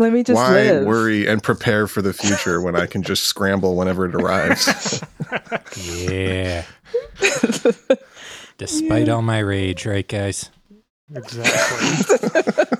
Let 0.00 0.14
me 0.14 0.22
just 0.22 0.34
Why 0.36 0.54
live. 0.54 0.86
worry 0.86 1.26
and 1.26 1.42
prepare 1.42 1.86
for 1.86 2.00
the 2.00 2.14
future 2.14 2.58
when 2.62 2.74
I 2.74 2.86
can 2.86 3.02
just 3.02 3.24
scramble 3.24 3.76
whenever 3.76 4.06
it 4.08 4.14
arrives? 4.14 5.04
Yeah. 5.76 6.64
Despite 8.56 9.10
all 9.10 9.20
my 9.20 9.40
rage, 9.40 9.84
right, 9.84 10.08
guys? 10.08 10.48
Exactly. 11.14 12.78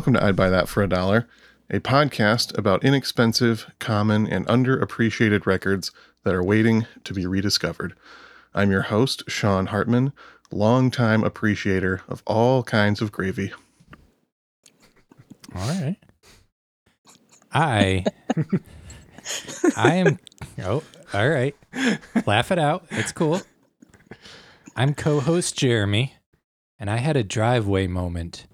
Welcome 0.00 0.14
to 0.14 0.24
I'd 0.24 0.34
Buy 0.34 0.48
That 0.48 0.66
for 0.66 0.82
a 0.82 0.88
Dollar, 0.88 1.28
a 1.68 1.78
podcast 1.78 2.56
about 2.56 2.82
inexpensive, 2.82 3.70
common, 3.80 4.26
and 4.26 4.46
underappreciated 4.46 5.44
records 5.44 5.92
that 6.24 6.34
are 6.34 6.42
waiting 6.42 6.86
to 7.04 7.12
be 7.12 7.26
rediscovered. 7.26 7.94
I'm 8.54 8.70
your 8.70 8.80
host, 8.80 9.24
Sean 9.28 9.66
Hartman, 9.66 10.14
longtime 10.50 11.22
appreciator 11.22 12.00
of 12.08 12.22
all 12.26 12.62
kinds 12.62 13.02
of 13.02 13.12
gravy. 13.12 13.52
All 15.54 15.68
right. 15.68 15.98
I 17.52 18.06
I 19.76 19.96
am 19.96 20.18
Oh, 20.62 20.82
all 21.12 21.28
right. 21.28 21.54
Laugh 22.24 22.50
it 22.50 22.58
out. 22.58 22.86
It's 22.90 23.12
cool. 23.12 23.42
I'm 24.74 24.94
co-host 24.94 25.58
Jeremy, 25.58 26.14
and 26.78 26.88
I 26.88 26.96
had 26.96 27.18
a 27.18 27.22
driveway 27.22 27.86
moment 27.86 28.46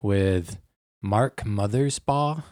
with 0.00 0.56
Mark 1.02 1.36
Mothersbaugh 1.44 2.42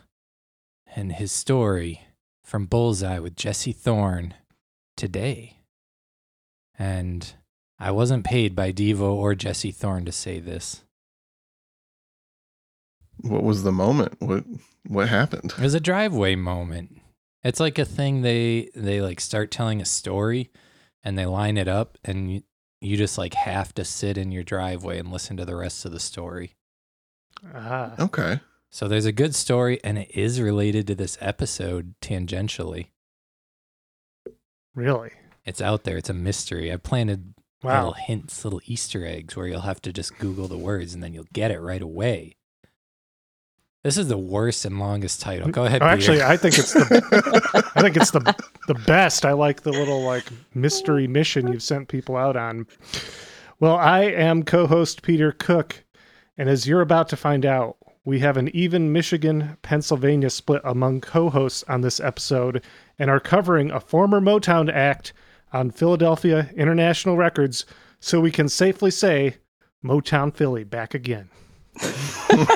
and 0.95 1.13
his 1.13 1.33
story 1.33 2.03
from 2.45 2.67
Bullseye 2.67 3.19
with 3.19 3.35
Jesse 3.35 3.73
Thorn 3.73 4.35
today. 4.97 5.59
And 6.79 7.35
I 7.79 7.91
wasn't 7.91 8.25
paid 8.25 8.55
by 8.55 8.73
Devo 8.73 9.13
or 9.13 9.35
Jesse 9.35 9.73
Thorn 9.73 10.05
to 10.05 10.13
say 10.13 10.39
this. 10.39 10.85
What 13.21 13.43
was 13.43 13.63
the 13.63 13.73
moment? 13.73 14.15
What 14.21 14.45
what 14.87 15.09
happened? 15.09 15.53
It 15.59 15.63
was 15.63 15.75
a 15.75 15.81
driveway 15.81 16.37
moment. 16.37 17.01
It's 17.43 17.61
like 17.61 17.79
a 17.79 17.85
thing 17.85 18.23
they 18.23 18.71
they 18.75 19.01
like 19.01 19.21
start 19.21 19.51
telling 19.51 19.81
a 19.81 19.87
story 19.87 20.51
and 21.03 21.19
they 21.19 21.27
line 21.27 21.57
it 21.57 21.69
up 21.69 21.99
and 22.05 22.33
you, 22.33 22.43
you 22.81 22.97
just 22.97 23.19
like 23.19 23.35
have 23.35 23.75
to 23.75 23.85
sit 23.85 24.19
in 24.19 24.31
your 24.31 24.43
driveway 24.45 24.99
and 24.99 25.11
listen 25.11 25.37
to 25.39 25.45
the 25.45 25.57
rest 25.57 25.85
of 25.85 25.93
the 25.93 26.01
story. 26.01 26.56
Ah, 27.55 27.95
Okay. 27.99 28.41
So 28.71 28.89
there's 28.89 29.07
a 29.07 29.13
good 29.13 29.35
story 29.35 29.81
and 29.83 29.97
it 29.97 30.11
is 30.15 30.41
related 30.41 30.87
to 30.89 30.95
this 30.95 31.17
episode 31.21 31.95
tangentially. 32.03 32.89
really? 34.75 35.13
It's 35.45 35.63
out 35.63 35.85
there. 35.85 35.97
It's 35.97 36.11
a 36.11 36.15
mystery. 36.15 36.73
I 36.73 36.77
planted 36.77 37.35
little 37.63 37.93
hints, 37.93 38.45
little 38.45 38.61
Easter 38.67 39.07
eggs 39.07 39.37
where 39.37 39.47
you'll 39.47 39.61
have 39.61 39.81
to 39.83 39.93
just 39.93 40.19
Google 40.19 40.49
the 40.49 40.59
words 40.59 40.93
and 40.93 41.03
then 41.03 41.15
you'll 41.15 41.27
get 41.33 41.51
it 41.51 41.61
right 41.61 41.81
away. 41.81 42.37
This 43.85 43.97
is 43.97 44.09
the 44.09 44.19
worst 44.19 44.65
and 44.65 44.81
longest 44.81 45.21
title. 45.21 45.49
Go 45.49 45.65
ahead. 45.65 45.81
Oh, 45.81 45.87
actually, 45.87 46.17
Peter. 46.17 46.27
I 46.29 46.37
think 46.37 46.59
it's 46.59 46.73
the 46.73 47.71
I 47.77 47.81
think 47.81 47.97
it's 47.97 48.11
the 48.11 48.21
the 48.67 48.75
best. 48.75 49.25
I 49.25 49.33
like 49.33 49.63
the 49.63 49.71
little 49.71 50.03
like 50.03 50.25
mystery 50.55 51.07
mission 51.07 51.47
you've 51.53 51.63
sent 51.63 51.87
people 51.89 52.17
out 52.17 52.37
on. 52.37 52.67
Well, 53.61 53.77
I 53.77 54.01
am 54.03 54.43
co-host 54.43 55.03
Peter 55.03 55.31
Cook, 55.31 55.85
and 56.39 56.49
as 56.49 56.67
you're 56.67 56.81
about 56.81 57.09
to 57.11 57.17
find 57.17 57.45
out, 57.47 57.77
we 58.05 58.21
have 58.21 58.37
an 58.37 58.55
even 58.55 58.93
Michigan 58.93 59.57
Pennsylvania 59.63 60.31
split 60.31 60.63
among 60.65 61.01
co-hosts 61.01 61.65
on 61.69 61.81
this 61.81 61.99
episode, 61.99 62.63
and 62.99 63.11
are 63.11 63.21
covering 63.21 63.71
a 63.71 63.81
former 63.81 64.21
Motown 64.21 64.73
act 64.73 65.13
on 65.53 65.71
Philadelphia 65.71 66.51
International 66.57 67.17
Records, 67.17 67.67
so 67.99 68.21
we 68.21 68.31
can 68.31 68.49
safely 68.49 68.91
say 68.91 69.37
Motown 69.85 70.35
Philly 70.35 70.65
back 70.65 70.95
again. 70.95 71.29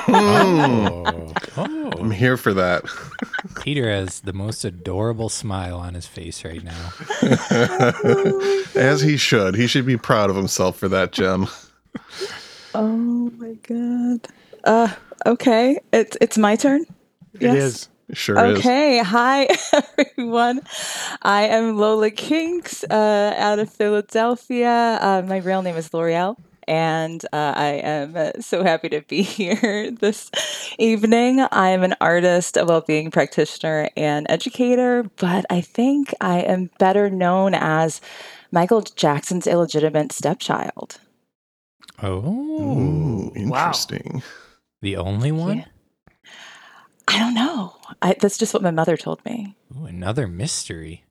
oh, 0.07 1.33
oh. 1.57 1.91
I'm 1.99 2.11
here 2.11 2.37
for 2.37 2.53
that. 2.53 2.83
Peter 3.61 3.89
has 3.89 4.21
the 4.21 4.33
most 4.33 4.65
adorable 4.65 5.29
smile 5.29 5.77
on 5.77 5.93
his 5.93 6.07
face 6.07 6.43
right 6.43 6.63
now. 6.63 6.93
As 8.75 9.01
he 9.01 9.17
should. 9.17 9.55
He 9.55 9.67
should 9.67 9.85
be 9.85 9.97
proud 9.97 10.29
of 10.29 10.35
himself 10.35 10.77
for 10.77 10.87
that 10.89 11.11
gem. 11.11 11.47
Oh 12.73 13.31
my 13.37 13.53
god. 13.67 14.27
Uh 14.63 14.93
okay. 15.25 15.79
It's 15.91 16.17
it's 16.21 16.37
my 16.37 16.55
turn. 16.55 16.85
It 17.39 17.53
Yes. 17.53 17.55
is. 17.55 17.89
Sure 18.13 18.43
is. 18.43 18.59
Okay, 18.59 18.99
hi 18.99 19.47
everyone. 19.99 20.61
I 21.23 21.43
am 21.47 21.77
Lola 21.77 22.11
Kinks 22.11 22.85
uh, 22.89 23.33
out 23.37 23.59
of 23.59 23.69
Philadelphia. 23.71 24.99
Uh, 25.01 25.23
my 25.27 25.37
real 25.39 25.63
name 25.63 25.77
is 25.77 25.93
L'Oreal, 25.93 26.37
and 26.67 27.23
uh, 27.33 27.53
I 27.57 27.67
am 27.83 28.15
uh, 28.17 28.31
so 28.41 28.63
happy 28.63 28.89
to 28.89 29.01
be 29.01 29.23
here 29.39 29.91
this 29.91 30.31
evening. 30.79 31.41
I 31.51 31.69
am 31.71 31.83
an 31.83 31.95
artist, 32.01 32.57
a 32.57 32.65
well-being 32.65 33.11
practitioner, 33.11 33.89
and 33.97 34.27
educator, 34.29 35.03
but 35.17 35.45
I 35.49 35.61
think 35.61 36.13
I 36.21 36.41
am 36.41 36.69
better 36.79 37.09
known 37.09 37.55
as 37.55 38.01
Michael 38.53 38.81
Jackson's 38.83 39.47
illegitimate 39.47 40.13
stepchild. 40.13 41.00
Oh, 42.01 42.61
Ooh, 42.61 43.31
Wow. 43.35 43.35
interesting. 43.35 44.23
the 44.81 44.97
only 44.97 45.31
one? 45.31 45.57
Yeah. 45.59 45.65
I 47.07 47.19
don't 47.19 47.33
know. 47.33 47.75
I, 48.01 48.15
that's 48.19 48.37
just 48.37 48.53
what 48.53 48.63
my 48.63 48.71
mother 48.71 48.95
told 48.97 49.23
me. 49.25 49.55
Ooh, 49.77 49.85
another 49.85 50.27
mystery. 50.27 51.03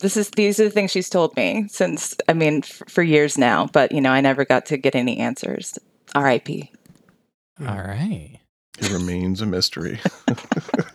this 0.00 0.16
is 0.16 0.30
these 0.30 0.60
are 0.60 0.64
the 0.64 0.70
things 0.70 0.90
she's 0.90 1.08
told 1.08 1.34
me 1.36 1.66
since 1.68 2.14
I 2.28 2.34
mean 2.34 2.58
f- 2.58 2.82
for 2.88 3.02
years 3.02 3.36
now, 3.38 3.66
but 3.72 3.90
you 3.92 4.00
know 4.00 4.10
I 4.10 4.20
never 4.20 4.44
got 4.44 4.66
to 4.66 4.76
get 4.76 4.94
any 4.94 5.18
answers. 5.18 5.78
R.I.P. 6.14 6.70
All 7.60 7.66
right. 7.78 8.38
It 8.78 8.90
remains 8.92 9.40
a 9.40 9.46
mystery. 9.46 10.00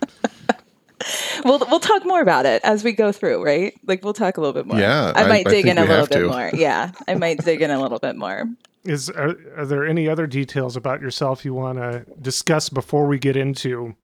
We'll 1.46 1.59
we'll 1.59 1.80
talk 1.80 2.06
more 2.06 2.22
about 2.22 2.46
it 2.46 2.62
as 2.66 2.84
we 2.84 2.92
go 2.92 3.12
through, 3.14 3.44
right? 3.46 3.74
Like 3.88 4.03
we'll 4.03 4.14
talk 4.14 4.36
a 4.38 4.42
little 4.42 4.53
bit 4.53 4.66
more. 4.66 4.78
Yeah, 4.78 5.14
I 5.16 5.24
I- 5.24 5.28
might 5.28 5.47
I 5.47 5.50
dig 5.52 5.66
think 5.66 5.78
in 5.78 5.84
a 5.84 5.86
little 5.86 6.06
bit 6.08 6.16
to. 6.20 6.28
more. 6.28 6.52
Yeah, 6.53 6.92
I 7.08 7.16
might 7.16 7.38
dig 7.46 7.62
in 7.62 7.72
a 7.72 7.81
little 7.81 8.00
bit 8.00 8.16
more. 8.18 8.44
Is 8.84 9.09
are, 9.09 9.36
are 9.58 9.66
there 9.66 9.86
any 9.86 10.08
other 10.09 10.28
details 10.28 10.75
about 10.75 11.02
yourself 11.02 11.46
you 11.46 11.53
want 11.53 11.78
to 11.80 12.06
discuss 12.22 12.68
before 12.69 13.08
we 13.08 13.19
get 13.19 13.36
into 13.38 13.96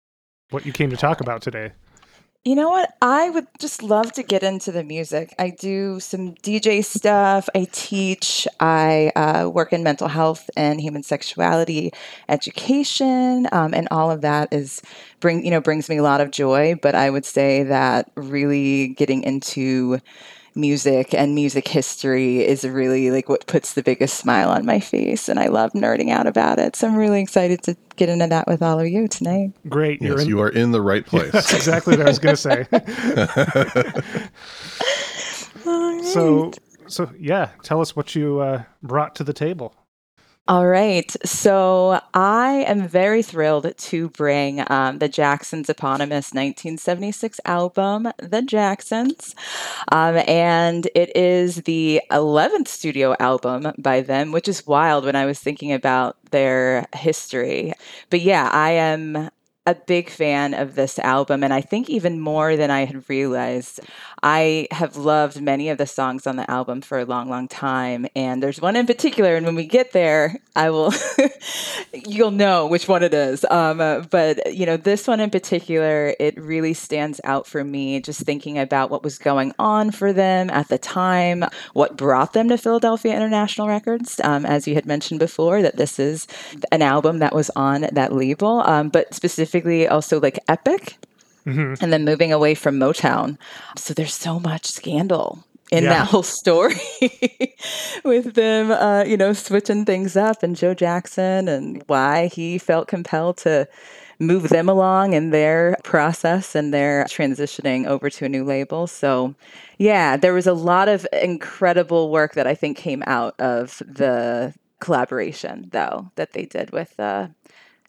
what 0.52 0.66
you 0.66 0.72
came 0.72 0.90
to 0.92 0.98
talk 0.98 1.20
about 1.22 1.42
today? 1.42 1.72
You 2.48 2.54
know 2.54 2.70
what? 2.70 2.96
I 3.02 3.32
would 3.32 3.48
just 3.58 3.82
love 3.82 4.12
to 4.14 4.22
get 4.22 4.44
into 4.44 4.72
the 4.72 4.84
music. 4.84 5.34
I 5.40 5.50
do 5.50 6.00
some 6.00 6.36
DJ 6.44 6.84
stuff. 6.84 7.50
I 7.56 7.68
teach. 7.72 8.48
I 8.60 9.12
uh, 9.16 9.50
work 9.50 9.74
in 9.74 9.82
mental 9.82 10.08
health 10.08 10.48
and 10.56 10.80
human 10.80 11.02
sexuality 11.02 11.92
education, 12.30 13.48
um, 13.52 13.74
and 13.74 13.88
all 13.90 14.12
of 14.12 14.22
that 14.22 14.54
is 14.54 14.84
bring 15.20 15.44
you 15.44 15.50
know 15.50 15.60
brings 15.60 15.90
me 15.90 15.98
a 15.98 16.04
lot 16.04 16.22
of 16.22 16.30
joy. 16.30 16.76
But 16.80 16.94
I 16.94 17.10
would 17.10 17.26
say 17.26 17.64
that 17.64 18.12
really 18.14 18.90
getting 18.90 19.24
into 19.24 20.00
music 20.56 21.14
and 21.14 21.36
music 21.36 21.68
history 21.68 22.46
is 22.46 22.64
really 22.64 23.12
like 23.12 23.28
what 23.28 23.46
puts 23.48 23.74
the 23.74 23.84
biggest 23.84 24.18
smile 24.18 24.50
on 24.50 24.66
my 24.66 24.80
face, 24.80 25.28
and 25.28 25.40
I 25.40 25.48
love 25.48 25.74
nerding 25.74 26.10
out 26.12 26.28
about 26.28 26.60
it. 26.60 26.76
So 26.76 26.88
I'm 26.88 26.96
really 26.96 27.22
excited 27.22 27.62
to 27.64 27.76
get 27.98 28.10
into 28.10 28.28
that 28.28 28.48
with 28.48 28.62
all 28.62 28.80
of 28.80 28.88
you 28.88 29.08
tonight. 29.08 29.52
Great, 29.68 30.02
you're 30.02 30.14
yes, 30.14 30.24
in. 30.24 30.30
you 30.30 30.40
are 30.42 30.50
in 30.50 30.72
the 30.72 30.82
right 30.82 31.06
place. 31.12 31.32
That's 31.32 31.54
exactly 31.54 31.98
what 31.98 32.06
I 32.06 32.10
was 32.10 32.20
going 32.20 32.36
to 32.36 32.42
say. 32.42 32.66
so, 36.12 36.52
so 36.88 37.12
yeah, 37.20 37.50
tell 37.64 37.82
us 37.82 37.96
what 37.96 38.16
you 38.16 38.40
uh, 38.40 38.64
brought 38.82 39.16
to 39.16 39.24
the 39.24 39.34
table. 39.34 39.76
All 40.48 40.68
right. 40.68 41.12
So 41.26 42.00
I 42.14 42.66
am 42.68 42.88
very 42.88 43.24
thrilled 43.24 43.76
to 43.76 44.10
bring 44.10 44.64
um, 44.70 45.00
the 45.00 45.10
Jacksons' 45.10 45.72
eponymous 45.72 46.34
1976 46.34 47.40
album, 47.46 48.10
The 48.20 48.44
Jacksons. 48.44 49.34
Um, 49.92 50.22
and 50.28 50.88
it 50.94 51.16
is 51.18 51.64
the 51.64 52.00
11th 52.12 52.68
studio 52.68 53.16
album 53.20 53.74
by 53.80 54.02
them, 54.02 54.32
which 54.32 54.48
is 54.48 54.68
wild 54.68 55.06
when 55.06 55.16
I 55.16 55.26
was 55.26 55.40
thinking 55.40 55.74
about 55.74 56.18
their 56.30 56.86
history. 56.96 57.74
But 58.12 58.22
yeah, 58.22 58.48
I 58.54 58.70
am 58.72 59.32
a 59.66 59.74
big 59.74 60.12
fan 60.12 60.54
of 60.54 60.76
this 60.76 61.00
album, 61.00 61.44
and 61.44 61.52
I 61.52 61.62
think 61.62 61.90
even 61.90 62.20
more 62.20 62.56
than 62.56 62.70
I 62.70 62.86
had 62.86 63.10
realized. 63.10 63.80
I 64.28 64.68
have 64.72 64.98
loved 64.98 65.40
many 65.40 65.70
of 65.70 65.78
the 65.78 65.86
songs 65.86 66.26
on 66.26 66.36
the 66.36 66.50
album 66.50 66.82
for 66.82 66.98
a 66.98 67.06
long, 67.06 67.30
long 67.30 67.48
time, 67.48 68.08
and 68.16 68.42
there's 68.42 68.60
one 68.60 68.76
in 68.76 68.88
particular. 68.88 69.36
And 69.36 69.46
when 69.46 69.54
we 69.54 69.68
get 69.68 69.92
there, 69.92 70.42
I 70.56 70.72
will, 70.72 70.92
you'll 71.94 72.32
know 72.32 72.66
which 72.66 72.88
one 72.88 73.04
it 73.04 73.14
is. 73.14 73.46
Um, 73.52 73.80
uh, 73.80 74.00
but 74.00 74.52
you 74.52 74.66
know, 74.66 74.78
this 74.78 75.08
one 75.08 75.20
in 75.20 75.30
particular, 75.30 76.16
it 76.20 76.42
really 76.42 76.74
stands 76.74 77.22
out 77.24 77.46
for 77.46 77.64
me. 77.64 78.02
Just 78.02 78.22
thinking 78.22 78.58
about 78.58 78.90
what 78.90 79.04
was 79.04 79.20
going 79.20 79.54
on 79.60 79.92
for 79.92 80.12
them 80.12 80.50
at 80.50 80.70
the 80.70 80.80
time, 80.80 81.46
what 81.74 81.96
brought 81.96 82.34
them 82.34 82.50
to 82.50 82.58
Philadelphia 82.58 83.16
International 83.16 83.68
Records, 83.68 84.20
um, 84.24 84.44
as 84.44 84.68
you 84.68 84.74
had 84.74 84.88
mentioned 84.88 85.20
before, 85.20 85.62
that 85.62 85.78
this 85.78 86.00
is 86.00 86.26
an 86.72 86.82
album 86.82 87.20
that 87.20 87.36
was 87.36 87.52
on 87.56 87.82
that 87.92 88.12
label, 88.12 88.62
um, 88.62 88.90
but 88.90 89.14
specifically 89.14 89.88
also 89.88 90.20
like 90.20 90.40
Epic 90.48 90.98
Mhm. 91.46 91.82
and 91.82 91.94
then 91.94 92.06
moving 92.06 92.34
away 92.34 92.56
from 92.56 92.80
Motown. 92.80 93.38
So 93.78 93.94
there's 93.94 94.14
so 94.14 94.40
much 94.40 94.66
scandal 94.66 95.44
in 95.72 95.84
Yeah. 95.84 95.90
that 95.90 96.08
whole 96.12 96.24
story 96.24 96.76
with 98.04 98.34
them, 98.34 98.72
uh, 98.72 99.04
you 99.06 99.18
know, 99.18 99.34
switching 99.34 99.86
things 99.86 100.16
up 100.16 100.44
and 100.44 100.56
Joe 100.56 100.74
Jackson 100.74 101.48
and 101.48 101.84
why 101.88 102.28
he 102.28 102.58
felt 102.58 102.88
compelled 102.88 103.38
to 103.38 103.68
move 104.18 104.48
them 104.50 104.70
along 104.70 105.12
in 105.14 105.32
their 105.32 105.76
process 105.84 106.56
and 106.56 106.74
their 106.74 107.04
transitioning 107.06 107.86
over 107.86 108.10
to 108.10 108.26
a 108.26 108.30
new 108.30 108.46
label. 108.46 108.88
So, 108.88 109.36
yeah, 109.78 110.16
there 110.16 110.34
was 110.34 110.48
a 110.48 110.54
lot 110.54 110.88
of 110.88 111.06
incredible 111.12 112.10
work 112.10 112.34
that 112.36 112.48
I 112.48 112.56
think 112.56 112.78
came 112.78 113.04
out 113.08 113.36
of 113.40 113.82
the 113.86 114.54
collaboration, 114.80 115.68
though, 115.72 116.12
that 116.16 116.32
they 116.32 116.46
did 116.46 116.72
with 116.72 116.98
uh, 117.00 117.28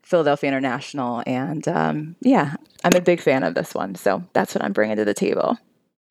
Philadelphia 0.06 0.48
International. 0.48 1.22
And 1.26 1.66
um, 1.66 2.16
yeah, 2.20 2.54
I'm 2.84 2.94
a 2.94 3.00
big 3.00 3.20
fan 3.20 3.42
of 3.42 3.54
this 3.54 3.74
one. 3.74 3.96
So 3.96 4.22
that's 4.32 4.54
what 4.54 4.64
I'm 4.64 4.72
bringing 4.72 4.96
to 4.96 5.04
the 5.04 5.14
table. 5.14 5.58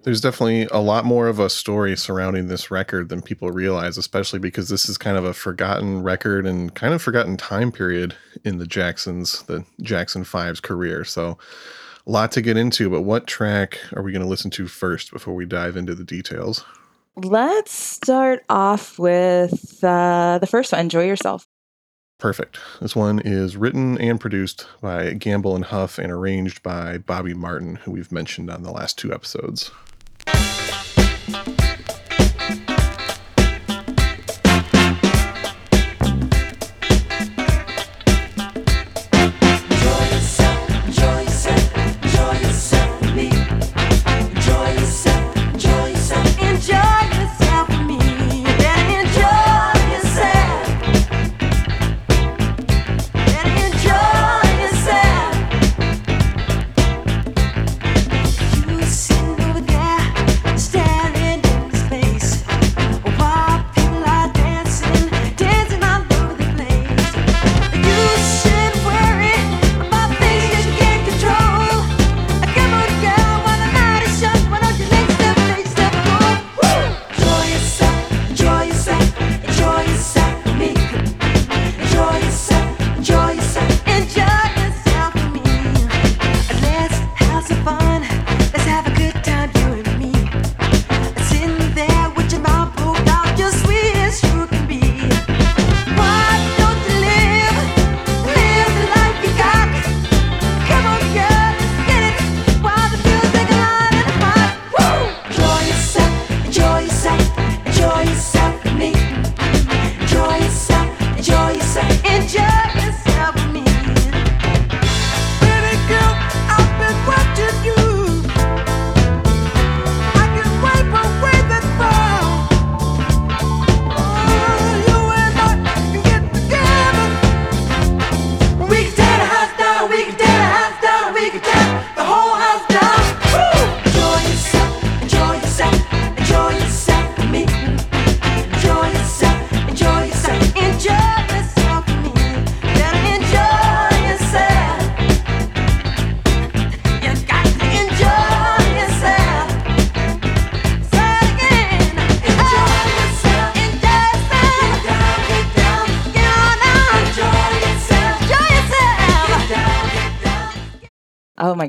There's 0.04 0.22
definitely 0.22 0.68
a 0.72 0.80
lot 0.80 1.06
more 1.06 1.28
of 1.28 1.40
a 1.40 1.50
story 1.50 1.96
surrounding 1.96 2.48
this 2.48 2.70
record 2.70 3.10
than 3.10 3.22
people 3.22 3.50
realize, 3.52 3.98
especially 3.98 4.38
because 4.38 4.70
this 4.70 4.88
is 4.88 5.00
kind 5.00 5.18
of 5.18 5.24
a 5.24 5.34
forgotten 5.34 6.04
record 6.04 6.46
and 6.46 6.76
kind 6.76 6.94
of 6.94 7.02
forgotten 7.02 7.38
time 7.38 7.72
period 7.72 8.16
in 8.44 8.60
the 8.60 8.68
Jacksons, 8.68 9.42
the 9.44 9.66
Jackson 9.82 10.24
Five's 10.24 10.60
career. 10.60 11.04
So, 11.06 11.40
a 12.06 12.12
lot 12.12 12.32
to 12.34 12.42
get 12.42 12.56
into. 12.56 12.88
But 12.90 13.02
what 13.02 13.26
track 13.26 13.80
are 13.96 14.04
we 14.04 14.12
going 14.12 14.22
to 14.22 14.28
listen 14.28 14.52
to 14.52 14.68
first 14.68 15.12
before 15.12 15.34
we 15.34 15.46
dive 15.46 15.76
into 15.76 15.96
the 15.96 16.04
details? 16.04 16.64
Let's 17.16 17.72
start 17.72 18.44
off 18.48 19.00
with 19.00 19.84
uh, 19.84 20.38
the 20.40 20.48
first 20.48 20.72
one 20.72 20.82
Enjoy 20.82 21.08
Yourself. 21.08 21.48
Perfect. 22.18 22.60
This 22.80 22.96
one 22.96 23.20
is 23.20 23.58
written 23.58 23.98
and 24.00 24.20
produced 24.20 24.68
by 24.82 25.14
Gamble 25.14 25.56
and 25.56 25.66
Huff 25.66 26.00
and 26.00 26.12
arranged 26.12 26.64
by 26.64 26.98
Bobby 26.98 27.34
Martin, 27.34 27.76
who 27.78 27.92
we've 27.92 28.12
mentioned 28.12 28.50
on 28.50 28.64
the 28.64 28.72
last 28.72 28.98
two 28.98 29.14
episodes. 29.14 29.72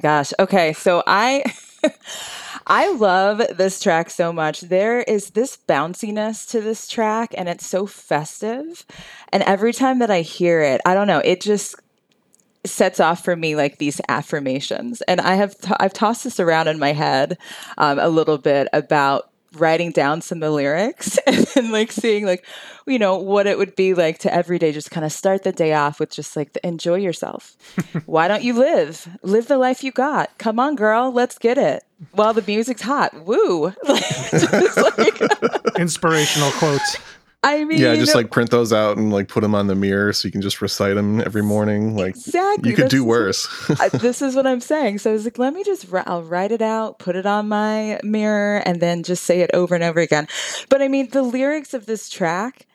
Gosh. 0.07 0.33
Okay, 0.39 0.73
so 0.73 1.03
I 1.05 1.43
I 2.69 2.93
love 2.93 3.43
this 3.57 3.81
track 3.81 4.09
so 4.09 4.33
much. 4.33 4.61
There 4.61 5.01
is 5.01 5.31
this 5.31 5.59
bounciness 5.69 6.49
to 6.51 6.61
this 6.61 6.87
track 6.87 7.35
and 7.37 7.49
it's 7.49 7.67
so 7.67 7.87
festive. 7.87 8.87
And 9.33 9.43
every 9.43 9.73
time 9.73 9.99
that 9.99 10.11
I 10.13 10.21
hear 10.21 10.63
it, 10.63 10.81
I 10.87 10.95
don't 10.95 11.09
know, 11.09 11.19
it 11.25 11.41
just 11.41 11.75
sets 12.65 13.01
off 13.01 13.25
for 13.25 13.35
me 13.35 13.57
like 13.57 13.79
these 13.79 14.01
affirmations. 14.09 15.03
And 15.03 15.21
I 15.21 15.35
have 15.35 15.61
t- 15.61 15.75
I've 15.81 15.93
tossed 15.93 16.23
this 16.23 16.39
around 16.39 16.69
in 16.69 16.79
my 16.79 16.93
head 16.93 17.37
um, 17.77 17.99
a 17.99 18.09
little 18.09 18.39
bit 18.39 18.69
about 18.73 19.33
writing 19.59 19.91
down 19.91 20.21
some 20.21 20.39
of 20.39 20.43
the 20.43 20.51
lyrics 20.51 21.19
and 21.27 21.47
then 21.55 21.71
like 21.73 21.91
seeing 21.93 22.25
like 22.27 22.45
you 22.87 22.99
know 22.99 23.17
what 23.17 23.47
it 23.47 23.59
would 23.59 23.75
be 23.77 23.95
like 23.95 24.19
to 24.19 24.33
every 24.33 24.59
day 24.59 24.71
just 24.73 24.91
kind 24.91 25.05
of 25.05 25.11
start 25.13 25.43
the 25.43 25.53
day 25.53 25.73
off 25.75 25.99
with 25.99 26.11
just 26.11 26.37
like 26.37 26.53
the, 26.53 26.65
enjoy 26.67 26.95
yourself. 26.97 27.57
Why 28.07 28.29
don't 28.29 28.43
you 28.45 28.53
live? 28.55 29.09
Live 29.23 29.49
the 29.49 29.59
life 29.59 29.83
you 29.83 29.91
got. 29.93 30.37
Come 30.39 30.61
on 30.61 30.77
girl 30.77 31.11
let's 31.13 31.39
get 31.39 31.59
it. 31.59 31.83
While 32.13 32.35
the 32.35 32.43
music's 32.47 32.83
hot. 32.83 33.13
Woo. 33.27 33.73
Like, 33.89 34.31
just 34.31 34.77
like- 34.77 35.79
Inspirational 35.79 36.51
quotes. 36.53 36.97
I 37.47 37.65
mean 37.65 37.79
Yeah, 37.79 37.95
just 37.95 38.15
like 38.15 38.31
print 38.31 38.51
those 38.51 38.73
out 38.73 38.97
and 38.97 39.13
like 39.13 39.29
put 39.29 39.43
them 39.43 39.55
on 39.55 39.67
the 39.67 39.75
mirror 39.75 40.13
so 40.13 40.27
you 40.27 40.33
can 40.33 40.43
just 40.43 40.61
recite 40.61 40.95
them 40.95 41.21
every 41.21 41.43
morning. 41.43 41.97
Like 41.97 42.11
Exactly, 42.17 42.71
you 42.71 42.77
could 42.77 42.89
do 42.89 43.05
worse. 43.05 43.49
I, 43.81 43.89
this 44.07 44.23
is 44.23 44.35
what 44.35 44.47
I'm 44.47 44.61
saying. 44.61 44.99
So 44.99 45.11
I 45.11 45.13
was 45.13 45.25
like, 45.25 45.39
let 45.39 45.55
me 45.55 45.63
just, 45.65 45.87
I'll 45.93 46.23
write 46.23 46.53
it 46.53 46.63
out, 46.63 46.99
put 46.99 47.17
it 47.17 47.27
on 47.27 47.49
my 47.49 48.01
mirror, 48.03 48.63
and 48.67 48.81
then 48.81 49.03
just 49.03 49.25
say 49.25 49.41
it 49.41 49.51
over 49.55 49.75
and 49.75 49.85
over 49.85 50.01
again. 50.01 50.27
But 50.69 50.83
I 50.83 50.89
mean, 50.89 51.11
the 51.11 51.23
lyrics 51.23 51.75
of 51.75 51.87
this 51.87 52.09
track, 52.09 52.67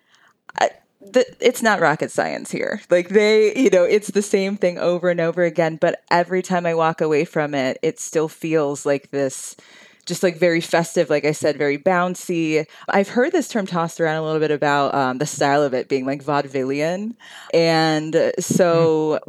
I, 0.60 0.70
the, 1.02 1.26
it's 1.40 1.62
not 1.62 1.80
rocket 1.80 2.12
science 2.12 2.52
here. 2.52 2.82
Like 2.90 3.10
they, 3.10 3.56
you 3.56 3.70
know, 3.70 3.84
it's 3.84 4.12
the 4.12 4.22
same 4.22 4.58
thing 4.58 4.78
over 4.78 5.10
and 5.10 5.20
over 5.20 5.44
again. 5.44 5.78
But 5.78 6.04
every 6.10 6.42
time 6.42 6.66
I 6.66 6.74
walk 6.76 7.02
away 7.02 7.26
from 7.26 7.54
it, 7.54 7.78
it 7.82 8.00
still 8.00 8.28
feels 8.28 8.86
like 8.86 9.12
this. 9.12 9.56
Just 10.06 10.24
like 10.24 10.38
very 10.38 10.62
festive, 10.62 11.10
like 11.10 11.26
I 11.26 11.32
said, 11.32 11.58
very 11.58 11.78
bouncy. 11.78 12.66
I've 12.90 13.10
heard 13.10 13.32
this 13.32 13.48
term 13.48 13.66
tossed 13.68 14.02
around 14.02 14.18
a 14.18 14.24
little 14.24 14.40
bit 14.40 14.52
about 14.52 14.94
um, 14.96 15.18
the 15.20 15.26
style 15.26 15.64
of 15.64 15.74
it 15.74 15.90
being 15.90 16.06
like 16.06 16.24
vaudevillian. 16.24 17.16
And 17.54 18.16
uh, 18.16 18.32
so 18.40 19.20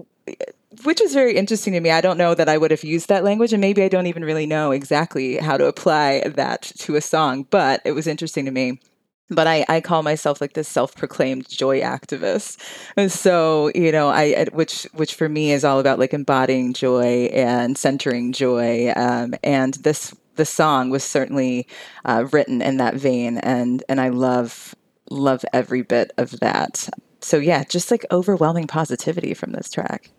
which 0.85 1.01
is 1.01 1.15
very 1.15 1.37
interesting 1.37 1.73
to 1.75 1.81
me. 1.81 1.91
I 1.91 2.01
don't 2.01 2.19
know 2.19 2.35
that 2.35 2.49
I 2.49 2.59
would 2.59 2.71
have 2.71 2.85
used 2.85 3.09
that 3.09 3.25
language, 3.25 3.53
and 3.53 3.61
maybe 3.61 3.83
I 3.83 3.89
don't 3.89 4.07
even 4.07 4.25
really 4.25 4.47
know 4.47 4.71
exactly 4.73 5.37
how 5.37 5.57
to 5.57 5.67
apply 5.67 6.21
that 6.27 6.63
to 6.79 6.97
a 6.97 7.01
song, 7.01 7.47
but 7.51 7.83
it 7.85 7.93
was 7.93 8.07
interesting 8.07 8.47
to 8.47 8.51
me. 8.51 8.81
But 9.29 9.47
I, 9.47 9.65
I 9.69 9.81
call 9.81 10.03
myself 10.03 10.41
like 10.41 10.53
this 10.55 10.69
self-proclaimed 10.69 11.49
joy 11.49 11.81
activist, 11.81 12.59
and 12.97 13.11
so 13.11 13.71
you 13.75 13.93
know, 13.93 14.09
I 14.09 14.23
I- 14.23 14.49
which 14.53 14.85
which 14.93 15.15
for 15.15 15.29
me 15.29 15.53
is 15.53 15.65
all 15.65 15.79
about 15.81 15.99
like 15.99 16.13
embodying 16.13 16.73
joy 16.75 17.31
and 17.33 17.79
centering 17.79 18.33
joy, 18.33 18.93
um, 18.97 19.35
and 19.43 19.75
this 19.75 20.15
the 20.37 20.45
song 20.45 20.91
was 20.91 21.05
certainly 21.05 21.67
uh, 22.05 22.27
written 22.33 22.63
in 22.63 22.77
that 22.79 22.95
vein, 22.95 23.39
and 23.39 23.83
and 23.89 24.01
I 24.01 24.09
love 24.09 24.75
love 25.11 25.45
every 25.53 25.83
bit 25.83 26.13
of 26.19 26.41
that. 26.41 26.89
So 27.21 27.39
yeah, 27.39 27.65
just 27.65 27.91
like 27.91 28.05
overwhelming 28.11 28.67
positivity 28.67 29.35
from 29.35 29.53
this 29.53 29.71
track. 29.71 30.11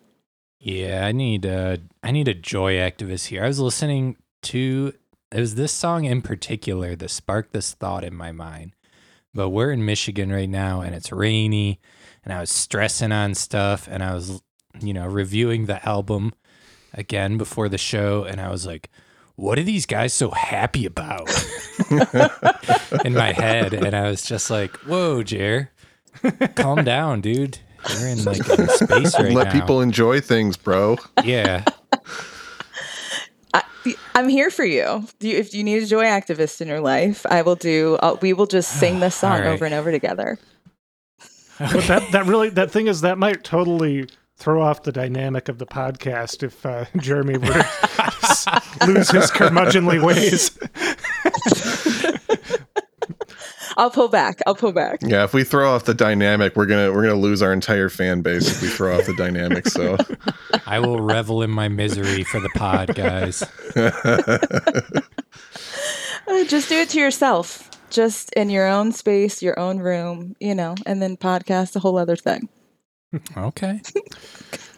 Yeah, 0.58 1.06
I 1.06 1.12
need 1.12 1.44
a 1.44 1.78
I 2.02 2.10
need 2.10 2.28
a 2.28 2.34
joy 2.34 2.74
activist 2.74 3.26
here. 3.26 3.44
I 3.44 3.48
was 3.48 3.60
listening 3.60 4.16
to 4.44 4.94
it 5.30 5.40
was 5.40 5.56
this 5.56 5.72
song 5.72 6.04
in 6.04 6.22
particular 6.22 6.94
that 6.96 7.10
sparked 7.10 7.52
this 7.52 7.74
thought 7.74 8.04
in 8.04 8.14
my 8.14 8.32
mind. 8.32 8.72
But 9.34 9.50
we're 9.50 9.72
in 9.72 9.84
Michigan 9.84 10.32
right 10.32 10.48
now 10.48 10.80
and 10.80 10.94
it's 10.94 11.12
rainy 11.12 11.80
and 12.24 12.32
I 12.32 12.40
was 12.40 12.50
stressing 12.50 13.12
on 13.12 13.34
stuff 13.34 13.88
and 13.90 14.02
I 14.02 14.14
was 14.14 14.40
you 14.80 14.94
know 14.94 15.06
reviewing 15.06 15.66
the 15.66 15.86
album 15.86 16.32
again 16.94 17.36
before 17.36 17.68
the 17.68 17.78
show 17.78 18.24
and 18.24 18.40
I 18.40 18.50
was 18.50 18.64
like 18.64 18.90
what 19.36 19.58
are 19.58 19.62
these 19.62 19.86
guys 19.86 20.12
so 20.12 20.30
happy 20.30 20.86
about 20.86 21.28
in 23.04 23.14
my 23.14 23.32
head 23.32 23.74
and 23.74 23.94
I 23.94 24.08
was 24.08 24.22
just 24.22 24.50
like 24.50 24.74
whoa 24.78 25.22
Jer 25.22 25.70
calm 26.54 26.84
down 26.84 27.20
dude 27.20 27.58
you're 27.90 28.08
in 28.08 28.24
like 28.24 28.48
in 28.48 28.68
space 28.68 29.18
right 29.18 29.28
now. 29.30 29.34
Let 29.34 29.46
now 29.46 29.60
people 29.60 29.80
enjoy 29.80 30.20
things, 30.20 30.56
bro. 30.56 30.96
yeah 31.22 31.64
I, 33.52 33.62
I'm 34.14 34.28
here 34.28 34.50
for 34.50 34.64
you. 34.64 35.06
Do 35.18 35.28
you. 35.28 35.36
If 35.36 35.54
you 35.54 35.62
need 35.62 35.82
a 35.82 35.86
joy 35.86 36.04
activist 36.04 36.60
in 36.60 36.68
your 36.68 36.80
life, 36.80 37.24
I 37.28 37.42
will 37.42 37.54
do. 37.54 37.98
i 38.02 38.12
we 38.14 38.32
will 38.32 38.46
just 38.46 38.80
sing 38.80 39.00
this 39.00 39.14
song 39.20 39.32
All 39.32 39.38
right. 39.40 39.48
over 39.48 39.64
and 39.64 39.74
over 39.74 39.92
together. 39.92 40.38
But 41.58 41.84
that 41.84 42.10
that 42.12 42.26
really 42.26 42.48
that 42.50 42.70
thing 42.70 42.88
is 42.88 43.02
that 43.02 43.18
might 43.18 43.44
totally 43.44 44.08
throw 44.36 44.62
off 44.62 44.82
the 44.82 44.92
dynamic 44.92 45.48
of 45.48 45.58
the 45.58 45.66
podcast 45.66 46.42
if 46.42 46.64
uh, 46.66 46.84
Jeremy 46.96 47.38
were 47.38 47.46
to 47.46 48.62
lose 48.86 49.10
his 49.10 49.30
curmudgeonly 49.30 50.02
ways. 50.02 50.50
I'll 53.76 53.90
pull 53.90 54.06
back. 54.08 54.40
I'll 54.46 54.54
pull 54.54 54.70
back. 54.70 55.00
Yeah, 55.02 55.24
if 55.24 55.34
we 55.34 55.42
throw 55.42 55.74
off 55.74 55.84
the 55.84 55.94
dynamic, 55.94 56.54
we're 56.54 56.66
gonna 56.66 56.92
we're 56.92 57.02
gonna 57.02 57.16
lose 57.16 57.42
our 57.42 57.52
entire 57.52 57.88
fan 57.88 58.20
base 58.20 58.48
if 58.48 58.62
we 58.62 58.68
throw 58.68 58.96
off 58.96 59.06
the 59.06 59.16
dynamic. 59.16 59.66
So 59.66 59.96
I 60.64 60.78
will 60.78 61.00
revel 61.00 61.42
in 61.42 61.50
my 61.50 61.66
misery 61.66 62.22
for 62.22 62.38
the 62.38 62.50
pod, 62.50 62.94
guys. 62.94 63.42
Uh, 66.26 66.44
Just 66.44 66.68
do 66.68 66.76
it 66.76 66.88
to 66.90 66.98
yourself. 67.00 67.68
Just 67.90 68.32
in 68.34 68.48
your 68.48 68.66
own 68.66 68.92
space, 68.92 69.42
your 69.42 69.58
own 69.58 69.78
room, 69.78 70.36
you 70.40 70.54
know, 70.54 70.74
and 70.86 71.02
then 71.02 71.16
podcast 71.16 71.76
a 71.76 71.80
whole 71.80 71.98
other 71.98 72.16
thing. 72.16 72.48
Okay. 73.36 73.80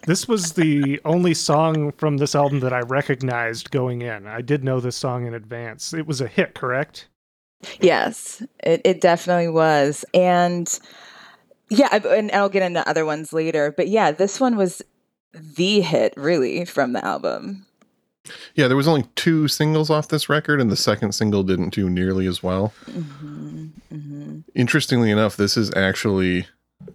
This 0.06 0.28
was 0.28 0.52
the 0.52 1.00
only 1.04 1.34
song 1.34 1.90
from 1.98 2.18
this 2.18 2.36
album 2.36 2.60
that 2.60 2.72
I 2.72 2.78
recognized 2.78 3.72
going 3.72 4.02
in. 4.02 4.28
I 4.28 4.40
did 4.40 4.62
know 4.62 4.78
this 4.78 4.94
song 4.94 5.26
in 5.26 5.34
advance. 5.34 5.92
It 5.92 6.06
was 6.06 6.20
a 6.20 6.28
hit, 6.28 6.54
correct? 6.54 7.08
Yes, 7.80 8.40
it, 8.62 8.82
it 8.84 9.00
definitely 9.00 9.48
was. 9.48 10.04
And 10.14 10.72
yeah, 11.70 11.88
I- 11.90 11.96
and 12.16 12.30
I'll 12.30 12.48
get 12.48 12.62
into 12.62 12.88
other 12.88 13.04
ones 13.04 13.32
later. 13.32 13.74
But 13.76 13.88
yeah, 13.88 14.12
this 14.12 14.38
one 14.38 14.54
was 14.56 14.80
the 15.32 15.80
hit 15.80 16.14
really 16.16 16.64
from 16.64 16.92
the 16.92 17.04
album. 17.04 17.66
yeah, 18.54 18.68
there 18.68 18.76
was 18.76 18.86
only 18.86 19.06
two 19.16 19.48
singles 19.48 19.90
off 19.90 20.06
this 20.06 20.28
record, 20.28 20.60
and 20.60 20.70
the 20.70 20.76
second 20.76 21.16
single 21.16 21.42
didn't 21.42 21.74
do 21.74 21.90
nearly 21.90 22.28
as 22.28 22.44
well. 22.44 22.68
hmm 22.92 23.66
hmm 23.90 24.38
Interestingly 24.54 25.10
enough, 25.10 25.36
this 25.36 25.56
is 25.56 25.74
actually 25.74 26.46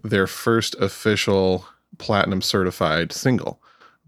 their 0.02 0.26
first 0.26 0.74
official 0.76 1.66
platinum 1.98 2.42
certified 2.42 3.12
single 3.12 3.60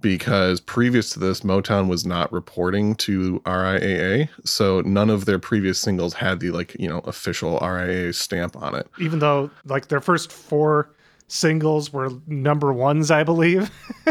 because 0.05 0.61
previous 0.61 1.09
to 1.11 1.19
this, 1.19 1.41
Motown 1.41 1.89
was 1.89 2.05
not 2.05 2.31
reporting 2.31 2.95
to 2.97 3.41
RIAA, 3.47 4.29
so 4.45 4.83
none 4.83 5.09
of 5.09 5.25
their 5.25 5.39
previous 5.39 5.79
singles 5.79 6.13
had 6.13 6.41
the 6.41 6.51
like 6.51 6.77
you 6.79 6.87
know 6.87 6.99
official 7.01 7.59
RIAA 7.61 8.15
stamp 8.15 8.55
on 8.55 8.75
it. 8.75 8.87
Even 8.99 9.21
though 9.21 9.51
like 9.65 9.89
their 9.89 10.03
first 10.03 10.31
four 10.31 10.91
singles 11.35 11.93
were 11.93 12.11
number 12.29 12.73
ones, 12.73 13.11
I 13.11 13.25
believe. 13.25 13.71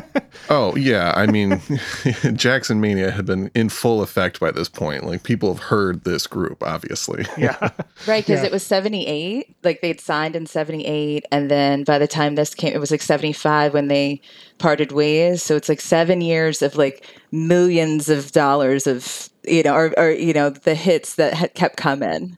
Oh 0.50 0.76
yeah, 0.76 1.14
I 1.16 1.26
mean, 1.26 1.62
Jackson 2.34 2.82
Mania 2.82 3.12
had 3.12 3.26
been 3.26 3.50
in 3.56 3.70
full 3.70 4.02
effect 4.02 4.40
by 4.42 4.52
this 4.52 4.68
point. 4.68 5.06
Like 5.06 5.24
people 5.24 5.54
have 5.54 5.64
heard 5.64 6.04
this 6.04 6.28
group, 6.28 6.62
obviously. 6.64 7.26
yeah. 7.38 7.70
Right, 8.08 8.24
because 8.26 8.42
Yeah. 8.42 8.48
it 8.48 8.52
was 8.52 8.64
78. 8.64 9.56
Like 9.64 9.82
they'd 9.82 10.02
signed 10.02 10.36
in 10.36 10.46
78. 10.46 11.26
And 11.32 11.50
then 11.50 11.84
by 11.86 11.98
the 11.98 12.08
time 12.08 12.36
this 12.36 12.54
came, 12.54 12.74
it 12.74 12.80
was 12.80 12.92
like 12.92 13.02
75 13.02 13.74
when 13.74 13.88
they 13.88 14.22
parted 14.58 14.92
ways. 14.92 15.42
So 15.42 15.56
it's 15.56 15.70
like 15.70 15.80
seven 15.82 16.20
years 16.20 16.62
of 16.62 16.76
like 16.76 17.08
millions 17.32 18.10
of 18.10 18.32
dollars 18.34 18.86
of, 18.86 19.30
you 19.46 19.64
know, 19.64 19.74
or, 19.74 19.98
or 19.98 20.12
you 20.12 20.34
know, 20.34 20.50
the 20.50 20.76
hits 20.76 21.16
that 21.16 21.34
had 21.36 21.54
kept 21.54 21.78
coming. 21.78 22.38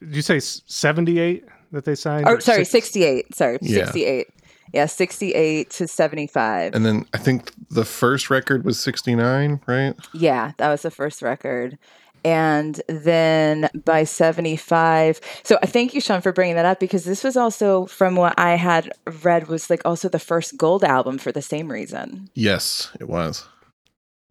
Did 0.00 0.16
you 0.16 0.22
say 0.22 0.40
78 0.40 1.44
that 1.74 1.84
they 1.84 1.94
signed? 1.94 2.26
Or 2.26 2.40
sorry, 2.40 2.64
six- 2.64 2.86
68. 2.88 3.34
Sorry, 3.34 3.58
Yeah. 3.60 3.84
68. 3.84 4.26
Yeah, 4.72 4.86
68 4.86 5.70
to 5.70 5.86
75. 5.86 6.74
And 6.74 6.84
then 6.84 7.06
I 7.14 7.18
think 7.18 7.52
the 7.70 7.84
first 7.84 8.28
record 8.30 8.64
was 8.64 8.78
69, 8.80 9.60
right? 9.66 9.94
Yeah, 10.12 10.52
that 10.56 10.68
was 10.68 10.82
the 10.82 10.90
first 10.90 11.22
record. 11.22 11.78
And 12.24 12.80
then 12.88 13.68
by 13.84 14.04
75, 14.04 15.20
so 15.42 15.58
I 15.62 15.66
thank 15.66 15.92
you, 15.94 16.00
Sean, 16.00 16.22
for 16.22 16.32
bringing 16.32 16.56
that 16.56 16.64
up 16.64 16.80
because 16.80 17.04
this 17.04 17.22
was 17.22 17.36
also, 17.36 17.84
from 17.84 18.16
what 18.16 18.32
I 18.38 18.56
had 18.56 18.90
read, 19.22 19.46
was 19.48 19.68
like 19.68 19.82
also 19.84 20.08
the 20.08 20.18
first 20.18 20.56
gold 20.56 20.82
album 20.82 21.18
for 21.18 21.30
the 21.32 21.42
same 21.42 21.70
reason. 21.70 22.30
Yes, 22.34 22.90
it 22.98 23.08
was. 23.08 23.46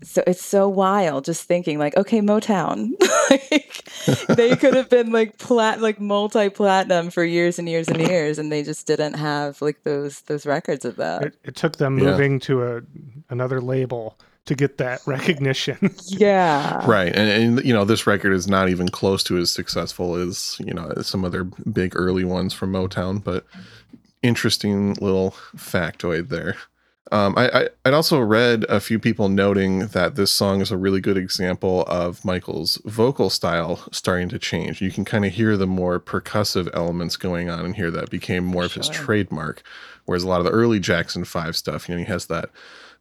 So 0.03 0.23
it's 0.27 0.43
so 0.43 0.67
wild 0.69 1.25
just 1.25 1.43
thinking 1.43 1.79
like, 1.79 1.95
okay, 1.97 2.19
Motown, 2.21 2.91
like 3.29 3.83
they 4.37 4.55
could 4.61 4.73
have 4.75 4.89
been 4.89 5.11
like 5.11 5.37
plat, 5.37 5.81
like 5.81 5.99
multi 5.99 6.49
platinum 6.49 7.09
for 7.09 7.23
years 7.23 7.57
and 7.59 7.67
years 7.69 7.87
and 7.87 7.99
years, 8.09 8.37
and 8.39 8.51
they 8.51 8.63
just 8.63 8.85
didn't 8.87 9.13
have 9.13 9.61
like 9.61 9.83
those 9.83 10.21
those 10.21 10.45
records 10.45 10.85
of 10.85 10.97
that. 10.97 11.23
It, 11.23 11.35
it 11.43 11.55
took 11.55 11.77
them 11.77 11.97
Yeah. 11.97 12.11
moving 12.11 12.39
to 12.41 12.63
a 12.63 12.81
another 13.29 13.61
label 13.61 14.17
to 14.45 14.55
get 14.55 14.77
that 14.77 14.99
recognition. 15.07 15.95
Yeah, 16.07 16.85
Right. 16.85 17.15
And, 17.15 17.29
and, 17.59 17.65
you 17.65 17.73
know, 17.73 17.85
this 17.85 18.05
record 18.05 18.33
is 18.33 18.45
not 18.45 18.67
even 18.67 18.89
close 18.89 19.23
to 19.23 19.37
as 19.37 19.49
successful 19.51 20.15
as, 20.15 20.57
you 20.59 20.73
know, 20.73 20.91
some 21.01 21.23
other 21.23 21.45
big 21.45 21.95
early 21.95 22.25
ones 22.25 22.53
from 22.53 22.73
Motown, 22.73 23.23
but 23.23 23.45
interesting 24.21 24.95
little 24.95 25.31
factoid 25.55 26.27
there. 26.29 26.57
Um, 27.11 27.33
I, 27.37 27.49
I, 27.49 27.69
I'd 27.85 27.93
also 27.93 28.19
read 28.19 28.63
a 28.69 28.79
few 28.79 28.97
people 28.97 29.27
noting 29.29 29.87
that 29.87 30.15
this 30.15 30.31
song 30.31 30.61
is 30.61 30.71
a 30.71 30.77
really 30.77 31.01
good 31.01 31.17
example 31.17 31.83
of 31.83 32.23
Michael's 32.23 32.81
vocal 32.85 33.29
style 33.29 33.83
starting 33.91 34.29
to 34.29 34.39
change. 34.39 34.81
You 34.81 34.89
can 34.89 35.03
kind 35.03 35.25
of 35.25 35.33
hear 35.33 35.57
the 35.57 35.67
more 35.67 35.99
percussive 35.99 36.69
elements 36.73 37.17
going 37.17 37.49
on 37.49 37.65
in 37.65 37.73
here 37.73 37.91
that 37.91 38.09
became 38.09 38.45
more 38.45 38.63
of 38.63 38.73
his 38.73 38.87
trademark. 38.89 39.63
Whereas 40.05 40.23
a 40.23 40.27
lot 40.27 40.39
of 40.39 40.45
the 40.45 40.51
early 40.51 40.79
Jackson 40.79 41.25
5 41.25 41.55
stuff, 41.55 41.87
you 41.87 41.95
know, 41.95 41.99
he 41.99 42.05
has 42.05 42.27
that 42.27 42.49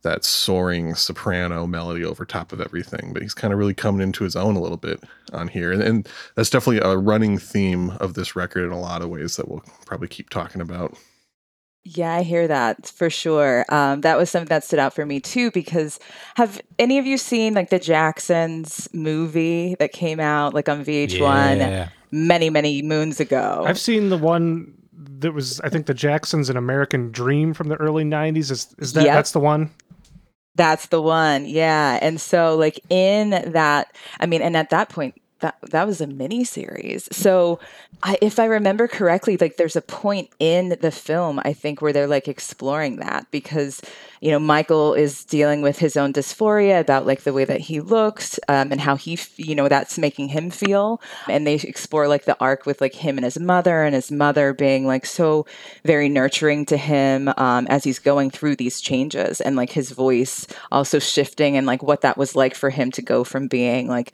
that 0.02 0.24
soaring 0.24 0.96
soprano 0.96 1.64
melody 1.64 2.04
over 2.04 2.24
top 2.24 2.52
of 2.52 2.60
everything. 2.60 3.12
But 3.12 3.22
he's 3.22 3.34
kind 3.34 3.52
of 3.52 3.58
really 3.58 3.74
coming 3.74 4.02
into 4.02 4.24
his 4.24 4.34
own 4.36 4.56
a 4.56 4.60
little 4.60 4.76
bit 4.76 5.02
on 5.32 5.46
here. 5.46 5.72
And, 5.72 5.80
and 5.80 6.08
that's 6.34 6.50
definitely 6.50 6.78
a 6.78 6.96
running 6.96 7.38
theme 7.38 7.90
of 8.00 8.14
this 8.14 8.34
record 8.34 8.64
in 8.64 8.72
a 8.72 8.80
lot 8.80 9.02
of 9.02 9.08
ways 9.10 9.36
that 9.36 9.48
we'll 9.48 9.62
probably 9.86 10.08
keep 10.08 10.28
talking 10.28 10.60
about. 10.60 10.96
Yeah, 11.84 12.14
I 12.14 12.22
hear 12.22 12.46
that 12.46 12.86
for 12.86 13.10
sure. 13.10 13.64
Um, 13.68 14.02
that 14.02 14.16
was 14.16 14.30
something 14.30 14.48
that 14.48 14.62
stood 14.62 14.78
out 14.78 14.94
for 14.94 15.04
me 15.04 15.18
too 15.18 15.50
because 15.50 15.98
have 16.36 16.60
any 16.78 16.98
of 16.98 17.06
you 17.06 17.18
seen 17.18 17.54
like 17.54 17.70
the 17.70 17.78
Jacksons 17.80 18.88
movie 18.92 19.74
that 19.80 19.92
came 19.92 20.20
out 20.20 20.54
like 20.54 20.68
on 20.68 20.84
VH1 20.84 21.58
Yeah. 21.58 21.88
many 22.12 22.50
many 22.50 22.82
moons 22.82 23.18
ago? 23.18 23.64
I've 23.66 23.80
seen 23.80 24.10
the 24.10 24.16
one 24.18 24.74
that 25.18 25.32
was 25.32 25.60
I 25.62 25.68
think 25.70 25.86
the 25.86 25.94
Jacksons 25.94 26.48
an 26.48 26.56
American 26.56 27.10
Dream 27.10 27.52
from 27.52 27.68
the 27.68 27.76
early 27.76 28.04
90s 28.04 28.50
is 28.52 28.74
is 28.78 28.92
that 28.92 29.04
Yep. 29.04 29.14
that's 29.14 29.32
the 29.32 29.40
one? 29.40 29.70
That's 30.54 30.86
the 30.86 31.00
one. 31.02 31.46
Yeah. 31.46 31.98
And 32.02 32.20
so 32.20 32.54
like 32.56 32.78
in 32.90 33.30
that 33.30 33.96
I 34.20 34.26
mean 34.26 34.40
and 34.42 34.56
at 34.56 34.70
that 34.70 34.88
point 34.88 35.14
that 35.42 35.56
that 35.70 35.86
was 35.86 36.00
a 36.00 36.06
mini 36.06 36.44
series. 36.44 37.08
So, 37.12 37.60
I, 38.02 38.16
if 38.22 38.38
I 38.38 38.46
remember 38.46 38.88
correctly, 38.88 39.36
like 39.36 39.56
there's 39.56 39.76
a 39.76 39.82
point 39.82 40.30
in 40.38 40.76
the 40.80 40.90
film 40.90 41.40
I 41.44 41.52
think 41.52 41.82
where 41.82 41.92
they're 41.92 42.06
like 42.06 42.26
exploring 42.26 42.96
that 42.96 43.30
because 43.30 43.80
you 44.20 44.30
know 44.30 44.38
Michael 44.38 44.94
is 44.94 45.24
dealing 45.24 45.62
with 45.62 45.78
his 45.78 45.96
own 45.96 46.12
dysphoria 46.12 46.80
about 46.80 47.06
like 47.06 47.22
the 47.22 47.32
way 47.32 47.44
that 47.44 47.60
he 47.60 47.80
looks 47.80 48.40
um, 48.48 48.72
and 48.72 48.80
how 48.80 48.96
he 48.96 49.18
you 49.36 49.54
know 49.54 49.68
that's 49.68 49.98
making 49.98 50.28
him 50.28 50.50
feel, 50.50 51.00
and 51.28 51.46
they 51.46 51.54
explore 51.54 52.08
like 52.08 52.24
the 52.24 52.38
arc 52.40 52.64
with 52.64 52.80
like 52.80 52.94
him 52.94 53.18
and 53.18 53.24
his 53.24 53.38
mother 53.38 53.82
and 53.82 53.94
his 53.94 54.10
mother 54.10 54.54
being 54.54 54.86
like 54.86 55.04
so 55.04 55.44
very 55.84 56.08
nurturing 56.08 56.64
to 56.66 56.76
him 56.76 57.28
um, 57.36 57.66
as 57.68 57.84
he's 57.84 57.98
going 57.98 58.30
through 58.30 58.56
these 58.56 58.80
changes 58.80 59.40
and 59.40 59.56
like 59.56 59.70
his 59.70 59.90
voice 59.90 60.46
also 60.70 60.98
shifting 60.98 61.56
and 61.56 61.66
like 61.66 61.82
what 61.82 62.00
that 62.00 62.16
was 62.16 62.34
like 62.34 62.54
for 62.54 62.70
him 62.70 62.90
to 62.90 63.02
go 63.02 63.24
from 63.24 63.48
being 63.48 63.88
like 63.88 64.12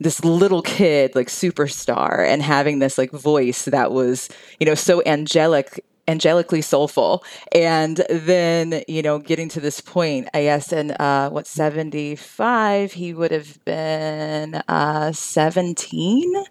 this 0.00 0.24
little 0.24 0.62
kid 0.62 1.14
like 1.14 1.28
superstar 1.28 2.26
and 2.26 2.42
having 2.42 2.78
this 2.78 2.98
like 2.98 3.10
voice 3.10 3.66
that 3.66 3.92
was 3.92 4.28
you 4.58 4.66
know 4.66 4.74
so 4.74 5.02
angelic 5.06 5.84
angelically 6.08 6.62
soulful. 6.62 7.22
And 7.52 7.98
then 8.10 8.82
you 8.88 9.02
know 9.02 9.18
getting 9.18 9.48
to 9.50 9.60
this 9.60 9.80
point 9.80 10.28
i 10.34 10.42
guess 10.42 10.72
in 10.72 10.92
uh 10.92 11.30
what 11.30 11.46
75 11.46 12.92
he 12.92 13.14
would 13.14 13.30
have 13.30 13.64
been 13.64 14.56
uh 14.68 15.12
17 15.12 16.44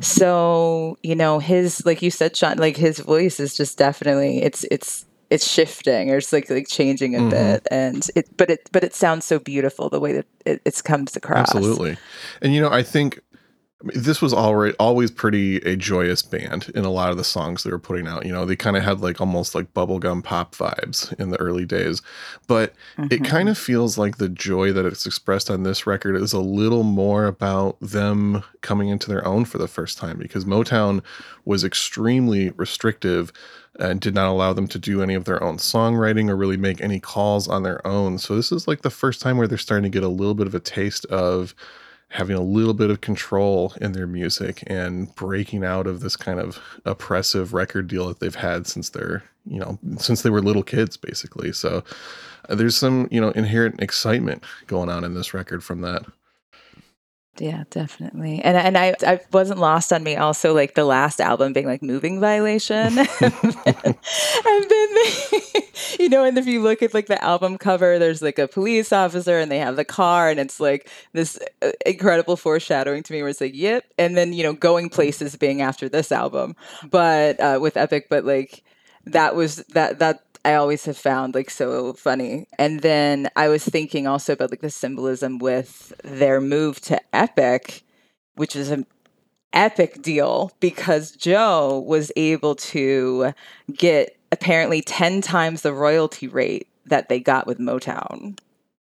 so 0.00 0.98
you 1.02 1.14
know 1.14 1.38
his 1.38 1.84
like 1.86 2.02
you 2.02 2.10
said 2.10 2.36
sean 2.36 2.58
like 2.58 2.76
his 2.76 2.98
voice 2.98 3.38
is 3.40 3.56
just 3.56 3.78
definitely 3.78 4.42
it's 4.42 4.64
it's 4.70 5.06
it's 5.34 5.46
shifting 5.56 6.10
or 6.10 6.16
it's 6.18 6.32
like 6.32 6.48
like 6.48 6.68
changing 6.68 7.14
a 7.16 7.20
Mhm. 7.20 7.30
bit 7.30 7.66
and 7.70 8.02
it 8.14 8.26
but 8.36 8.48
it 8.50 8.62
but 8.72 8.82
it 8.84 8.94
sounds 8.94 9.24
so 9.24 9.38
beautiful 9.38 9.88
the 9.90 10.00
way 10.00 10.12
that 10.12 10.26
it, 10.46 10.62
it 10.64 10.82
comes 10.84 11.16
across 11.16 11.54
Absolutely. 11.54 11.96
And 12.42 12.54
you 12.54 12.60
know, 12.60 12.70
I 12.80 12.82
think 12.82 13.20
this 13.92 14.22
was 14.22 14.32
already 14.32 14.74
always 14.78 15.10
pretty 15.10 15.56
a 15.58 15.76
joyous 15.76 16.22
band 16.22 16.70
in 16.74 16.84
a 16.86 16.90
lot 16.90 17.10
of 17.10 17.18
the 17.18 17.24
songs 17.24 17.62
they 17.64 17.70
were 17.70 17.78
putting 17.78 18.06
out. 18.08 18.24
You 18.24 18.32
know, 18.32 18.46
they 18.46 18.56
kind 18.56 18.78
of 18.78 18.82
had 18.82 19.00
like 19.00 19.20
almost 19.20 19.54
like 19.54 19.74
bubblegum 19.74 20.24
pop 20.24 20.54
vibes 20.54 21.12
in 21.20 21.28
the 21.28 21.36
early 21.38 21.66
days. 21.66 22.00
But 22.46 22.72
it 23.10 23.20
Mhm. 23.20 23.24
kind 23.26 23.48
of 23.50 23.58
feels 23.58 23.98
like 23.98 24.16
the 24.16 24.30
joy 24.30 24.72
that 24.72 24.86
it's 24.86 25.04
expressed 25.04 25.50
on 25.50 25.64
this 25.64 25.86
record 25.86 26.16
is 26.16 26.32
a 26.32 26.40
little 26.40 26.82
more 26.82 27.26
about 27.26 27.76
them 27.80 28.42
coming 28.62 28.88
into 28.88 29.08
their 29.08 29.26
own 29.26 29.44
for 29.44 29.58
the 29.58 29.68
first 29.68 29.98
time 29.98 30.16
because 30.18 30.46
Motown 30.46 31.02
was 31.44 31.62
extremely 31.62 32.50
restrictive 32.56 33.32
and 33.78 34.00
did 34.00 34.14
not 34.14 34.28
allow 34.28 34.52
them 34.52 34.68
to 34.68 34.78
do 34.78 35.02
any 35.02 35.14
of 35.14 35.24
their 35.24 35.42
own 35.42 35.56
songwriting 35.56 36.28
or 36.28 36.36
really 36.36 36.56
make 36.56 36.80
any 36.80 37.00
calls 37.00 37.48
on 37.48 37.62
their 37.62 37.84
own. 37.86 38.18
So 38.18 38.36
this 38.36 38.52
is 38.52 38.68
like 38.68 38.82
the 38.82 38.90
first 38.90 39.20
time 39.20 39.36
where 39.36 39.48
they're 39.48 39.58
starting 39.58 39.84
to 39.84 39.88
get 39.88 40.04
a 40.04 40.08
little 40.08 40.34
bit 40.34 40.46
of 40.46 40.54
a 40.54 40.60
taste 40.60 41.04
of 41.06 41.54
having 42.08 42.36
a 42.36 42.42
little 42.42 42.74
bit 42.74 42.90
of 42.90 43.00
control 43.00 43.74
in 43.80 43.92
their 43.92 44.06
music 44.06 44.62
and 44.68 45.12
breaking 45.16 45.64
out 45.64 45.88
of 45.88 46.00
this 46.00 46.14
kind 46.14 46.38
of 46.38 46.60
oppressive 46.84 47.52
record 47.52 47.88
deal 47.88 48.06
that 48.06 48.20
they've 48.20 48.36
had 48.36 48.68
since 48.68 48.90
they're, 48.90 49.24
you 49.46 49.58
know, 49.58 49.78
since 49.96 50.22
they 50.22 50.30
were 50.30 50.40
little 50.40 50.62
kids 50.62 50.96
basically. 50.96 51.52
So 51.52 51.82
uh, 52.48 52.54
there's 52.54 52.76
some, 52.76 53.08
you 53.10 53.20
know, 53.20 53.30
inherent 53.30 53.82
excitement 53.82 54.44
going 54.68 54.88
on 54.88 55.02
in 55.02 55.14
this 55.14 55.34
record 55.34 55.64
from 55.64 55.80
that. 55.80 56.04
Yeah, 57.40 57.64
definitely. 57.70 58.40
And 58.42 58.56
and 58.56 58.78
I 58.78 58.94
I 59.04 59.18
wasn't 59.32 59.58
lost 59.58 59.92
on 59.92 60.04
me 60.04 60.14
also 60.14 60.54
like 60.54 60.74
the 60.76 60.84
last 60.84 61.20
album 61.20 61.52
being 61.52 61.66
like 61.66 61.82
moving 61.82 62.20
violation. 62.20 62.96
and 63.20 63.34
then, 63.64 63.74
and 64.46 64.64
then 64.70 64.88
you 65.98 66.08
know, 66.08 66.24
and 66.24 66.38
if 66.38 66.46
you 66.46 66.62
look 66.62 66.80
at 66.82 66.94
like 66.94 67.06
the 67.06 67.22
album 67.24 67.58
cover, 67.58 67.98
there's 67.98 68.22
like 68.22 68.38
a 68.38 68.46
police 68.46 68.92
officer 68.92 69.38
and 69.38 69.50
they 69.50 69.58
have 69.58 69.74
the 69.74 69.84
car 69.84 70.30
and 70.30 70.38
it's 70.38 70.60
like 70.60 70.88
this 71.12 71.36
uh, 71.62 71.72
incredible 71.84 72.36
foreshadowing 72.36 73.02
to 73.02 73.12
me 73.12 73.20
where 73.20 73.30
it's 73.30 73.40
like, 73.40 73.54
yep. 73.54 73.84
And 73.98 74.16
then, 74.16 74.32
you 74.32 74.44
know, 74.44 74.52
going 74.52 74.88
places 74.88 75.34
being 75.36 75.60
after 75.60 75.88
this 75.88 76.12
album, 76.12 76.54
but 76.88 77.40
uh, 77.40 77.58
with 77.60 77.76
Epic, 77.76 78.06
but 78.08 78.24
like 78.24 78.62
that 79.06 79.34
was 79.34 79.56
that 79.74 79.98
that 79.98 80.22
I 80.44 80.54
always 80.54 80.84
have 80.84 80.96
found 80.96 81.34
like 81.34 81.50
so 81.50 81.94
funny. 81.94 82.46
And 82.58 82.80
then 82.80 83.30
I 83.36 83.48
was 83.48 83.64
thinking 83.64 84.06
also 84.06 84.34
about 84.34 84.50
like 84.50 84.60
the 84.60 84.70
symbolism 84.70 85.38
with 85.38 85.92
their 86.04 86.40
move 86.40 86.80
to 86.82 87.00
Epic, 87.14 87.82
which 88.34 88.54
is 88.54 88.70
an 88.70 88.86
epic 89.54 90.02
deal 90.02 90.52
because 90.60 91.12
Joe 91.12 91.78
was 91.86 92.12
able 92.16 92.56
to 92.56 93.32
get 93.72 94.16
apparently 94.32 94.82
10 94.82 95.22
times 95.22 95.62
the 95.62 95.72
royalty 95.72 96.28
rate 96.28 96.68
that 96.86 97.08
they 97.08 97.20
got 97.20 97.46
with 97.46 97.58
Motown. 97.58 98.38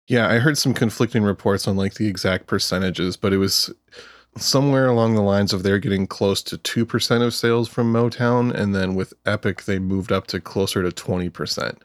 Yeah, 0.07 0.29
I 0.29 0.39
heard 0.39 0.57
some 0.57 0.75
conflicting 0.75 1.23
reports 1.23 1.69
on 1.69 1.77
like 1.77 1.95
the 1.95 2.07
exact 2.07 2.47
percentages, 2.47 3.17
but 3.17 3.33
it 3.33 3.39
was 3.39 3.73
somewhere 4.37 4.87
along 4.87 5.15
the 5.15 5.23
lines 5.23 5.53
of 5.53 5.63
they're 5.63 5.79
getting 5.79 6.07
close 6.07 6.43
to 6.43 6.59
2% 6.59 7.23
of 7.23 7.35
sales 7.35 7.69
from 7.69 7.93
Motown 7.93 8.53
and 8.55 8.75
then 8.75 8.95
with 8.95 9.13
Epic 9.27 9.65
they 9.65 9.79
moved 9.79 10.13
up 10.13 10.27
to 10.29 10.41
closer 10.41 10.89
to 10.89 10.91
20%. 10.91 11.79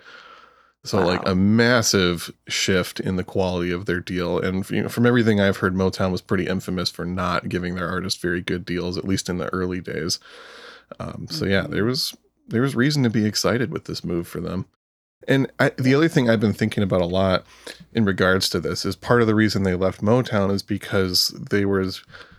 So 0.84 1.04
like 1.04 1.28
a 1.28 1.34
massive 1.34 2.32
shift 2.48 3.00
in 3.00 3.16
the 3.16 3.24
quality 3.24 3.72
of 3.72 3.88
their 3.88 4.00
deal 4.00 4.38
and 4.40 4.70
you 4.70 4.84
know 4.84 4.90
from 4.90 5.08
everything 5.08 5.42
I've 5.42 5.58
heard 5.58 5.74
Motown 5.74 6.12
was 6.12 6.22
pretty 6.22 6.46
infamous 6.46 6.92
for 6.92 7.06
not 7.06 7.50
giving 7.50 7.74
their 7.74 7.90
artists 7.90 8.22
very 8.22 8.40
good 8.42 8.66
deals 8.66 8.96
at 8.96 9.06
least 9.06 9.28
in 9.28 9.40
the 9.40 9.52
early 9.52 9.82
days. 9.82 10.20
Um, 11.00 11.26
so 11.28 11.46
yeah, 11.46 11.66
there 11.68 11.86
was 11.86 12.16
there 12.48 12.62
was 12.62 12.76
reason 12.76 13.02
to 13.02 13.10
be 13.10 13.26
excited 13.26 13.72
with 13.72 13.86
this 13.86 14.04
move 14.04 14.28
for 14.28 14.40
them. 14.40 14.68
And 15.28 15.52
I, 15.60 15.70
the 15.70 15.96
other 15.96 16.08
thing 16.08 16.30
I've 16.30 16.40
been 16.40 16.54
thinking 16.54 16.84
about 16.84 17.02
a 17.02 17.08
lot 17.08 17.46
in 17.94 18.06
regards 18.06 18.48
to 18.50 18.60
this 18.60 18.86
is 18.86 18.96
part 18.96 19.22
of 19.22 19.28
the 19.28 19.34
reason 19.34 19.64
they 19.64 19.74
left 19.74 20.02
Motown 20.02 20.52
is 20.52 20.62
because 20.62 21.30
they 21.30 21.66
was 21.66 22.04
a- 22.04 22.35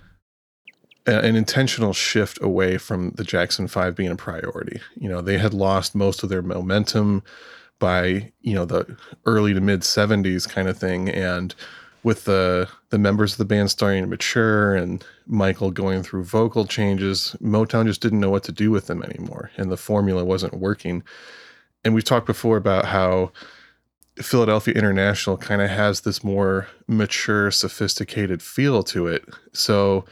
an 1.06 1.36
intentional 1.36 1.92
shift 1.92 2.38
away 2.42 2.78
from 2.78 3.10
the 3.10 3.24
Jackson 3.24 3.68
5 3.68 3.94
being 3.94 4.10
a 4.10 4.16
priority. 4.16 4.80
You 4.96 5.08
know, 5.08 5.20
they 5.20 5.38
had 5.38 5.54
lost 5.54 5.94
most 5.94 6.22
of 6.22 6.28
their 6.28 6.42
momentum 6.42 7.22
by, 7.78 8.32
you 8.40 8.54
know, 8.54 8.64
the 8.64 8.96
early 9.24 9.54
to 9.54 9.60
mid 9.60 9.82
70s 9.82 10.48
kind 10.48 10.68
of 10.68 10.78
thing 10.78 11.08
and 11.08 11.54
with 12.02 12.24
the 12.24 12.68
the 12.90 12.98
members 12.98 13.32
of 13.32 13.38
the 13.38 13.44
band 13.44 13.70
starting 13.70 14.04
to 14.04 14.08
mature 14.08 14.74
and 14.74 15.04
Michael 15.26 15.72
going 15.72 16.02
through 16.02 16.22
vocal 16.24 16.64
changes, 16.64 17.34
Motown 17.42 17.86
just 17.86 18.00
didn't 18.00 18.20
know 18.20 18.30
what 18.30 18.44
to 18.44 18.52
do 18.52 18.70
with 18.70 18.86
them 18.86 19.02
anymore 19.02 19.50
and 19.56 19.70
the 19.70 19.76
formula 19.76 20.24
wasn't 20.24 20.54
working. 20.54 21.02
And 21.84 21.94
we've 21.94 22.04
talked 22.04 22.26
before 22.26 22.56
about 22.56 22.86
how 22.86 23.32
Philadelphia 24.16 24.74
International 24.74 25.36
kind 25.36 25.60
of 25.60 25.68
has 25.68 26.00
this 26.00 26.24
more 26.24 26.68
mature, 26.88 27.50
sophisticated 27.50 28.42
feel 28.42 28.82
to 28.84 29.06
it. 29.06 29.24
So, 29.52 30.04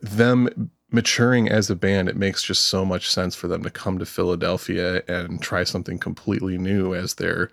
them 0.00 0.70
maturing 0.90 1.48
as 1.48 1.70
a 1.70 1.76
band, 1.76 2.08
it 2.08 2.16
makes 2.16 2.42
just 2.42 2.66
so 2.66 2.84
much 2.84 3.10
sense 3.10 3.34
for 3.34 3.48
them 3.48 3.62
to 3.62 3.70
come 3.70 3.98
to 3.98 4.06
Philadelphia 4.06 5.02
and 5.08 5.40
try 5.40 5.64
something 5.64 5.98
completely 5.98 6.58
new 6.58 6.94
as 6.94 7.14
they're 7.14 7.50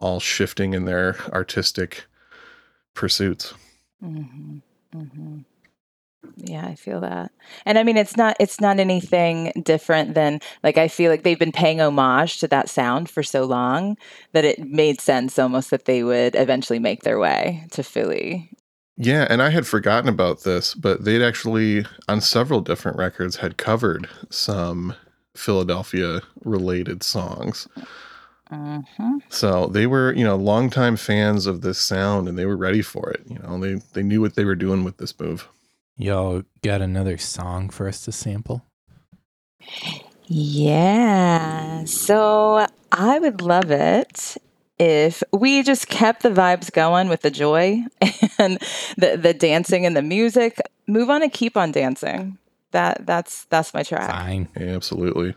all 0.00 0.20
shifting 0.20 0.74
in 0.74 0.84
their 0.84 1.16
artistic 1.32 2.04
pursuits. 2.94 3.54
hmm 4.00 4.58
hmm 4.92 5.38
Yeah, 6.36 6.66
I 6.66 6.74
feel 6.74 7.00
that. 7.00 7.32
And 7.66 7.78
I 7.78 7.82
mean 7.84 7.96
it's 7.96 8.16
not 8.16 8.36
it's 8.40 8.60
not 8.60 8.78
anything 8.80 9.52
different 9.64 10.14
than 10.14 10.40
like 10.62 10.78
I 10.78 10.88
feel 10.88 11.10
like 11.10 11.22
they've 11.22 11.38
been 11.38 11.52
paying 11.52 11.80
homage 11.80 12.38
to 12.40 12.48
that 12.48 12.68
sound 12.68 13.10
for 13.10 13.22
so 13.22 13.44
long 13.44 13.96
that 14.32 14.44
it 14.44 14.58
made 14.60 15.00
sense 15.00 15.38
almost 15.38 15.70
that 15.70 15.84
they 15.86 16.02
would 16.04 16.34
eventually 16.36 16.78
make 16.78 17.02
their 17.02 17.18
way 17.18 17.66
to 17.72 17.82
Philly. 17.82 18.50
Yeah, 18.98 19.28
and 19.30 19.40
I 19.42 19.50
had 19.50 19.66
forgotten 19.66 20.08
about 20.08 20.42
this, 20.42 20.74
but 20.74 21.04
they'd 21.04 21.22
actually, 21.22 21.86
on 22.08 22.20
several 22.20 22.60
different 22.60 22.98
records, 22.98 23.36
had 23.36 23.56
covered 23.56 24.08
some 24.30 24.94
Philadelphia 25.36 26.22
related 26.44 27.04
songs. 27.04 27.68
hmm 28.50 29.18
So 29.30 29.66
they 29.68 29.86
were, 29.86 30.12
you 30.14 30.24
know, 30.24 30.36
longtime 30.36 30.96
fans 30.96 31.46
of 31.46 31.60
this 31.62 31.78
sound 31.78 32.28
and 32.28 32.38
they 32.38 32.46
were 32.46 32.56
ready 32.56 32.82
for 32.82 33.10
it. 33.10 33.22
You 33.28 33.38
know, 33.40 33.58
they 33.60 33.80
they 33.94 34.02
knew 34.02 34.20
what 34.20 34.34
they 34.34 34.44
were 34.44 34.56
doing 34.56 34.84
with 34.84 34.98
this 34.98 35.18
move. 35.20 35.48
Y'all 35.96 36.42
got 36.62 36.82
another 36.82 37.18
song 37.18 37.70
for 37.70 37.88
us 37.88 38.02
to 38.04 38.12
sample? 38.12 38.64
Yeah. 40.26 41.84
So 41.84 42.66
I 42.92 43.18
would 43.18 43.40
love 43.42 43.70
it 43.70 44.36
if 44.78 45.22
we 45.32 45.62
just 45.62 45.88
kept 45.88 46.22
the 46.22 46.30
vibes 46.30 46.72
going 46.72 47.08
with 47.08 47.22
the 47.22 47.30
joy 47.30 47.82
and 48.38 48.58
the 48.96 49.16
the 49.16 49.34
dancing 49.34 49.86
and 49.86 49.96
the 49.96 50.02
music. 50.02 50.60
Move 50.86 51.10
on 51.10 51.22
and 51.22 51.32
keep 51.32 51.56
on 51.56 51.72
dancing. 51.72 52.38
That 52.70 53.06
that's 53.06 53.44
that's 53.46 53.74
my 53.74 53.82
track. 53.82 54.10
Fine. 54.10 54.48
Yeah, 54.58 54.74
absolutely. 54.74 55.34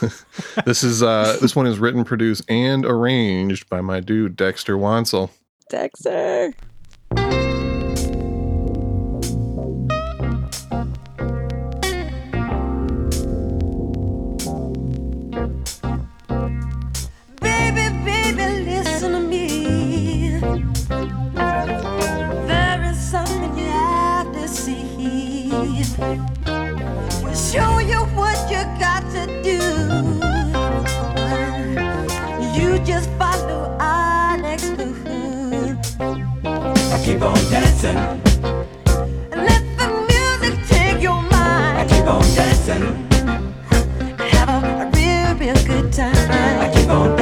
this 0.64 0.84
is 0.84 1.02
uh 1.02 1.36
this 1.40 1.56
one 1.56 1.66
is 1.66 1.78
written, 1.78 2.04
produced, 2.04 2.48
and 2.48 2.84
arranged 2.84 3.68
by 3.68 3.80
my 3.80 4.00
dude 4.00 4.36
Dexter 4.36 4.76
Wansel. 4.76 5.30
Dexter. 5.68 6.52
Keep 37.06 37.22
on 37.22 37.34
dancing, 37.50 37.94
Let 39.30 39.62
the 39.78 39.88
music 40.08 40.66
take 40.66 41.00
your 41.00 41.22
mind. 41.22 41.78
I 41.78 41.86
keep 41.88 42.04
on 42.04 42.20
dancing, 42.34 42.82
Have 44.18 44.48
a, 44.48 44.82
a 44.82 44.90
real, 44.90 45.36
real 45.38 45.66
good 45.66 45.92
time. 45.92 46.60
I 46.60 46.68
keep 46.74 46.88
on 46.90 47.15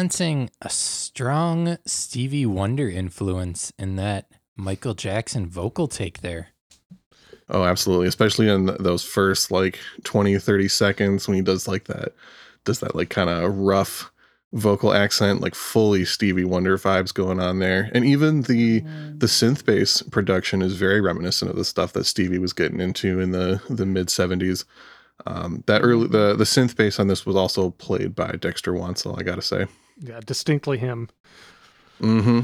sensing 0.00 0.48
a 0.62 0.70
strong 0.70 1.76
Stevie 1.84 2.46
Wonder 2.46 2.88
influence 2.88 3.70
in 3.78 3.96
that 3.96 4.30
Michael 4.56 4.94
Jackson 4.94 5.46
vocal 5.46 5.88
take 5.88 6.22
there. 6.22 6.48
Oh, 7.50 7.64
absolutely. 7.64 8.06
Especially 8.06 8.48
in 8.48 8.74
those 8.80 9.04
first 9.04 9.50
like 9.50 9.78
20, 10.04 10.38
30 10.38 10.68
seconds 10.68 11.28
when 11.28 11.34
he 11.34 11.42
does 11.42 11.68
like 11.68 11.84
that, 11.84 12.14
does 12.64 12.80
that 12.80 12.96
like 12.96 13.10
kind 13.10 13.28
of 13.28 13.54
rough 13.58 14.10
vocal 14.54 14.94
accent, 14.94 15.42
like 15.42 15.54
fully 15.54 16.06
Stevie 16.06 16.44
Wonder 16.46 16.78
vibes 16.78 17.12
going 17.12 17.38
on 17.38 17.58
there. 17.58 17.90
And 17.92 18.02
even 18.06 18.40
the 18.42 18.80
the 18.80 19.26
synth 19.26 19.66
bass 19.66 20.00
production 20.00 20.62
is 20.62 20.76
very 20.76 21.02
reminiscent 21.02 21.50
of 21.50 21.58
the 21.58 21.64
stuff 21.64 21.92
that 21.92 22.04
Stevie 22.04 22.38
was 22.38 22.54
getting 22.54 22.80
into 22.80 23.20
in 23.20 23.32
the 23.32 23.60
the 23.68 23.84
mid 23.84 24.06
70s. 24.06 24.64
Um, 25.26 25.62
that 25.66 25.82
early 25.82 26.08
the 26.08 26.34
the 26.36 26.44
synth 26.44 26.74
bass 26.74 26.98
on 26.98 27.08
this 27.08 27.26
was 27.26 27.36
also 27.36 27.68
played 27.72 28.14
by 28.14 28.32
Dexter 28.40 28.72
Wansel, 28.72 29.18
I 29.18 29.22
gotta 29.22 29.42
say. 29.42 29.66
Yeah, 30.00 30.20
distinctly 30.24 30.78
him. 30.78 31.08
Mm-hmm. 32.00 32.40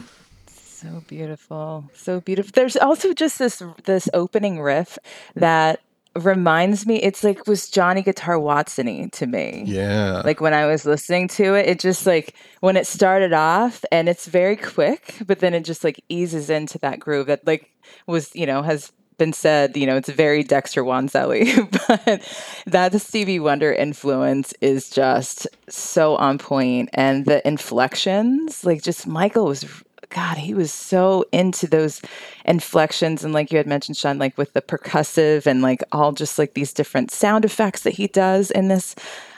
So 0.49 1.03
beautiful. 1.09 1.91
So 1.95 2.21
beautiful. 2.21 2.53
There's 2.55 2.77
also 2.77 3.15
just 3.15 3.39
this 3.39 3.63
this 3.85 4.09
opening 4.13 4.61
riff 4.61 4.99
that 5.35 5.81
reminds 6.15 6.87
me 6.87 6.97
it's 6.97 7.23
like 7.25 7.47
was 7.47 7.69
Johnny 7.69 8.03
Guitar 8.03 8.39
Watson 8.39 9.11
to 9.11 9.27
me. 9.27 9.65
Yeah. 9.67 10.23
Like 10.25 10.41
when 10.41 10.55
I 10.55 10.67
was 10.67 10.85
listening 10.85 11.29
to 11.29 11.55
it, 11.55 11.67
it 11.67 11.81
just 11.81 12.07
like 12.07 12.35
when 12.61 12.77
it 12.77 12.87
started 12.87 13.33
off 13.33 13.85
and 13.91 14.09
it's 14.09 14.27
very 14.27 14.57
quick, 14.57 15.17
but 15.27 15.41
then 15.41 15.55
it 15.55 15.65
just 15.65 15.85
like 15.85 16.03
eases 16.09 16.51
into 16.51 16.79
that 16.81 17.01
groove 17.01 17.27
that 17.27 17.47
like 17.47 17.71
was, 18.07 18.35
you 18.35 18.47
know, 18.47 18.63
has 18.63 18.93
been 19.19 19.33
said, 19.33 19.77
you 19.77 19.87
know, 19.87 19.97
it's 19.97 20.09
very 20.09 20.43
Dexter 20.43 20.85
Wanzelli, 20.85 21.71
but 21.89 22.23
that 22.67 23.01
Stevie 23.01 23.41
Wonder 23.41 23.73
influence 23.73 24.53
is 24.61 24.91
just 24.91 25.47
so 25.69 26.17
on 26.17 26.39
point. 26.39 26.91
And 26.93 27.25
the 27.25 27.47
inflections, 27.47 28.65
like 28.65 28.83
just 28.83 29.07
Michael 29.07 29.47
was 29.47 29.65
God, 30.11 30.39
he 30.39 30.55
was 30.55 30.73
so 30.73 31.25
into 31.33 31.67
those 31.67 32.01
inflections. 32.45 33.25
And 33.25 33.35
like 33.35 33.51
you 33.51 33.59
had 33.59 33.67
mentioned, 33.67 33.97
Sean, 33.97 34.19
like 34.19 34.39
with 34.39 34.53
the 34.53 34.63
percussive 34.63 35.47
and 35.47 35.63
like 35.63 35.83
all 35.93 36.13
just 36.13 36.39
like 36.39 36.55
these 36.55 36.73
different 36.73 37.11
sound 37.11 37.45
effects 37.45 37.83
that 37.83 37.95
he 37.95 38.07
does 38.07 38.51
in 38.51 38.69
this 38.69 38.95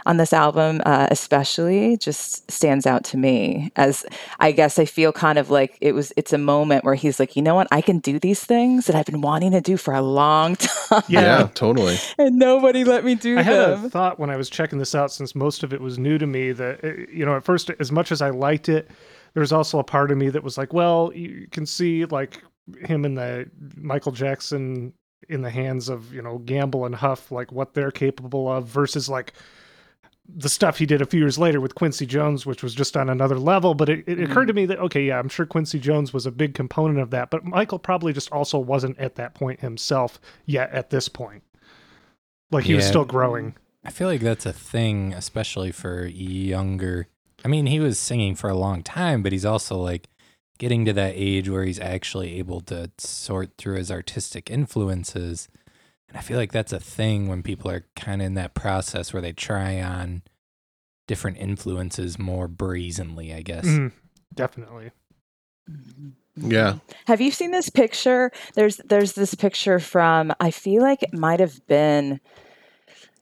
on 0.09 0.17
this 0.17 0.33
album, 0.33 0.81
uh, 0.85 1.07
especially, 1.13 1.97
just 1.99 2.51
stands 2.51 2.87
out 2.87 3.05
to 3.05 3.17
me 3.17 3.71
as 3.77 4.05
I 4.41 4.51
guess 4.51 4.79
I 4.79 4.85
feel 4.87 5.13
kind 5.13 5.39
of 5.39 5.51
like 5.51 5.79
it 5.81 5.93
was. 5.93 6.13
It's 6.17 6.33
a 6.33 6.39
moment 6.39 6.85
where 6.85 6.95
he's 6.97 7.21
like, 7.21 7.37
you 7.37 7.43
know 7.43 7.55
what, 7.55 7.69
I 7.71 7.81
can 7.81 8.01
do 8.01 8.19
these 8.19 8.43
things 8.45 8.87
that 8.87 8.97
I've 8.97 9.07
been 9.07 9.21
wanting 9.21 9.53
to 9.53 9.61
do 9.61 9.77
for 9.77 9.95
a 9.95 10.03
long 10.03 10.57
time, 10.57 11.03
yeah, 11.09 11.21
Yeah. 11.21 11.49
totally. 11.55 11.97
and 12.19 12.37
nobody 12.39 12.83
let 12.83 13.05
me 13.05 13.15
do 13.15 13.37
that. 13.37 13.41
I 13.41 13.43
had 13.45 13.71
a 13.85 13.91
thought 13.91 14.19
when 14.19 14.31
I 14.31 14.37
was 14.37 14.51
checking 14.51 14.79
this 14.81 14.95
out, 14.97 15.13
since 15.13 15.35
most 15.37 15.63
of 15.63 15.73
it 15.73 15.81
was 15.81 15.99
new 15.99 16.19
to 16.19 16.27
me. 16.27 16.51
That 16.53 16.83
uh, 16.83 16.89
you 17.13 17.25
know, 17.25 17.37
at 17.37 17.45
first, 17.45 17.71
as 17.79 17.93
much 17.93 18.11
as 18.11 18.21
I 18.21 18.31
liked 18.31 18.69
it, 18.69 18.91
there 19.35 19.41
was 19.43 19.53
also 19.53 19.79
a 19.79 19.85
part 19.85 20.11
of 20.11 20.19
me 20.19 20.31
that 20.31 20.43
was 20.43 20.59
like, 20.59 20.73
well, 20.73 21.13
you 21.15 21.47
can 21.53 21.67
see 21.67 22.05
like 22.07 22.43
him 22.87 23.05
and 23.05 23.17
the 23.17 23.49
Michael 23.77 24.13
Jackson 24.13 24.93
in 25.29 25.43
the 25.43 25.51
hands 25.51 25.91
of 25.91 26.13
you 26.15 26.23
know 26.23 26.39
Gamble 26.39 26.87
and 26.87 26.95
Huff, 26.95 27.31
like 27.31 27.53
what 27.53 27.75
they're 27.75 27.91
capable 27.91 28.51
of, 28.51 28.67
versus 28.67 29.09
like 29.11 29.35
the 30.29 30.49
stuff 30.49 30.79
he 30.79 30.87
did 30.87 31.01
a 31.01 31.07
few 31.07 31.21
years 31.21 31.39
later 31.39 31.61
with 31.61 31.75
Quincy 31.75 32.05
Jones, 32.05 32.45
which 32.45 32.63
was 32.63 32.75
just 32.75 32.97
on 32.97 33.09
another 33.09 33.39
level. 33.39 33.75
But 33.75 33.89
it, 33.89 34.01
it 34.01 34.07
mm-hmm. 34.07 34.31
occurred 34.31 34.47
to 34.47 34.53
me 34.53 34.67
that 34.67 34.79
okay, 34.79 35.07
yeah, 35.07 35.19
I'm 35.19 35.29
sure 35.29 35.47
Quincy 35.47 35.79
Jones 35.79 36.13
was 36.13 36.27
a 36.27 36.31
big 36.31 36.55
component 36.55 36.99
of 36.99 37.11
that, 37.11 37.31
but 37.31 37.45
Michael 37.45 37.79
probably 37.79 38.13
just 38.13 38.31
also 38.31 38.59
wasn't 38.59 38.99
at 38.99 39.17
that 39.17 39.35
point 39.35 39.61
himself 39.61 40.21
yet. 40.45 40.71
At 40.71 40.91
this 40.91 41.09
point, 41.09 41.43
like 42.51 42.65
he 42.65 42.75
was 42.75 42.87
still 42.87 43.05
growing. 43.05 43.55
I 43.85 43.91
feel 43.91 44.09
like 44.09 44.21
that's 44.21 44.47
a 44.47 44.53
thing, 44.53 45.15
especially 45.15 45.73
for 45.73 46.05
younger. 46.05 47.09
I 47.45 47.49
mean, 47.49 47.67
he 47.67 47.81
was 47.81 47.99
singing 47.99 48.35
for 48.35 48.51
a 48.51 48.57
long 48.57 48.83
time, 48.83 49.23
but 49.23 49.33
he's 49.33 49.45
also 49.45 49.77
like 49.77 50.09
getting 50.59 50.85
to 50.85 50.93
that 50.93 51.15
age 51.15 51.49
where 51.49 51.65
he's 51.65 51.81
actually 51.81 52.39
able 52.39 52.61
to 52.63 52.91
sort 52.99 53.57
through 53.57 53.77
his 53.77 53.91
artistic 53.91 54.51
influences. 54.51 55.49
And 56.09 56.17
I 56.17 56.21
feel 56.21 56.37
like 56.39 56.53
that's 56.53 56.73
a 56.73 56.81
thing 56.81 57.29
when 57.29 57.43
people 57.43 57.71
are 57.71 57.85
kind 57.97 58.23
of 58.23 58.27
in 58.27 58.35
that 58.35 58.55
process 58.55 59.13
where 59.13 59.23
they 59.23 59.33
try 59.33 59.81
on 59.81 60.23
different 61.07 61.39
influences 61.39 62.19
more 62.19 62.49
brazenly, 62.49 63.33
I 63.33 63.43
guess. 63.43 63.67
Mhm, 63.67 63.93
definitely. 64.35 64.91
Yeah. 66.37 66.77
Have 67.07 67.21
you 67.21 67.31
seen 67.31 67.51
this 67.51 67.69
picture? 67.69 68.31
There's 68.55 68.77
there's 68.79 69.13
this 69.13 69.35
picture 69.35 69.81
from 69.81 70.33
I 70.41 70.51
feel 70.51 70.83
like 70.83 71.03
it 71.03 71.13
might 71.13 71.41
have 71.41 71.67
been 71.67 72.21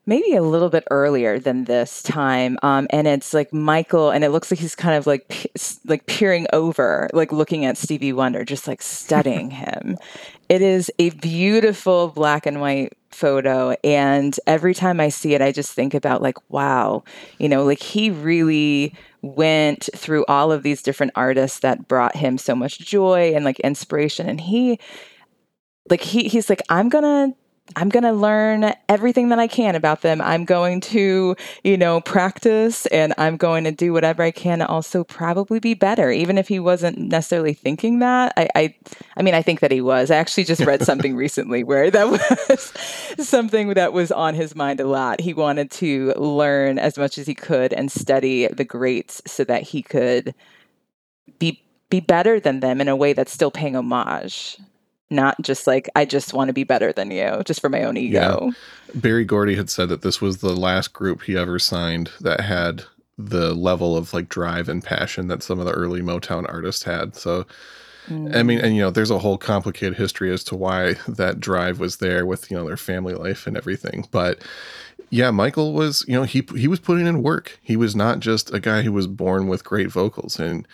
maybe 0.05 0.35
a 0.35 0.41
little 0.41 0.69
bit 0.69 0.85
earlier 0.89 1.37
than 1.37 1.65
this 1.65 2.01
time 2.01 2.57
um, 2.63 2.87
and 2.91 3.07
it's 3.07 3.33
like 3.33 3.51
michael 3.51 4.09
and 4.09 4.23
it 4.23 4.29
looks 4.29 4.49
like 4.49 4.59
he's 4.59 4.73
kind 4.73 4.95
of 4.95 5.05
like 5.05 5.27
pe- 5.27 5.49
like 5.85 6.05
peering 6.05 6.47
over 6.53 7.09
like 7.11 7.33
looking 7.33 7.65
at 7.65 7.77
stevie 7.77 8.13
wonder 8.13 8.45
just 8.45 8.69
like 8.69 8.81
studying 8.81 9.51
him 9.65 9.97
it 10.49 10.61
is 10.61 10.91
a 10.99 11.09
beautiful 11.11 12.09
black 12.09 12.45
and 12.45 12.61
white 12.61 12.93
photo 13.11 13.75
and 13.83 14.39
every 14.45 14.73
time 14.73 14.99
i 14.99 15.09
see 15.09 15.33
it 15.33 15.41
i 15.41 15.51
just 15.51 15.73
think 15.73 15.93
about 15.93 16.21
like 16.21 16.37
wow 16.49 17.03
you 17.39 17.49
know 17.49 17.63
like 17.63 17.81
he 17.81 18.09
really 18.09 18.93
went 19.21 19.89
through 19.95 20.23
all 20.27 20.51
of 20.51 20.61
these 20.61 20.81
different 20.81 21.11
artists 21.15 21.59
that 21.59 21.87
brought 21.87 22.15
him 22.15 22.37
so 22.37 22.55
much 22.55 22.79
joy 22.79 23.33
and 23.33 23.43
like 23.43 23.59
inspiration 23.61 24.29
and 24.29 24.41
he 24.41 24.79
like 25.89 26.01
he 26.01 26.27
he's 26.27 26.49
like 26.49 26.61
i'm 26.69 26.89
gonna 26.89 27.33
I'm 27.75 27.89
going 27.89 28.03
to 28.03 28.11
learn 28.11 28.73
everything 28.87 29.29
that 29.29 29.39
I 29.39 29.47
can 29.47 29.75
about 29.75 30.01
them. 30.01 30.21
I'm 30.21 30.45
going 30.45 30.79
to, 30.81 31.35
you 31.63 31.77
know, 31.77 32.01
practice 32.01 32.85
and 32.87 33.13
I'm 33.17 33.37
going 33.37 33.65
to 33.65 33.71
do 33.71 33.91
whatever 33.93 34.23
I 34.23 34.31
can 34.31 34.59
to 34.59 34.67
also 34.67 35.03
probably 35.03 35.59
be 35.59 35.73
better, 35.73 36.09
even 36.09 36.37
if 36.37 36.47
he 36.47 36.59
wasn't 36.59 36.97
necessarily 36.97 37.53
thinking 37.53 37.99
that. 37.99 38.33
I, 38.37 38.47
I, 38.55 38.75
I 39.17 39.21
mean, 39.21 39.33
I 39.33 39.41
think 39.41 39.59
that 39.59 39.71
he 39.71 39.81
was. 39.81 40.09
I 40.09 40.15
actually 40.15 40.45
just 40.45 40.61
read 40.61 40.81
something 40.85 41.15
recently 41.15 41.63
where 41.63 41.91
that 41.91 42.07
was 42.49 42.73
something 43.27 43.73
that 43.73 43.93
was 43.93 44.11
on 44.11 44.33
his 44.33 44.55
mind 44.55 44.79
a 44.79 44.87
lot. 44.87 45.19
He 45.19 45.33
wanted 45.33 45.69
to 45.71 46.13
learn 46.13 46.79
as 46.79 46.97
much 46.97 47.17
as 47.17 47.27
he 47.27 47.35
could 47.35 47.73
and 47.73 47.91
study 47.91 48.47
the 48.47 48.65
greats 48.65 49.21
so 49.27 49.43
that 49.43 49.63
he 49.63 49.81
could 49.81 50.33
be 51.39 51.61
be 51.89 51.99
better 52.01 52.37
than 52.37 52.59
them 52.59 52.81
in 52.81 52.89
a 52.89 52.95
way 52.97 53.13
that's 53.13 53.31
still 53.31 53.49
paying 53.49 53.73
homage 53.73 54.57
not 55.09 55.41
just 55.41 55.67
like 55.67 55.89
I 55.95 56.05
just 56.05 56.33
want 56.33 56.49
to 56.49 56.53
be 56.53 56.63
better 56.63 56.91
than 56.91 57.11
you, 57.11 57.41
just 57.45 57.61
for 57.61 57.69
my 57.69 57.83
own 57.83 57.97
ego. 57.97 58.51
Berry 58.93 59.25
Gordy 59.25 59.55
had 59.55 59.69
said 59.69 59.89
that 59.89 60.01
this 60.01 60.21
was 60.21 60.37
the 60.37 60.55
last 60.55 60.93
group 60.93 61.23
he 61.23 61.37
ever 61.37 61.59
signed 61.59 62.11
that 62.21 62.41
had 62.41 62.83
the 63.17 63.53
level 63.53 63.97
of 63.97 64.13
like 64.13 64.29
drive 64.29 64.69
and 64.69 64.83
passion 64.83 65.27
that 65.27 65.43
some 65.43 65.59
of 65.59 65.65
the 65.65 65.71
early 65.71 66.01
Motown 66.01 66.47
artists 66.47 66.83
had. 66.83 67.15
So, 67.15 67.45
I 68.09 68.43
mean, 68.43 68.59
and 68.59 68.75
you 68.75 68.81
know, 68.81 68.91
there's 68.91 69.09
a 69.09 69.19
whole 69.19 69.37
complicated 69.37 69.97
history 69.97 70.31
as 70.31 70.43
to 70.45 70.55
why 70.55 70.95
that 71.07 71.39
drive 71.39 71.79
was 71.79 71.97
there 71.97 72.25
with 72.25 72.51
you 72.51 72.57
know 72.57 72.65
their 72.65 72.77
family 72.77 73.13
life 73.13 73.47
and 73.47 73.57
everything. 73.57 74.05
But 74.11 74.41
yeah, 75.09 75.31
Michael 75.31 75.73
was 75.73 76.03
you 76.07 76.13
know 76.13 76.23
he 76.23 76.45
he 76.55 76.67
was 76.67 76.79
putting 76.79 77.07
in 77.07 77.23
work. 77.23 77.59
He 77.61 77.77
was 77.77 77.95
not 77.95 78.19
just 78.19 78.53
a 78.53 78.59
guy 78.59 78.81
who 78.81 78.91
was 78.91 79.07
born 79.07 79.47
with 79.47 79.63
great 79.63 79.89
vocals 79.89 80.39
and 80.39 80.67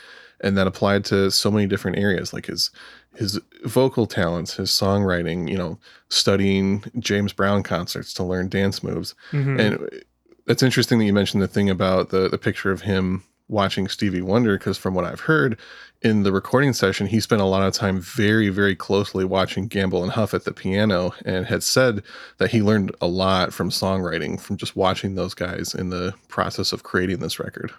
and 0.44 0.58
that 0.58 0.68
applied 0.68 1.06
to 1.06 1.32
so 1.32 1.50
many 1.50 1.66
different 1.66 1.98
areas 1.98 2.34
like 2.34 2.46
his 2.46 2.70
his 3.16 3.40
vocal 3.64 4.08
talents, 4.08 4.56
his 4.56 4.70
songwriting, 4.72 5.50
you 5.50 5.58
know, 5.58 5.78
studying 6.10 6.84
James 7.00 7.32
Brown 7.32 7.62
concerts 7.64 8.14
to 8.16 8.24
learn 8.24 8.50
dance 8.50 8.82
moves. 8.84 9.14
Mhm. 9.32 9.60
And 9.60 10.04
it's 10.48 10.64
interesting 10.64 11.00
that 11.00 11.06
you 11.06 11.14
mentioned 11.14 11.42
the 11.42 11.48
thing 11.48 11.70
about 11.70 12.10
the 12.10 12.28
the 12.30 12.38
picture 12.38 12.72
of 12.72 12.82
him 12.82 13.24
watching 13.50 13.88
Stevie 13.88 14.22
Wonder 14.22 14.58
because 14.58 14.78
from 14.78 14.94
what 14.94 15.06
I've 15.06 15.20
heard 15.22 15.58
in 16.02 16.24
the 16.24 16.32
recording 16.32 16.74
session 16.74 17.08
he 17.08 17.20
spent 17.20 17.42
a 17.42 17.46
lot 17.46 17.62
of 17.62 17.74
time 17.74 18.00
very 18.00 18.50
very 18.50 18.76
closely 18.76 19.26
watching 19.26 19.68
Gamble 19.68 20.02
and 20.02 20.14
Huff 20.14 20.34
at 20.34 20.46
the 20.46 20.54
piano 20.54 21.14
and 21.26 21.46
had 21.46 21.62
said 21.62 22.02
that 22.38 22.52
he 22.52 22.62
learned 22.62 22.96
a 23.00 23.08
lot 23.08 23.54
from 23.54 23.70
songwriting 23.70 24.40
from 24.40 24.58
just 24.58 24.76
watching 24.76 25.16
those 25.16 25.34
guys 25.34 25.76
in 25.76 25.90
the 25.90 26.14
process 26.30 26.72
of 26.74 26.84
creating 26.84 27.20
this 27.20 27.40
record. 27.40 27.72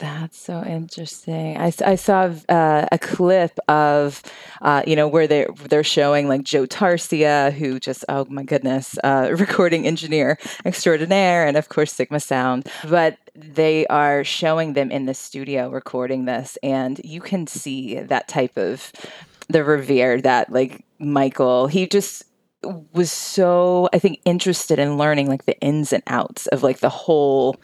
That's 0.00 0.38
so 0.38 0.64
interesting. 0.64 1.58
I 1.58 1.68
saw 1.68 2.32
uh, 2.48 2.86
a 2.90 2.98
clip 2.98 3.58
of, 3.68 4.22
uh, 4.62 4.82
you 4.86 4.96
know, 4.96 5.06
where 5.06 5.26
they're 5.26 5.50
they're 5.68 5.84
showing 5.84 6.26
like 6.26 6.42
Joe 6.42 6.64
Tarsia, 6.64 7.52
who 7.52 7.78
just 7.78 8.06
oh 8.08 8.24
my 8.30 8.42
goodness, 8.42 8.96
uh, 9.04 9.28
recording 9.38 9.86
engineer 9.86 10.38
extraordinaire, 10.64 11.46
and 11.46 11.58
of 11.58 11.68
course 11.68 11.92
Sigma 11.92 12.18
Sound. 12.18 12.66
But 12.88 13.18
they 13.34 13.86
are 13.88 14.24
showing 14.24 14.72
them 14.72 14.90
in 14.90 15.04
the 15.04 15.12
studio 15.12 15.68
recording 15.68 16.24
this, 16.24 16.56
and 16.62 16.98
you 17.04 17.20
can 17.20 17.46
see 17.46 18.00
that 18.00 18.26
type 18.26 18.56
of 18.56 18.92
the 19.50 19.62
revere 19.62 20.22
that 20.22 20.50
like 20.50 20.82
Michael. 20.98 21.66
He 21.66 21.86
just 21.86 22.24
was 22.92 23.10
so 23.12 23.88
I 23.92 23.98
think 23.98 24.20
interested 24.24 24.78
in 24.78 24.98
learning 24.98 25.28
like 25.28 25.44
the 25.44 25.58
ins 25.60 25.92
and 25.92 26.02
outs 26.06 26.46
of 26.48 26.62
like 26.62 26.80
the 26.80 26.88
whole 26.88 27.60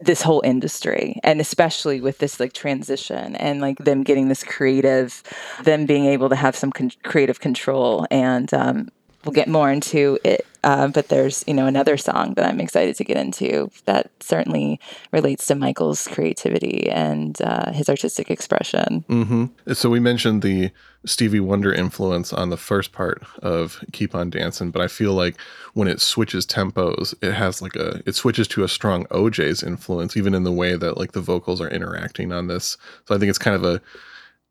this 0.00 0.22
whole 0.22 0.42
industry 0.44 1.20
and 1.22 1.40
especially 1.40 2.00
with 2.00 2.18
this 2.18 2.40
like 2.40 2.52
transition 2.52 3.36
and 3.36 3.60
like 3.60 3.78
them 3.78 4.02
getting 4.02 4.28
this 4.28 4.42
creative 4.42 5.22
them 5.64 5.86
being 5.86 6.06
able 6.06 6.28
to 6.28 6.36
have 6.36 6.56
some 6.56 6.72
con- 6.72 6.90
creative 7.02 7.40
control 7.40 8.06
and 8.10 8.52
um, 8.52 8.88
we'll 9.26 9.32
get 9.32 9.48
more 9.48 9.70
into 9.70 10.18
it 10.24 10.46
uh, 10.64 10.88
but 10.88 11.08
there's 11.08 11.44
you 11.46 11.54
know 11.54 11.66
another 11.66 11.96
song 11.96 12.34
that 12.34 12.46
i'm 12.46 12.60
excited 12.60 12.96
to 12.96 13.04
get 13.04 13.16
into 13.16 13.70
that 13.84 14.10
certainly 14.20 14.80
relates 15.12 15.46
to 15.46 15.54
michael's 15.54 16.06
creativity 16.08 16.88
and 16.88 17.42
uh, 17.42 17.72
his 17.72 17.88
artistic 17.88 18.30
expression 18.30 19.04
hmm 19.08 19.46
So 19.74 19.90
we 19.90 20.00
mentioned 20.00 20.42
the 20.42 20.70
Stevie 21.04 21.40
Wonder 21.40 21.72
influence 21.72 22.32
on 22.32 22.50
the 22.50 22.56
first 22.56 22.92
part 22.92 23.22
of 23.40 23.78
Keep 23.92 24.14
on 24.14 24.28
Dancing, 24.28 24.70
but 24.72 24.82
I 24.82 24.88
feel 24.88 25.12
like 25.12 25.40
when 25.74 25.86
it 25.86 26.00
switches 26.00 26.44
tempos, 26.46 27.14
it 27.22 27.32
has 27.32 27.62
like 27.62 27.76
a 27.76 28.02
it 28.06 28.16
switches 28.16 28.48
to 28.48 28.64
a 28.64 28.68
strong 28.68 29.06
O'Jays 29.12 29.62
influence, 29.62 30.16
even 30.16 30.34
in 30.34 30.42
the 30.42 30.52
way 30.52 30.74
that 30.76 30.98
like 30.98 31.12
the 31.12 31.20
vocals 31.20 31.60
are 31.60 31.70
interacting 31.70 32.32
on 32.32 32.48
this. 32.48 32.76
So 33.06 33.14
I 33.14 33.18
think 33.18 33.30
it's 33.30 33.38
kind 33.38 33.54
of 33.54 33.62
a 33.62 33.80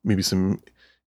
maybe 0.03 0.21
some 0.21 0.61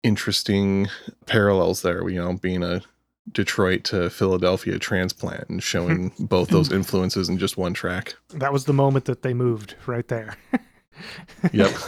interesting 0.02 0.88
parallels 1.28 1.82
there. 1.84 2.08
You 2.10 2.20
know, 2.20 2.34
being 2.34 2.64
a 2.64 2.82
Detroit 3.32 3.84
to 3.86 4.10
Philadelphia 4.10 4.80
transplant 4.80 5.50
and 5.50 5.62
showing 5.62 6.12
both 6.20 6.50
those 6.50 6.72
influences 6.72 7.30
in 7.30 7.38
just 7.38 7.58
one 7.58 7.74
track. 7.74 8.16
That 8.30 8.54
was 8.54 8.66
the 8.66 8.74
moment 8.74 9.06
that 9.06 9.22
they 9.22 9.34
moved 9.34 9.76
right 9.86 10.08
there. 10.08 10.38
Yep. 11.52 11.72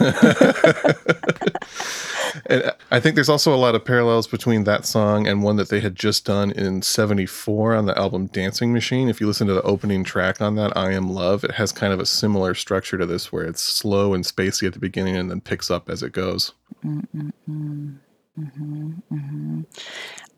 and 2.46 2.72
I 2.90 3.00
think 3.00 3.14
there's 3.14 3.28
also 3.28 3.54
a 3.54 3.56
lot 3.56 3.74
of 3.74 3.84
parallels 3.84 4.26
between 4.26 4.64
that 4.64 4.86
song 4.86 5.26
and 5.26 5.42
one 5.42 5.56
that 5.56 5.68
they 5.68 5.80
had 5.80 5.96
just 5.96 6.24
done 6.24 6.50
in 6.52 6.82
74 6.82 7.74
on 7.74 7.86
the 7.86 7.98
album 7.98 8.26
Dancing 8.26 8.72
Machine. 8.72 9.08
If 9.08 9.20
you 9.20 9.26
listen 9.26 9.46
to 9.48 9.54
the 9.54 9.62
opening 9.62 10.04
track 10.04 10.40
on 10.40 10.54
that, 10.56 10.76
I 10.76 10.92
Am 10.92 11.10
Love, 11.10 11.44
it 11.44 11.52
has 11.52 11.72
kind 11.72 11.92
of 11.92 12.00
a 12.00 12.06
similar 12.06 12.54
structure 12.54 12.98
to 12.98 13.06
this 13.06 13.32
where 13.32 13.44
it's 13.44 13.62
slow 13.62 14.14
and 14.14 14.24
spacey 14.24 14.66
at 14.66 14.72
the 14.72 14.78
beginning 14.78 15.16
and 15.16 15.30
then 15.30 15.40
picks 15.40 15.70
up 15.70 15.88
as 15.90 16.02
it 16.02 16.12
goes. 16.12 16.52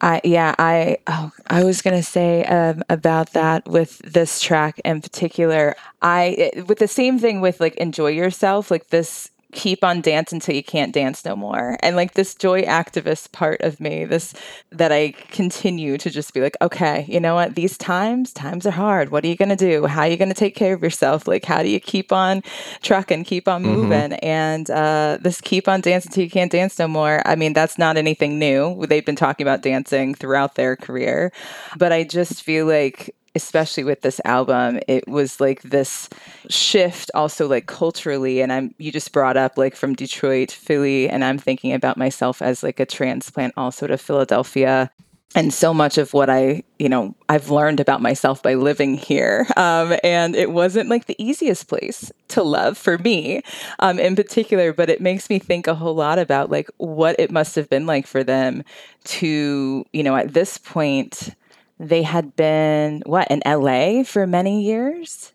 I 0.04 0.20
yeah 0.24 0.54
I 0.58 0.98
oh, 1.06 1.30
I 1.48 1.64
was 1.64 1.80
gonna 1.82 2.02
say 2.02 2.44
um, 2.44 2.82
about 2.88 3.32
that 3.34 3.66
with 3.68 3.98
this 4.00 4.40
track 4.40 4.80
in 4.84 5.00
particular. 5.00 5.76
I 6.02 6.24
it- 6.54 6.68
with 6.68 6.78
the 6.78 6.88
same 6.88 7.18
thing 7.18 7.40
with 7.40 7.60
like 7.60 7.76
enjoy 7.76 8.08
yourself 8.08 8.70
like 8.70 8.88
this 8.88 9.30
keep 9.52 9.84
on 9.84 10.00
dance 10.00 10.32
until 10.32 10.54
you 10.54 10.62
can't 10.62 10.92
dance 10.92 11.24
no 11.24 11.36
more. 11.36 11.76
And 11.82 11.94
like 11.94 12.14
this 12.14 12.34
joy 12.34 12.62
activist 12.62 13.32
part 13.32 13.60
of 13.60 13.80
me 13.80 14.04
this 14.04 14.34
that 14.70 14.90
I 14.90 15.12
continue 15.30 15.98
to 15.98 16.10
just 16.10 16.34
be 16.34 16.40
like 16.40 16.56
okay 16.60 17.04
you 17.08 17.20
know 17.20 17.34
what? 17.34 17.54
These 17.54 17.78
times 17.78 18.32
times 18.32 18.66
are 18.66 18.72
hard. 18.72 19.10
What 19.10 19.24
are 19.24 19.28
you 19.28 19.36
gonna 19.36 19.56
do? 19.56 19.86
How 19.86 20.02
are 20.02 20.08
you 20.08 20.16
gonna 20.16 20.34
take 20.34 20.56
care 20.56 20.74
of 20.74 20.82
yourself? 20.82 21.28
Like 21.28 21.44
how 21.44 21.62
do 21.62 21.68
you 21.68 21.80
keep 21.80 22.12
on 22.12 22.42
trucking 22.82 23.24
keep 23.24 23.46
on 23.46 23.62
moving? 23.62 24.14
And 24.14 24.70
uh, 24.70 25.18
this 25.20 25.40
keep 25.40 25.68
on 25.68 25.80
dancing 25.80 26.10
until 26.10 26.24
you 26.24 26.30
can't 26.30 26.50
dance 26.50 26.78
no 26.78 26.88
more. 26.88 27.22
I 27.26 27.36
mean 27.36 27.52
that's 27.52 27.78
not 27.78 27.96
anything 27.96 28.38
new. 28.38 28.86
They've 28.86 29.04
been 29.04 29.16
talking 29.16 29.44
about 29.44 29.62
dancing 29.62 30.14
throughout 30.14 30.54
their 30.54 30.76
career. 30.76 31.32
But 31.76 31.92
I 31.92 32.04
just 32.04 32.42
feel 32.42 32.66
like 32.66 33.14
especially 33.34 33.84
with 33.84 34.02
this 34.02 34.20
album 34.24 34.80
it 34.88 35.06
was 35.08 35.40
like 35.40 35.62
this 35.62 36.08
shift 36.48 37.10
also 37.14 37.48
like 37.48 37.66
culturally 37.66 38.40
and 38.40 38.52
i'm 38.52 38.74
you 38.78 38.92
just 38.92 39.12
brought 39.12 39.36
up 39.36 39.56
like 39.56 39.74
from 39.74 39.94
detroit 39.94 40.50
philly 40.50 41.08
and 41.08 41.24
i'm 41.24 41.38
thinking 41.38 41.72
about 41.72 41.96
myself 41.96 42.42
as 42.42 42.62
like 42.62 42.80
a 42.80 42.86
transplant 42.86 43.52
also 43.56 43.86
to 43.86 43.96
philadelphia. 43.98 44.90
And 45.34 45.54
so 45.54 45.72
much 45.72 45.96
of 45.96 46.12
what 46.12 46.28
i 46.28 46.62
you 46.78 46.90
know 46.90 47.14
i've 47.30 47.48
learned 47.48 47.80
about 47.80 48.02
myself 48.02 48.42
by 48.42 48.52
living 48.52 48.98
here 48.98 49.46
um, 49.56 49.96
and 50.04 50.36
it 50.36 50.50
wasn't 50.50 50.90
like 50.90 51.06
the 51.06 51.16
easiest 51.18 51.68
place 51.68 52.12
to 52.28 52.42
love 52.42 52.76
for 52.76 52.98
me 52.98 53.40
um, 53.78 53.98
in 53.98 54.14
particular 54.14 54.74
but 54.74 54.90
it 54.90 55.00
makes 55.00 55.30
me 55.30 55.38
think 55.38 55.66
a 55.66 55.74
whole 55.74 55.94
lot 55.94 56.18
about 56.18 56.50
like 56.50 56.68
what 56.76 57.16
it 57.18 57.30
must 57.30 57.56
have 57.56 57.70
been 57.70 57.86
like 57.86 58.06
for 58.06 58.22
them 58.22 58.62
to 59.04 59.86
you 59.94 60.02
know 60.02 60.16
at 60.16 60.34
this 60.34 60.58
point 60.58 61.34
they 61.82 62.02
had 62.02 62.36
been 62.36 63.02
what 63.06 63.28
in 63.28 63.42
LA 63.44 64.04
for 64.04 64.26
many 64.26 64.62
years 64.62 65.32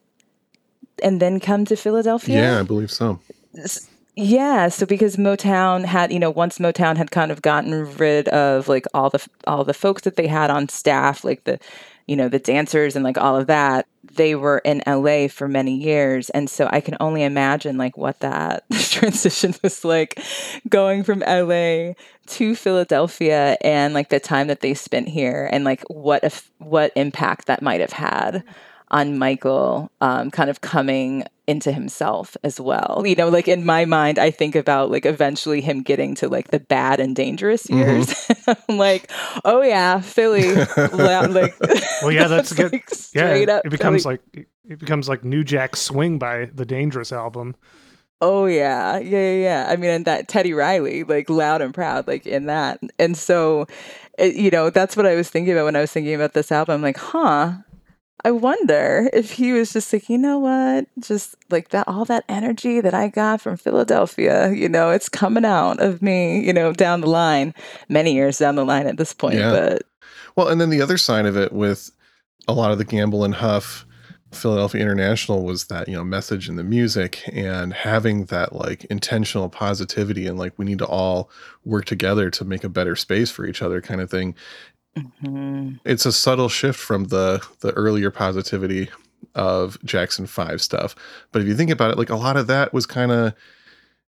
and 1.04 1.22
then 1.22 1.40
come 1.40 1.66
to 1.66 1.76
Philadelphia. 1.76 2.42
Yeah, 2.42 2.60
I 2.60 2.64
believe 2.64 2.92
so. 2.92 3.20
Yeah, 4.16 4.70
so 4.70 4.86
because 4.86 5.18
Motown 5.18 5.86
had, 5.86 6.12
you 6.12 6.20
know, 6.20 6.32
once 6.32 6.58
Motown 6.58 6.98
had 6.98 7.12
kind 7.12 7.32
of 7.32 7.42
gotten 7.42 7.96
rid 7.98 8.28
of 8.30 8.68
like 8.68 8.86
all 8.94 9.10
the 9.10 9.26
all 9.46 9.64
the 9.64 9.74
folks 9.74 10.04
that 10.04 10.16
they 10.16 10.26
had 10.26 10.50
on 10.50 10.70
staff, 10.70 11.24
like 11.24 11.44
the 11.44 11.60
you 12.08 12.16
know, 12.16 12.30
the 12.30 12.40
dancers 12.40 12.96
and 12.96 13.04
like 13.04 13.18
all 13.18 13.36
of 13.36 13.48
that, 13.48 13.86
they 14.16 14.34
were 14.34 14.60
in 14.60 14.82
LA 14.88 15.28
for 15.28 15.48
many 15.48 15.76
years. 15.76 16.30
And 16.30 16.50
so 16.50 16.70
I 16.72 16.80
can 16.80 16.96
only 17.00 17.24
imagine 17.24 17.78
like 17.78 17.98
what 17.98 18.22
that 18.22 18.64
transition 18.72 19.54
was 19.62 19.84
like 19.84 20.20
going 20.70 21.04
from 21.04 21.20
LA 21.20 21.94
to 22.28 22.56
Philadelphia 22.56 23.58
and 23.62 23.94
like 23.94 24.10
the 24.10 24.20
time 24.20 24.48
that 24.48 24.62
they 24.62 24.74
spent 24.74 25.10
here 25.10 25.50
and 25.52 25.64
like 25.64 25.84
what 25.90 26.24
if 26.24 26.50
what 26.58 26.92
impact 26.96 27.48
that 27.48 27.62
might 27.62 27.80
have 27.80 27.94
had 27.94 28.44
on 28.90 29.18
Michael 29.18 29.92
um, 30.02 30.32
kind 30.32 30.50
of 30.50 30.62
coming 30.62 31.24
into 31.48 31.72
himself 31.72 32.36
as 32.44 32.60
well. 32.60 33.04
You 33.06 33.16
know, 33.16 33.30
like 33.30 33.48
in 33.48 33.66
my 33.66 33.86
mind, 33.86 34.20
I 34.20 34.32
think 34.32 34.56
about 34.56 34.92
like 34.92 35.06
eventually 35.06 35.62
him 35.62 35.82
getting 35.82 36.14
to 36.16 36.28
like 36.28 36.52
the 36.52 36.60
bad 36.60 37.00
and 37.00 37.16
dangerous 37.16 37.68
mm-hmm. 37.68 37.80
years. 37.80 38.30
I'm 38.70 38.78
like, 38.78 39.10
oh 39.46 39.62
yeah, 39.62 40.02
Philly. 40.02 40.54
like, 40.78 41.56
Well, 42.02 42.12
yeah, 42.12 42.28
that's 42.28 42.54
good. 42.54 42.74
like, 42.74 42.90
Yeah, 42.90 43.30
straight 43.30 43.50
up 43.50 43.66
it 43.66 43.70
becomes 43.70 44.04
Philly. 44.04 44.20
like 44.36 44.48
it 44.70 44.80
becomes 44.80 45.08
like 45.08 45.24
New 45.24 45.44
Jack 45.44 45.76
Swing 45.78 46.20
by 46.20 46.50
the 46.54 46.66
Dangerous 46.66 47.12
album. 47.12 47.56
Oh 48.20 48.48
yeah, 48.48 48.98
yeah, 48.98 49.32
yeah, 49.32 49.44
yeah. 49.44 49.68
I 49.70 49.76
mean, 49.76 49.92
and 49.92 50.06
that 50.06 50.28
Teddy 50.28 50.52
Riley, 50.52 51.04
like 51.04 51.30
loud 51.30 51.62
and 51.62 51.74
proud, 51.74 52.08
like 52.08 52.26
in 52.26 52.48
that. 52.48 52.80
And 52.98 53.16
so, 53.16 53.68
it, 54.18 54.36
you 54.36 54.50
know, 54.50 54.72
that's 54.72 54.98
what 54.98 55.06
I 55.06 55.14
was 55.14 55.30
thinking 55.30 55.54
about 55.54 55.66
when 55.66 55.76
I 55.76 55.82
was 55.82 55.92
thinking 55.92 56.16
about 56.16 56.34
this 56.34 56.52
album. 56.52 56.82
Like, 56.82 56.98
huh? 56.98 57.54
I 58.28 58.32
wonder 58.32 59.10
if 59.14 59.32
he 59.32 59.54
was 59.54 59.72
just 59.72 59.94
like, 59.94 60.10
you 60.10 60.18
know 60.18 60.38
what, 60.38 60.86
just 61.00 61.38
like 61.50 61.70
that, 61.70 61.88
all 61.88 62.04
that 62.04 62.26
energy 62.28 62.82
that 62.82 62.94
I 62.94 63.08
got 63.08 63.40
from 63.40 63.56
Philadelphia, 63.56 64.52
you 64.52 64.68
know, 64.68 64.90
it's 64.90 65.08
coming 65.08 65.46
out 65.46 65.80
of 65.80 66.02
me, 66.02 66.46
you 66.46 66.52
know, 66.52 66.74
down 66.74 67.00
the 67.00 67.08
line, 67.08 67.54
many 67.88 68.14
years 68.14 68.38
down 68.38 68.56
the 68.56 68.66
line 68.66 68.86
at 68.86 68.98
this 68.98 69.14
point. 69.14 69.36
Yeah. 69.36 69.52
But 69.52 69.84
Well, 70.36 70.50
and 70.50 70.60
then 70.60 70.72
the 70.72 70.82
other 70.82 70.98
side 70.98 71.26
of 71.26 71.38
it 71.38 71.54
with 71.54 71.90
a 72.50 72.54
lot 72.54 72.74
of 72.74 72.80
the 72.80 72.84
Gamble 72.84 73.24
and 73.24 73.36
Huff 73.36 73.86
Philadelphia 74.34 74.82
International 74.82 75.46
was 75.46 75.68
that, 75.68 75.88
you 75.88 75.96
know, 75.96 76.04
message 76.04 76.50
in 76.50 76.58
the 76.58 76.66
music 76.66 77.24
and 77.32 77.74
having 77.74 78.26
that 78.26 78.52
like 78.52 78.84
intentional 78.86 79.48
positivity 79.48 80.28
and 80.28 80.38
like 80.38 80.52
we 80.58 80.66
need 80.66 80.80
to 80.80 80.86
all 80.86 81.30
work 81.64 81.86
together 81.86 82.30
to 82.32 82.44
make 82.44 82.66
a 82.66 82.70
better 82.70 82.98
space 82.98 83.32
for 83.32 83.46
each 83.46 83.62
other 83.62 83.80
kind 83.80 84.02
of 84.02 84.12
thing. 84.12 84.36
Mhm. 84.98 85.80
It's 85.86 86.06
a 86.06 86.12
subtle 86.12 86.50
shift 86.50 86.80
from 86.80 87.06
the 87.06 87.46
the 87.62 87.72
earlier 87.74 88.12
positivity 88.12 88.90
of 89.36 89.78
Jackson 89.84 90.26
5 90.28 90.62
stuff. 90.62 90.96
But 91.32 91.42
if 91.42 91.48
you 91.48 91.56
think 91.56 91.70
about 91.70 91.92
it, 91.92 91.98
like 91.98 92.10
a 92.10 92.16
lot 92.16 92.38
of 92.38 92.48
that 92.48 92.74
was 92.74 92.86
kind 92.86 93.12
of 93.12 93.34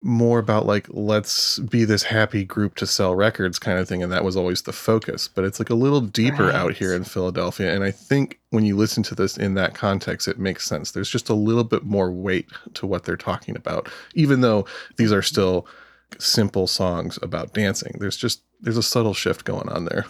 more 0.04 0.39
about 0.39 0.65
like 0.65 0.88
let's 0.89 1.60
be 1.60 1.86
this 1.86 2.02
happy 2.02 2.44
group 2.44 2.74
to 2.76 2.88
sell 2.88 3.13
records 3.13 3.60
kind 3.60 3.78
of 3.78 3.88
thing 3.88 4.02
and 4.02 4.12
that 4.12 4.24
was 4.24 4.36
always 4.36 4.63
the 4.63 4.74
focus. 4.74 5.28
But 5.28 5.46
it's 5.46 5.60
like 5.60 5.70
a 5.70 5.76
little 5.76 6.02
deeper 6.02 6.50
out 6.52 6.74
here 6.74 6.96
in 6.96 7.04
Philadelphia 7.04 7.72
and 7.74 7.84
I 7.84 7.91
think 7.91 8.39
when 8.50 8.65
you 8.65 8.76
listen 8.76 9.04
to 9.04 9.15
this 9.15 9.38
in 9.38 9.54
that 9.56 9.76
context 9.76 10.28
it 10.28 10.39
makes 10.39 10.65
sense. 10.65 10.91
There's 10.91 11.10
just 11.10 11.30
a 11.30 11.36
little 11.36 11.63
bit 11.63 11.84
more 11.84 12.12
weight 12.12 12.48
to 12.74 12.88
what 12.88 13.04
they're 13.04 13.15
talking 13.15 13.56
about 13.56 13.89
even 14.15 14.41
though 14.41 14.65
these 14.98 15.12
are 15.12 15.22
still 15.22 15.67
simple 16.17 16.65
songs 16.65 17.20
about 17.22 17.54
dancing. 17.54 17.96
There's 18.00 18.17
just 18.17 18.41
there's 18.60 18.78
a 18.78 18.84
subtle 18.84 19.13
shift 19.13 19.46
going 19.46 19.70
on 19.70 19.86
there 19.86 20.06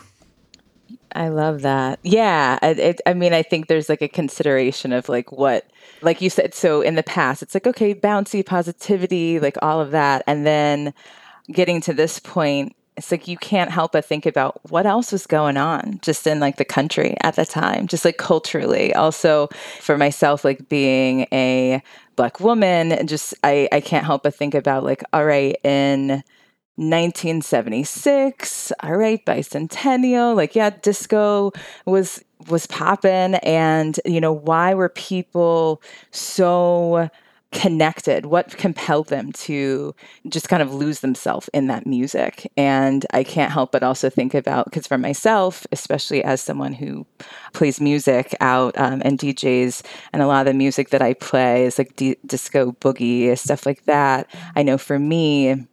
I 1.16 1.30
love 1.30 1.62
that. 1.62 2.00
Yeah. 2.04 2.60
I, 2.62 2.70
it, 2.70 3.02
I 3.06 3.14
mean, 3.14 3.34
I 3.34 3.44
think 3.44 3.68
there's 3.68 3.90
like 3.90 4.02
a 4.02 4.08
consideration 4.08 4.94
of 4.94 5.10
like 5.10 5.32
what, 5.32 5.66
like 6.02 6.22
you 6.22 6.30
said, 6.30 6.54
so 6.54 6.82
in 6.82 6.96
the 6.96 7.04
past, 7.04 7.42
it's 7.44 7.54
like, 7.54 7.68
okay, 7.68 7.94
bouncy 7.94 8.46
positivity, 8.46 9.40
like 9.40 9.58
all 9.62 9.80
of 9.82 9.92
that. 9.92 10.24
And 10.28 10.46
then 10.46 10.94
getting 11.52 11.82
to 11.82 11.94
this 11.94 12.20
point, 12.20 12.76
it's 12.98 13.12
like 13.12 13.28
you 13.28 13.38
can't 13.38 13.72
help 13.72 13.94
but 13.94 14.06
think 14.06 14.26
about 14.26 14.60
what 14.70 14.86
else 14.86 15.12
was 15.12 15.26
going 15.26 15.58
on 15.58 16.00
just 16.02 16.28
in 16.28 16.40
like 16.40 16.58
the 16.58 16.66
country 16.66 17.16
at 17.22 17.36
the 17.36 17.46
time, 17.46 17.88
just 17.88 18.06
like 18.06 18.18
culturally. 18.18 18.94
Also, 18.94 19.48
for 19.80 19.98
myself, 19.98 20.44
like 20.44 20.68
being 20.70 21.22
a 21.32 21.82
black 22.16 22.40
woman, 22.40 22.92
and 22.92 23.08
just 23.08 23.34
I, 23.44 23.70
I 23.72 23.80
can't 23.80 24.06
help 24.06 24.24
but 24.24 24.36
think 24.36 24.54
about 24.54 24.84
like, 24.84 25.04
all 25.14 25.26
right, 25.26 25.56
in 25.64 26.24
1976 26.78 28.72
all 28.82 28.96
right 28.96 29.26
bicentennial 29.26 30.36
like 30.36 30.56
yeah 30.56 30.70
disco 30.70 31.52
was 31.86 32.24
was 32.50 32.66
popping 32.68 33.36
and 33.36 34.00
you 34.06 34.22
know 34.22 34.34
why 34.34 34.74
were 34.74 34.90
people 34.90 35.82
so 36.12 37.10
connected? 37.52 38.28
What 38.28 38.58
compelled 38.58 39.10
them 39.10 39.32
to 39.34 39.94
just 40.30 40.48
kind 40.48 40.62
of 40.64 40.74
lose 40.74 41.02
themselves 41.02 41.50
in 41.54 41.68
that 41.68 41.86
music? 41.86 42.52
And 42.58 43.06
i 43.12 43.24
can't 43.24 43.52
help 43.52 43.72
but 43.72 43.84
also 43.84 44.10
think 44.10 44.34
about 44.34 44.66
because 44.66 44.88
for 44.88 44.98
myself 44.98 45.66
especially 45.72 46.24
as 46.24 46.42
someone 46.42 46.74
who 46.74 47.06
plays 47.54 47.82
music 47.82 48.36
out 48.40 48.78
um, 48.78 49.02
and 49.04 49.20
djs 49.20 49.84
and 50.14 50.22
a 50.22 50.28
lot 50.28 50.42
of 50.42 50.46
the 50.46 50.58
music 50.58 50.90
that 50.90 51.02
i 51.02 51.14
play 51.14 51.66
is 51.66 51.78
like 51.78 51.96
d- 51.96 52.18
disco 52.26 52.72
boogie 52.74 53.38
stuff 53.38 53.66
like 53.66 53.84
that. 53.86 54.28
I 54.56 54.64
know 54.64 54.78
for 54.78 55.00
me 55.00 55.68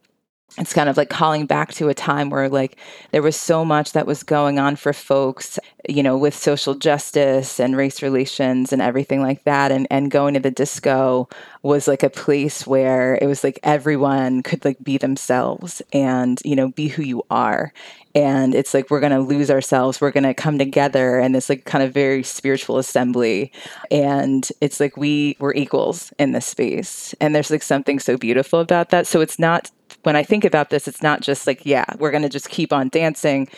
it's 0.57 0.73
kind 0.73 0.89
of 0.89 0.97
like 0.97 1.11
calling 1.11 1.47
back 1.47 1.73
to 1.75 1.89
a 1.89 1.95
time 1.95 2.31
where 2.31 2.49
like 2.49 2.77
there 3.13 3.23
was 3.23 3.37
so 3.37 3.65
much 3.65 3.93
that 3.93 4.07
was 4.07 4.23
going 4.23 4.59
on 4.59 4.77
for 4.77 4.93
folks 4.93 5.59
you 5.89 6.03
know 6.03 6.17
with 6.17 6.35
social 6.35 6.75
justice 6.75 7.61
and 7.61 7.77
race 7.77 8.03
relations 8.03 8.73
and 8.73 8.81
everything 8.83 9.21
like 9.21 9.45
that 9.45 9.71
and 9.71 9.87
and 9.91 10.11
going 10.11 10.35
to 10.35 10.41
the 10.41 10.51
disco 10.51 11.29
was 11.63 11.89
like 11.89 12.03
a 12.03 12.11
place 12.11 12.67
where 12.67 13.19
it 13.21 13.27
was 13.27 13.43
like 13.43 13.59
everyone 13.63 14.43
could 14.43 14.65
like 14.65 14.83
be 14.83 14.97
themselves 14.97 15.83
and 15.93 16.41
you 16.45 16.57
know 16.57 16.69
be 16.69 16.89
who 16.89 17.03
you 17.03 17.23
are. 17.31 17.73
And 18.15 18.55
it's 18.55 18.75
like 18.75 18.91
we're 18.91 19.01
going 19.01 19.13
to 19.13 19.21
lose 19.21 19.51
ourselves 19.51 20.01
we're 20.01 20.11
going 20.11 20.25
to 20.25 20.35
come 20.35 20.59
together 20.59 21.19
and 21.19 21.35
this 21.35 21.49
like 21.49 21.65
kind 21.65 21.85
of 21.85 21.93
very 21.93 22.23
spiritual 22.23 22.79
assembly. 22.79 23.53
And 23.91 24.49
it's 24.61 24.81
like 24.81 24.97
we 24.97 25.37
we're 25.39 25.55
equals 25.55 26.13
in 26.19 26.33
this 26.33 26.47
space. 26.47 27.15
And 27.21 27.35
there's 27.35 27.51
like 27.51 27.63
something 27.63 27.99
so 27.99 28.17
beautiful 28.17 28.61
about 28.61 28.91
that. 28.91 29.07
So 29.07 29.21
it's 29.21 29.39
not 29.39 29.71
when 30.03 30.17
I 30.17 30.23
think 30.23 30.45
about 30.45 30.71
this, 30.71 30.89
it's 30.89 31.03
not 31.03 31.21
just 31.21 31.47
like, 31.47 31.67
yeah, 31.67 31.85
we're 31.99 32.11
going 32.11 32.23
to 32.23 32.29
just 32.29 32.49
keep 32.49 32.73
on 32.73 32.89
dancing. 32.89 33.49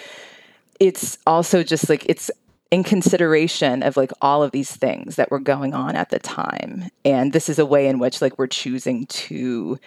It's 0.79 1.18
also 1.26 1.62
just 1.62 1.88
like, 1.88 2.07
it's 2.07 2.31
in 2.70 2.85
consideration 2.85 3.83
of 3.83 3.96
like 3.96 4.12
all 4.22 4.42
of 4.42 4.53
these 4.53 4.74
things 4.74 5.16
that 5.16 5.31
were 5.31 5.40
going 5.40 5.74
on 5.74 5.96
at 5.96 6.11
the 6.11 6.18
time. 6.18 6.90
And 7.05 7.33
this 7.33 7.48
is 7.48 7.59
a 7.59 7.66
way 7.66 7.88
in 7.88 7.98
which 7.98 8.22
like 8.22 8.38
we're 8.38 8.46
choosing 8.46 9.07
to 9.07 9.79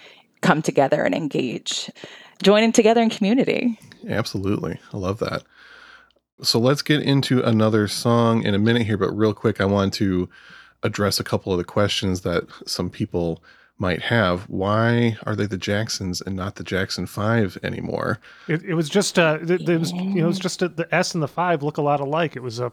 come 0.41 0.61
together 0.61 1.03
and 1.03 1.15
engage, 1.15 1.89
joining 2.41 2.71
together 2.71 3.01
in 3.01 3.09
community. 3.09 3.79
Absolutely. 4.07 4.79
I 4.93 4.97
love 4.97 5.19
that. 5.19 5.43
So 6.41 6.59
let's 6.59 6.81
get 6.81 7.01
into 7.01 7.41
another 7.41 7.87
song 7.87 8.43
in 8.43 8.53
a 8.53 8.59
minute 8.59 8.85
here, 8.85 8.97
but 8.97 9.15
real 9.15 9.33
quick, 9.33 9.61
I 9.61 9.65
want 9.65 9.93
to 9.95 10.29
address 10.81 11.19
a 11.19 11.23
couple 11.23 11.53
of 11.53 11.57
the 11.57 11.63
questions 11.63 12.21
that 12.21 12.43
some 12.65 12.89
people 12.89 13.41
might 13.77 14.03
have. 14.03 14.43
Why 14.43 15.17
are 15.25 15.35
they 15.35 15.45
the 15.45 15.57
Jacksons 15.57 16.21
and 16.21 16.35
not 16.35 16.55
the 16.55 16.63
Jackson 16.63 17.05
5 17.05 17.57
anymore? 17.63 18.19
It, 18.47 18.63
it 18.63 18.73
was 18.75 18.87
just 18.89 19.19
uh, 19.19 19.39
it, 19.41 19.67
it 19.67 19.77
was 19.79 19.91
you 19.91 20.03
know 20.03 20.23
it 20.23 20.27
was 20.27 20.39
just 20.39 20.61
a, 20.61 20.69
the 20.69 20.93
S 20.93 21.13
and 21.13 21.23
the 21.23 21.27
five 21.27 21.63
look 21.63 21.77
a 21.77 21.81
lot 21.81 21.99
alike. 21.99 22.35
It 22.35 22.43
was 22.43 22.59
a 22.59 22.71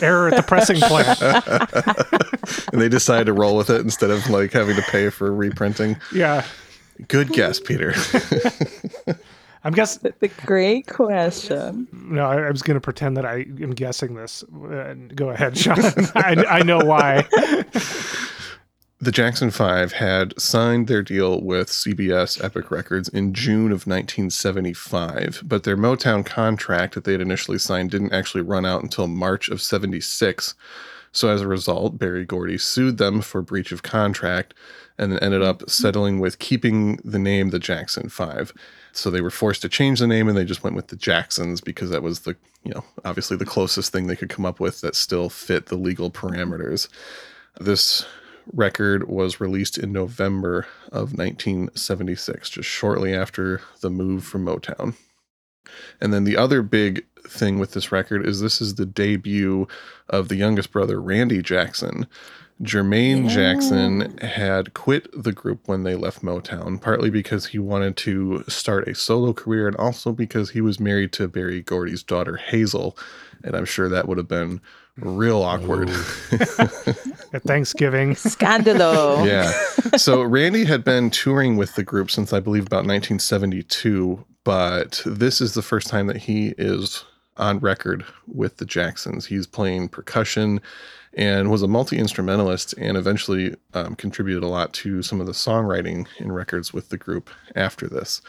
error 0.00 0.28
at 0.28 0.36
the 0.36 0.42
pressing 0.42 0.78
plant. 0.80 1.20
and 2.72 2.80
they 2.80 2.88
decided 2.88 3.26
to 3.26 3.32
roll 3.32 3.56
with 3.56 3.70
it 3.70 3.80
instead 3.80 4.10
of 4.10 4.28
like 4.30 4.52
having 4.52 4.76
to 4.76 4.82
pay 4.82 5.10
for 5.10 5.32
reprinting. 5.32 5.96
Yeah, 6.14 6.44
Good 7.08 7.28
guess, 7.28 7.60
Peter. 7.60 7.94
I'm 9.64 9.72
guess. 9.72 9.98
The 9.98 10.30
great 10.44 10.86
question. 10.86 11.88
No, 11.92 12.26
I, 12.26 12.46
I 12.46 12.50
was 12.50 12.62
going 12.62 12.76
to 12.76 12.80
pretend 12.80 13.16
that 13.16 13.26
I 13.26 13.40
am 13.60 13.72
guessing 13.72 14.14
this. 14.14 14.44
Uh, 14.44 14.94
go 15.14 15.30
ahead, 15.30 15.58
Sean. 15.58 15.78
I, 16.14 16.44
I 16.48 16.62
know 16.62 16.78
why. 16.78 17.26
The 18.98 19.12
Jackson 19.12 19.50
5 19.50 19.92
had 19.92 20.40
signed 20.40 20.86
their 20.86 21.02
deal 21.02 21.42
with 21.42 21.68
CBS 21.68 22.42
Epic 22.42 22.70
Records 22.70 23.10
in 23.10 23.34
June 23.34 23.66
of 23.66 23.86
1975, 23.86 25.42
but 25.44 25.64
their 25.64 25.76
Motown 25.76 26.24
contract 26.24 26.94
that 26.94 27.04
they 27.04 27.12
had 27.12 27.20
initially 27.20 27.58
signed 27.58 27.90
didn't 27.90 28.14
actually 28.14 28.40
run 28.40 28.64
out 28.64 28.82
until 28.82 29.06
March 29.06 29.50
of 29.50 29.60
76. 29.60 30.54
So 31.12 31.28
as 31.28 31.42
a 31.42 31.46
result, 31.46 31.98
Berry 31.98 32.24
Gordy 32.24 32.56
sued 32.56 32.96
them 32.96 33.20
for 33.20 33.42
breach 33.42 33.70
of 33.70 33.82
contract 33.82 34.54
and 34.96 35.12
then 35.12 35.18
ended 35.18 35.42
up 35.42 35.58
mm-hmm. 35.58 35.68
settling 35.68 36.18
with 36.18 36.38
keeping 36.38 36.96
the 37.04 37.18
name 37.18 37.50
the 37.50 37.58
Jackson 37.58 38.08
5. 38.08 38.54
So 38.92 39.10
they 39.10 39.20
were 39.20 39.30
forced 39.30 39.60
to 39.60 39.68
change 39.68 40.00
the 40.00 40.06
name 40.06 40.26
and 40.26 40.38
they 40.38 40.44
just 40.46 40.64
went 40.64 40.74
with 40.74 40.88
the 40.88 40.96
Jacksons 40.96 41.60
because 41.60 41.90
that 41.90 42.02
was 42.02 42.20
the, 42.20 42.34
you 42.64 42.72
know, 42.72 42.84
obviously 43.04 43.36
the 43.36 43.44
closest 43.44 43.92
thing 43.92 44.06
they 44.06 44.16
could 44.16 44.30
come 44.30 44.46
up 44.46 44.58
with 44.58 44.80
that 44.80 44.94
still 44.94 45.28
fit 45.28 45.66
the 45.66 45.76
legal 45.76 46.10
parameters. 46.10 46.88
This 47.60 48.06
record 48.52 49.08
was 49.08 49.40
released 49.40 49.78
in 49.78 49.92
November 49.92 50.66
of 50.92 51.12
1976, 51.16 52.50
just 52.50 52.68
shortly 52.68 53.14
after 53.14 53.60
the 53.80 53.90
move 53.90 54.24
from 54.24 54.44
Motown. 54.44 54.94
And 56.00 56.12
then 56.12 56.24
the 56.24 56.36
other 56.36 56.62
big 56.62 57.04
thing 57.26 57.58
with 57.58 57.72
this 57.72 57.90
record 57.90 58.24
is 58.24 58.40
this 58.40 58.60
is 58.60 58.76
the 58.76 58.86
debut 58.86 59.66
of 60.08 60.28
the 60.28 60.36
youngest 60.36 60.72
brother, 60.72 61.00
Randy 61.00 61.42
Jackson. 61.42 62.06
Jermaine 62.62 63.28
Jackson 63.28 64.16
had 64.18 64.72
quit 64.72 65.08
the 65.12 65.32
group 65.32 65.68
when 65.68 65.82
they 65.82 65.94
left 65.94 66.22
Motown, 66.22 66.80
partly 66.80 67.10
because 67.10 67.46
he 67.46 67.58
wanted 67.58 67.98
to 67.98 68.44
start 68.48 68.88
a 68.88 68.94
solo 68.94 69.34
career 69.34 69.68
and 69.68 69.76
also 69.76 70.10
because 70.10 70.50
he 70.50 70.62
was 70.62 70.80
married 70.80 71.12
to 71.12 71.28
Berry 71.28 71.60
Gordy's 71.60 72.02
daughter, 72.02 72.36
Hazel. 72.36 72.96
And 73.44 73.54
I'm 73.54 73.66
sure 73.66 73.90
that 73.90 74.08
would 74.08 74.16
have 74.16 74.28
been 74.28 74.62
real 74.96 75.42
awkward. 75.42 75.90
Oh. 75.90 76.94
At 77.36 77.42
Thanksgiving, 77.42 78.10
Scandalo. 78.14 79.26
yeah. 79.26 79.52
So 79.98 80.22
Randy 80.22 80.64
had 80.64 80.84
been 80.84 81.10
touring 81.10 81.58
with 81.58 81.74
the 81.74 81.82
group 81.82 82.10
since 82.10 82.32
I 82.32 82.40
believe 82.40 82.64
about 82.66 82.86
1972, 82.86 84.24
but 84.42 85.02
this 85.04 85.42
is 85.42 85.52
the 85.52 85.60
first 85.60 85.88
time 85.88 86.06
that 86.06 86.16
he 86.16 86.54
is 86.56 87.04
on 87.36 87.58
record 87.58 88.06
with 88.26 88.56
the 88.56 88.64
Jacksons. 88.64 89.26
He's 89.26 89.46
playing 89.46 89.90
percussion 89.90 90.62
and 91.12 91.50
was 91.50 91.60
a 91.60 91.68
multi 91.68 91.98
instrumentalist 91.98 92.72
and 92.78 92.96
eventually 92.96 93.54
um, 93.74 93.96
contributed 93.96 94.42
a 94.42 94.48
lot 94.48 94.72
to 94.72 95.02
some 95.02 95.20
of 95.20 95.26
the 95.26 95.32
songwriting 95.32 96.06
in 96.18 96.32
records 96.32 96.72
with 96.72 96.88
the 96.88 96.96
group 96.96 97.28
after 97.54 97.86
this. 97.86 98.22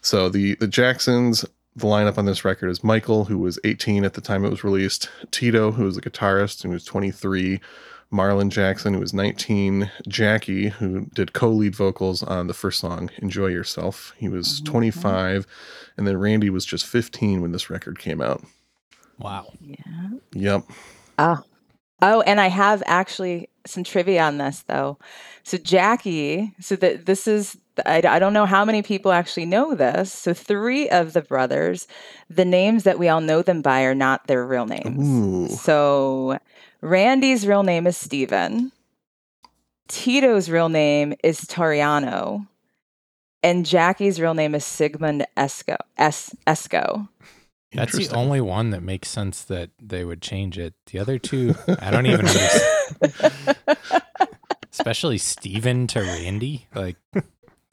So 0.00 0.28
the 0.28 0.56
the 0.56 0.66
Jacksons, 0.66 1.44
the 1.76 1.86
lineup 1.86 2.18
on 2.18 2.24
this 2.24 2.44
record 2.44 2.70
is 2.70 2.82
Michael, 2.82 3.24
who 3.26 3.38
was 3.38 3.58
18 3.62 4.04
at 4.04 4.14
the 4.14 4.20
time 4.20 4.44
it 4.44 4.50
was 4.50 4.64
released, 4.64 5.08
Tito, 5.30 5.70
who 5.70 5.84
was 5.84 5.96
a 5.96 6.00
guitarist 6.00 6.64
and 6.64 6.72
was 6.72 6.84
23, 6.84 7.60
Marlon 8.12 8.48
Jackson, 8.48 8.94
who 8.94 9.00
was 9.00 9.12
19, 9.12 9.90
Jackie, 10.08 10.68
who 10.68 11.06
did 11.14 11.32
co 11.32 11.50
lead 11.50 11.76
vocals 11.76 12.22
on 12.22 12.46
the 12.46 12.54
first 12.54 12.80
song, 12.80 13.10
Enjoy 13.18 13.46
Yourself. 13.46 14.14
He 14.16 14.28
was 14.28 14.60
25, 14.62 15.46
and 15.96 16.06
then 16.06 16.16
Randy 16.16 16.48
was 16.48 16.64
just 16.64 16.86
15 16.86 17.42
when 17.42 17.52
this 17.52 17.68
record 17.68 17.98
came 17.98 18.20
out. 18.20 18.42
Wow. 19.18 19.52
Yeah. 19.60 20.10
Yep. 20.32 20.62
Oh. 21.18 21.42
Oh, 22.00 22.20
and 22.22 22.40
I 22.40 22.46
have 22.46 22.82
actually 22.86 23.48
some 23.66 23.82
trivia 23.82 24.22
on 24.22 24.38
this 24.38 24.62
though. 24.68 24.98
So 25.42 25.58
Jackie, 25.58 26.54
so 26.60 26.76
that 26.76 27.06
this 27.06 27.26
is 27.26 27.56
I, 27.86 28.02
I 28.08 28.18
don't 28.18 28.32
know 28.32 28.46
how 28.46 28.64
many 28.64 28.82
people 28.82 29.12
actually 29.12 29.46
know 29.46 29.74
this. 29.74 30.12
So 30.12 30.32
three 30.34 30.88
of 30.88 31.12
the 31.12 31.22
brothers, 31.22 31.86
the 32.30 32.44
names 32.44 32.84
that 32.84 32.98
we 32.98 33.08
all 33.08 33.20
know 33.20 33.42
them 33.42 33.62
by 33.62 33.82
are 33.82 33.94
not 33.94 34.26
their 34.26 34.46
real 34.46 34.66
names. 34.66 35.50
Ooh. 35.52 35.54
So 35.56 36.38
Randy's 36.80 37.46
real 37.46 37.62
name 37.62 37.86
is 37.86 37.96
Steven. 37.96 38.72
Tito's 39.88 40.50
real 40.50 40.68
name 40.68 41.14
is 41.24 41.40
Toriano. 41.40 42.46
And 43.42 43.64
Jackie's 43.64 44.20
real 44.20 44.34
name 44.34 44.54
is 44.54 44.64
Sigmund 44.64 45.26
Esco. 45.36 45.76
Es- 45.96 46.34
Esco. 46.46 47.08
That's 47.72 47.96
the 47.96 48.14
only 48.16 48.40
one 48.40 48.70
that 48.70 48.82
makes 48.82 49.08
sense 49.08 49.44
that 49.44 49.70
they 49.80 50.04
would 50.04 50.22
change 50.22 50.58
it. 50.58 50.74
The 50.90 50.98
other 50.98 51.18
two, 51.18 51.54
I 51.80 51.90
don't 51.90 52.06
even 52.06 52.26
understand. 52.26 53.56
Especially 54.72 55.18
Steven 55.18 55.86
to 55.88 56.00
Randy. 56.00 56.66
Like, 56.74 56.96
is 57.14 57.22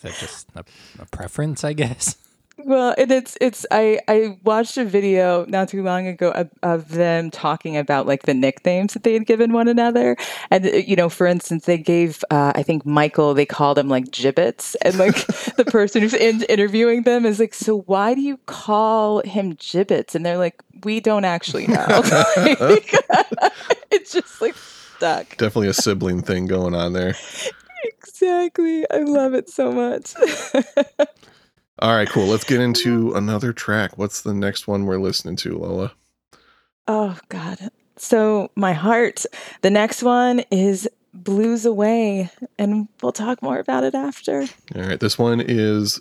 that 0.01 0.13
just 0.19 0.49
a, 0.55 0.65
a 0.99 1.05
preference, 1.05 1.63
I 1.63 1.73
guess? 1.73 2.17
Well, 2.66 2.95
and 2.97 3.11
it's 3.11 3.38
it's 3.39 3.63
I 3.70 3.99
I 4.07 4.39
watched 4.43 4.76
a 4.78 4.86
video 4.86 5.45
not 5.45 5.70
too 5.70 5.84
long 5.84 6.07
ago 6.07 6.32
of, 6.32 6.49
of 6.63 6.89
them 6.89 7.30
talking 7.30 7.78
about 7.78 8.07
like 8.07 8.24
the 8.24 8.34
nicknames 8.34 8.93
that 8.93 9.03
they 9.03 9.13
had 9.13 9.28
given 9.28 9.53
one 9.53 9.68
another, 9.68 10.18
and 10.49 10.66
uh, 10.66 10.70
you 10.70 10.95
know, 10.95 11.07
for 11.07 11.28
instance, 11.28 11.66
they 11.66 11.78
gave 11.78 12.26
uh, 12.32 12.53
I 12.55 12.63
think 12.63 12.84
Michael 12.84 13.36
they 13.36 13.45
called 13.45 13.78
him 13.78 13.88
like 13.88 14.09
gibbets, 14.09 14.74
and 14.82 14.97
like 14.97 15.13
the 15.57 15.66
person 15.66 16.01
who's 16.01 16.16
in, 16.16 16.41
interviewing 16.49 17.03
them 17.03 17.24
is 17.24 17.39
like, 17.39 17.53
so 17.53 17.82
why 17.82 18.16
do 18.16 18.22
you 18.22 18.38
call 18.47 19.22
him 19.22 19.55
gibbets? 19.59 20.16
And 20.16 20.26
they're 20.26 20.39
like, 20.39 20.59
we 20.84 20.99
don't 20.99 21.26
actually 21.26 21.68
know. 21.68 21.86
Like, 22.36 22.91
it's 23.91 24.11
just 24.11 24.41
like 24.41 24.55
stuck. 24.55 25.38
Definitely 25.38 25.68
a 25.68 25.74
sibling 25.74 26.24
thing 26.24 26.47
going 26.47 26.74
on 26.74 26.93
there. 26.93 27.13
Exactly. 27.84 28.89
I 28.89 29.01
love 29.01 29.36
it 29.36 29.49
so 29.49 29.72
much. 29.72 30.16
All 31.80 31.95
right, 31.95 32.07
cool. 32.07 32.28
Let's 32.28 32.45
get 32.45 32.61
into 32.61 33.13
another 33.13 33.51
track. 33.51 33.97
What's 33.97 34.21
the 34.21 34.34
next 34.34 34.67
one 34.67 34.86
we're 34.86 34.97
listening 34.97 35.36
to, 35.38 35.57
Lola? 35.57 35.91
Oh 36.88 37.17
God. 37.30 37.57
So 37.97 38.51
my 38.55 38.73
heart. 38.73 39.26
The 39.61 39.69
next 39.69 40.03
one 40.03 40.41
is 40.51 40.88
Blues 41.13 41.65
Away, 41.65 42.30
and 42.57 42.88
we'll 43.01 43.11
talk 43.11 43.41
more 43.41 43.59
about 43.59 43.84
it 43.84 43.95
after. 43.95 44.41
All 44.76 44.82
right, 44.82 44.99
this 44.99 45.17
one 45.17 45.41
is 45.41 45.99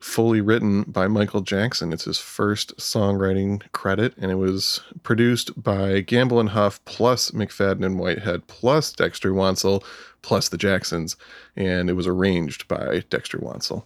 fully 0.00 0.40
written 0.40 0.82
by 0.82 1.08
Michael 1.08 1.40
Jackson. 1.40 1.92
It's 1.92 2.04
his 2.04 2.18
first 2.18 2.76
songwriting 2.76 3.62
credit, 3.72 4.14
and 4.18 4.30
it 4.30 4.36
was 4.36 4.80
produced 5.02 5.62
by 5.62 6.00
Gamble 6.00 6.40
and 6.40 6.50
Huff 6.50 6.84
plus 6.84 7.30
McFadden 7.30 7.84
and 7.84 7.98
Whitehead 7.98 8.46
plus 8.46 8.92
Dexter 8.92 9.32
Wansel 9.32 9.82
plus 10.26 10.48
the 10.48 10.58
Jacksons, 10.58 11.16
and 11.54 11.88
it 11.88 11.92
was 11.92 12.08
arranged 12.08 12.66
by 12.66 13.04
Dexter 13.10 13.38
Wansel. 13.38 13.84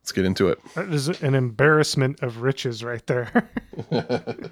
Let's 0.00 0.10
get 0.10 0.24
into 0.24 0.48
it. 0.48 0.58
That 0.74 0.88
is 0.88 1.08
an 1.20 1.34
embarrassment 1.34 2.22
of 2.22 2.38
riches 2.38 2.82
right 2.82 3.06
there. 3.06 3.50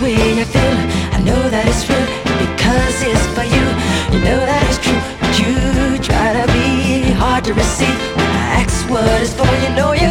way 0.00 0.40
I 0.40 0.44
feel, 0.44 0.78
I 1.16 1.20
know 1.22 1.42
that 1.48 1.64
it's 1.66 1.88
real 1.88 2.06
because 2.44 2.96
it's 3.02 3.26
for 3.34 3.44
you. 3.44 3.66
You 4.12 4.20
know 4.24 4.40
that 4.44 4.62
it's 4.68 4.80
true, 4.84 5.00
but 5.20 5.32
you 5.40 5.98
try 5.98 6.32
to 6.36 6.46
be 6.52 7.12
hard 7.12 7.44
to 7.44 7.54
receive. 7.54 7.96
When 8.16 8.26
I 8.26 8.62
ask 8.62 8.88
what 8.90 9.04
it's 9.22 9.32
for, 9.32 9.48
you 9.64 9.70
know 9.76 9.92
you 9.92 10.10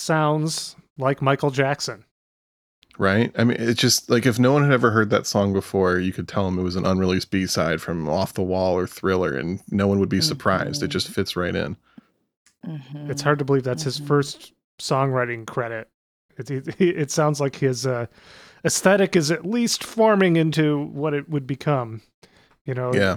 sounds 0.00 0.76
like 0.98 1.22
Michael 1.22 1.50
Jackson. 1.50 2.04
Right? 2.98 3.32
I 3.38 3.44
mean, 3.44 3.56
it's 3.58 3.80
just 3.80 4.10
like 4.10 4.26
if 4.26 4.38
no 4.38 4.52
one 4.52 4.62
had 4.62 4.72
ever 4.72 4.90
heard 4.90 5.08
that 5.10 5.26
song 5.26 5.52
before, 5.54 5.98
you 5.98 6.12
could 6.12 6.28
tell 6.28 6.44
them 6.44 6.58
it 6.58 6.62
was 6.62 6.76
an 6.76 6.84
unreleased 6.84 7.30
B 7.30 7.46
side 7.46 7.80
from 7.80 8.08
Off 8.08 8.34
the 8.34 8.42
Wall 8.42 8.76
or 8.76 8.86
Thriller, 8.86 9.34
and 9.36 9.60
no 9.70 9.86
one 9.86 10.00
would 10.00 10.08
be 10.10 10.20
surprised. 10.20 10.82
It 10.82 10.88
just 10.88 11.08
fits 11.08 11.34
right 11.34 11.54
in. 11.56 11.76
Mhm. 12.66 13.08
It's 13.08 13.22
hard 13.22 13.38
to 13.38 13.44
believe 13.44 13.62
that's 13.62 13.84
his 13.84 13.98
Mhm. 14.00 14.06
first 14.06 14.52
songwriting 14.78 15.46
credit. 15.46 15.88
It, 16.36 16.50
it, 16.50 16.74
it 16.80 17.10
sounds 17.10 17.40
like 17.40 17.56
his 17.56 17.86
uh, 17.86 18.06
aesthetic 18.66 19.16
is 19.16 19.30
at 19.30 19.46
least 19.46 19.82
forming 19.82 20.36
into 20.36 20.84
what 20.88 21.14
it 21.14 21.28
would 21.30 21.46
become. 21.46 22.02
You 22.66 22.74
know, 22.74 22.92
Yeah. 22.92 23.16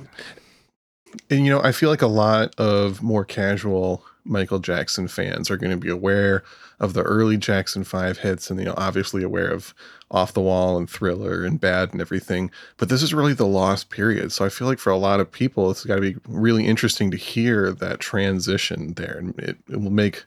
And 1.29 1.45
you 1.45 1.51
know, 1.51 1.61
I 1.61 1.73
feel 1.73 1.89
like 1.89 2.01
a 2.01 2.07
lot 2.07 2.55
of 2.57 3.03
more 3.03 3.25
casual 3.25 4.05
Michael 4.25 4.59
Jackson 4.59 5.07
fans 5.07 5.49
are 5.51 5.57
going 5.57 5.71
to 5.71 5.77
be 5.77 5.89
aware 5.89 6.43
of 6.79 6.93
the 6.93 7.03
early 7.03 7.37
Jackson 7.37 7.83
5 7.83 8.19
hits 8.19 8.49
and 8.49 8.59
you 8.59 8.65
know, 8.65 8.73
obviously 8.77 9.23
aware 9.23 9.49
of 9.49 9.73
Off 10.11 10.33
the 10.33 10.41
Wall 10.41 10.77
and 10.77 10.89
Thriller 10.89 11.43
and 11.43 11.59
Bad 11.59 11.91
and 11.91 12.01
everything. 12.01 12.51
But 12.77 12.89
this 12.89 13.03
is 13.03 13.13
really 13.13 13.33
the 13.33 13.45
lost 13.45 13.89
period. 13.89 14.31
So 14.31 14.45
I 14.45 14.49
feel 14.49 14.67
like 14.67 14.79
for 14.79 14.91
a 14.91 14.97
lot 14.97 15.19
of 15.19 15.31
people 15.31 15.71
it's 15.71 15.85
got 15.85 15.95
to 15.95 16.01
be 16.01 16.15
really 16.27 16.65
interesting 16.65 17.11
to 17.11 17.17
hear 17.17 17.71
that 17.71 17.99
transition 17.99 18.93
there 18.93 19.17
and 19.17 19.37
it, 19.39 19.57
it 19.69 19.81
will 19.81 19.91
make 19.91 20.25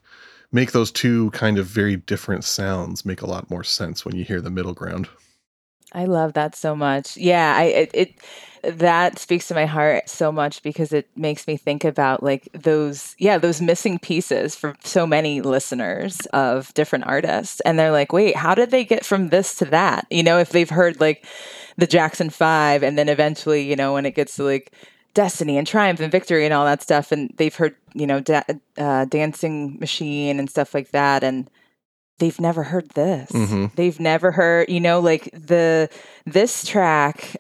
make 0.53 0.73
those 0.73 0.93
two 0.93 1.31
kind 1.33 1.59
of 1.59 1.67
very 1.67 1.97
different 1.97 2.45
sounds 2.45 3.05
make 3.05 3.21
a 3.21 3.27
lot 3.27 3.51
more 3.51 3.65
sense 3.65 4.05
when 4.05 4.15
you 4.15 4.25
hear 4.25 4.41
the 4.41 4.51
middle 4.51 4.75
ground. 4.75 5.09
I 5.93 6.05
love 6.05 6.35
that 6.35 6.55
so 6.55 6.77
much. 6.77 7.17
Yeah, 7.17 7.55
I 7.57 7.63
it, 7.65 7.91
it 7.95 8.15
that 8.63 9.19
speaks 9.19 9.49
to 9.49 9.55
my 9.55 9.67
heart 9.67 10.09
so 10.09 10.31
much 10.33 10.63
because 10.63 10.93
it 10.93 11.09
makes 11.17 11.47
me 11.47 11.57
think 11.57 11.85
about 11.85 12.23
like 12.23 12.49
those 12.53 13.15
yeah, 13.19 13.39
those 13.39 13.61
missing 13.61 13.99
pieces 13.99 14.55
for 14.55 14.75
so 14.85 15.07
many 15.07 15.41
listeners 15.41 16.27
of 16.33 16.73
different 16.75 17.07
artists 17.07 17.61
and 17.61 17.79
they're 17.79 17.93
like, 17.93 18.13
"Wait, 18.13 18.37
how 18.37 18.55
did 18.55 18.71
they 18.71 18.85
get 18.85 19.05
from 19.05 19.29
this 19.29 19.55
to 19.57 19.65
that?" 19.67 20.07
You 20.11 20.23
know, 20.23 20.39
if 20.39 20.51
they've 20.51 20.71
heard 20.71 21.01
like 21.01 21.25
the 21.77 21.87
Jackson 21.87 22.31
5 22.31 22.83
and 22.83 22.97
then 22.99 23.09
eventually, 23.09 23.63
you 23.69 23.77
know, 23.77 23.93
when 23.95 24.07
it 24.07 24.15
gets 24.15 24.37
to 24.37 24.45
like 24.45 24.73
destiny 25.15 25.57
and 25.57 25.67
triumph 25.67 26.01
and 26.01 26.13
victory 26.13 26.45
and 26.45 26.53
all 26.53 26.65
that 26.67 26.83
stuff 26.83 27.11
and 27.11 27.33
they've 27.39 27.55
heard 27.57 27.75
you 27.95 28.07
know 28.07 28.21
da- 28.21 28.43
uh, 28.77 29.07
dancing 29.07 29.79
machine 29.81 30.39
and 30.39 30.51
stuff 30.51 30.75
like 30.75 30.91
that 30.91 31.25
and 31.25 31.49
they've 32.19 32.39
never 32.39 32.63
heard 32.63 32.87
this 32.91 33.31
Mhm. 33.33 33.75
they've 33.77 33.99
never 33.99 34.31
heard 34.31 34.69
you 34.69 34.79
know 34.79 35.01
like 35.01 35.31
the 35.33 35.89
this 36.27 36.67
track 36.67 37.35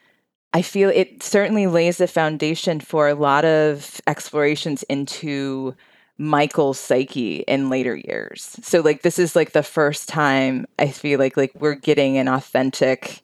i 0.57 0.63
feel 0.63 0.89
it 0.89 1.23
certainly 1.23 1.67
lays 1.67 1.99
the 1.99 2.09
foundation 2.09 2.81
for 2.81 3.09
a 3.09 3.15
lot 3.15 3.45
of 3.45 4.01
explorations 4.07 4.83
into 4.85 5.75
michael's 6.19 6.79
psyche 6.81 7.45
in 7.47 7.69
later 7.69 7.95
years. 7.95 8.57
So 8.63 8.81
like 8.81 9.03
this 9.03 9.19
is 9.19 9.37
like 9.37 9.53
the 9.53 9.63
first 9.63 10.09
time 10.09 10.67
i 10.79 10.89
feel 10.89 11.19
like 11.19 11.37
like 11.37 11.53
we're 11.59 11.75
getting 11.75 12.17
an 12.17 12.27
authentic 12.27 13.23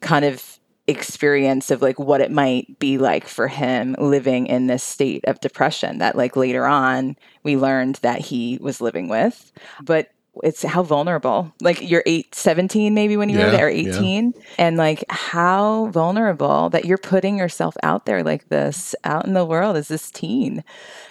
kind 0.00 0.24
of 0.24 0.58
experience 0.86 1.70
of 1.70 1.82
like 1.82 1.98
what 1.98 2.20
it 2.20 2.32
might 2.32 2.78
be 2.78 2.98
like 2.98 3.28
for 3.28 3.46
him 3.46 3.94
living 3.98 4.46
in 4.46 4.66
this 4.66 4.82
state 4.82 5.24
of 5.26 5.38
depression 5.40 5.98
that 5.98 6.16
like 6.16 6.34
later 6.34 6.66
on 6.66 7.14
we 7.42 7.56
learned 7.56 7.96
that 7.96 8.20
he 8.20 8.58
was 8.60 8.80
living 8.80 9.08
with. 9.08 9.52
But 9.82 10.10
it's 10.42 10.62
how 10.62 10.82
vulnerable 10.82 11.52
like 11.60 11.80
you're 11.82 12.04
8 12.06 12.34
17 12.34 12.94
maybe 12.94 13.16
when 13.16 13.28
you 13.28 13.38
Yeah, 13.38 13.60
or 13.60 13.68
yeah. 13.68 13.92
18 13.94 14.32
and 14.58 14.76
like 14.76 15.04
how 15.10 15.86
vulnerable 15.86 16.70
that 16.70 16.84
you're 16.84 16.98
putting 16.98 17.36
yourself 17.36 17.76
out 17.82 18.06
there 18.06 18.22
like 18.22 18.48
this 18.48 18.94
out 19.04 19.26
in 19.26 19.34
the 19.34 19.44
world 19.44 19.76
as 19.76 19.88
this 19.88 20.10
teen 20.10 20.62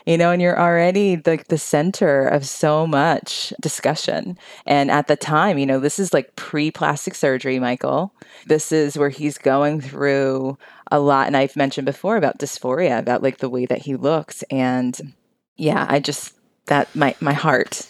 you 0.05 0.17
know 0.17 0.31
and 0.31 0.41
you're 0.41 0.59
already 0.59 1.21
like 1.25 1.49
the 1.49 1.57
center 1.57 2.27
of 2.27 2.45
so 2.45 2.87
much 2.87 3.53
discussion. 3.61 4.37
And 4.65 4.89
at 4.89 5.07
the 5.07 5.15
time 5.17 5.57
you 5.57 5.65
know 5.65 5.79
this 5.79 5.99
is 5.99 6.13
like 6.13 6.35
pre-plastic 6.35 7.13
surgery 7.13 7.59
michael. 7.59 8.13
This 8.47 8.71
is 8.71 8.97
where 8.97 9.09
he's 9.09 9.37
going 9.37 9.81
through 9.81 10.57
a 10.91 10.99
lot 10.99 11.27
and 11.27 11.37
i've 11.37 11.55
mentioned 11.55 11.85
before 11.85 12.17
about 12.17 12.39
dysphoria 12.39 12.97
about 12.97 13.21
like 13.21 13.37
the 13.39 13.49
way 13.49 13.65
that 13.65 13.83
he 13.83 13.95
looks. 13.95 14.43
And 14.49 15.13
yeah 15.57 15.85
i 15.89 15.99
just 15.99 16.33
that 16.67 16.93
my 16.95 17.15
my 17.19 17.33
heart 17.33 17.85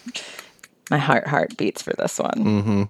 my 0.90 0.98
heart 0.98 1.28
heart 1.28 1.56
beats 1.58 1.82
for 1.82 1.94
this 1.94 2.20
one 2.20 2.42
hmm 2.42 2.84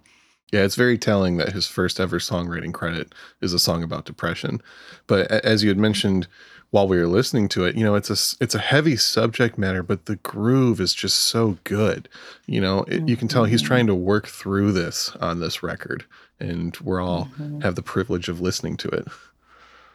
Yeah, 0.52 0.64
it's 0.64 0.76
very 0.76 0.97
telling 0.97 1.38
that 1.38 1.52
his 1.54 1.68
first 1.68 2.00
ever 2.00 2.20
songwriting 2.20 2.74
credit 2.74 3.14
is 3.41 3.54
a 3.54 3.60
song 3.60 3.84
about 3.84 4.06
depression. 4.06 4.62
But 5.08 5.30
as 5.32 5.64
you 5.64 5.70
had 5.70 5.78
mentioned 5.78 6.28
while 6.72 6.88
we 6.88 6.97
were 6.97 7.08
listening 7.08 7.50
to 7.50 7.66
it, 7.66 7.76
you 7.76 7.84
know, 7.84 7.95
it's 7.95 8.10
a 8.10 8.43
it's 8.43 8.54
a 8.56 8.60
heavy 8.60 8.95
subject 8.95 9.58
matter, 9.58 9.82
but 9.82 10.06
the 10.06 10.18
groove 10.18 10.80
is 10.80 10.93
just 10.93 11.18
so 11.18 11.58
good. 11.64 12.08
You 12.45 12.62
know, 12.62 12.84
it, 12.84 13.08
you 13.08 13.18
can 13.18 13.28
tell 13.28 13.45
he's 13.45 13.62
trying 13.62 13.88
to 13.88 13.95
work 13.95 14.28
through 14.28 14.72
this 14.74 15.16
on 15.20 15.39
this 15.39 15.64
record, 15.64 16.06
and 16.39 16.78
we're 16.80 17.02
all 17.02 17.30
have 17.62 17.76
the 17.76 17.82
privilege 17.82 18.30
of 18.30 18.39
listening 18.39 18.78
to 18.78 18.88
it. 18.89 19.08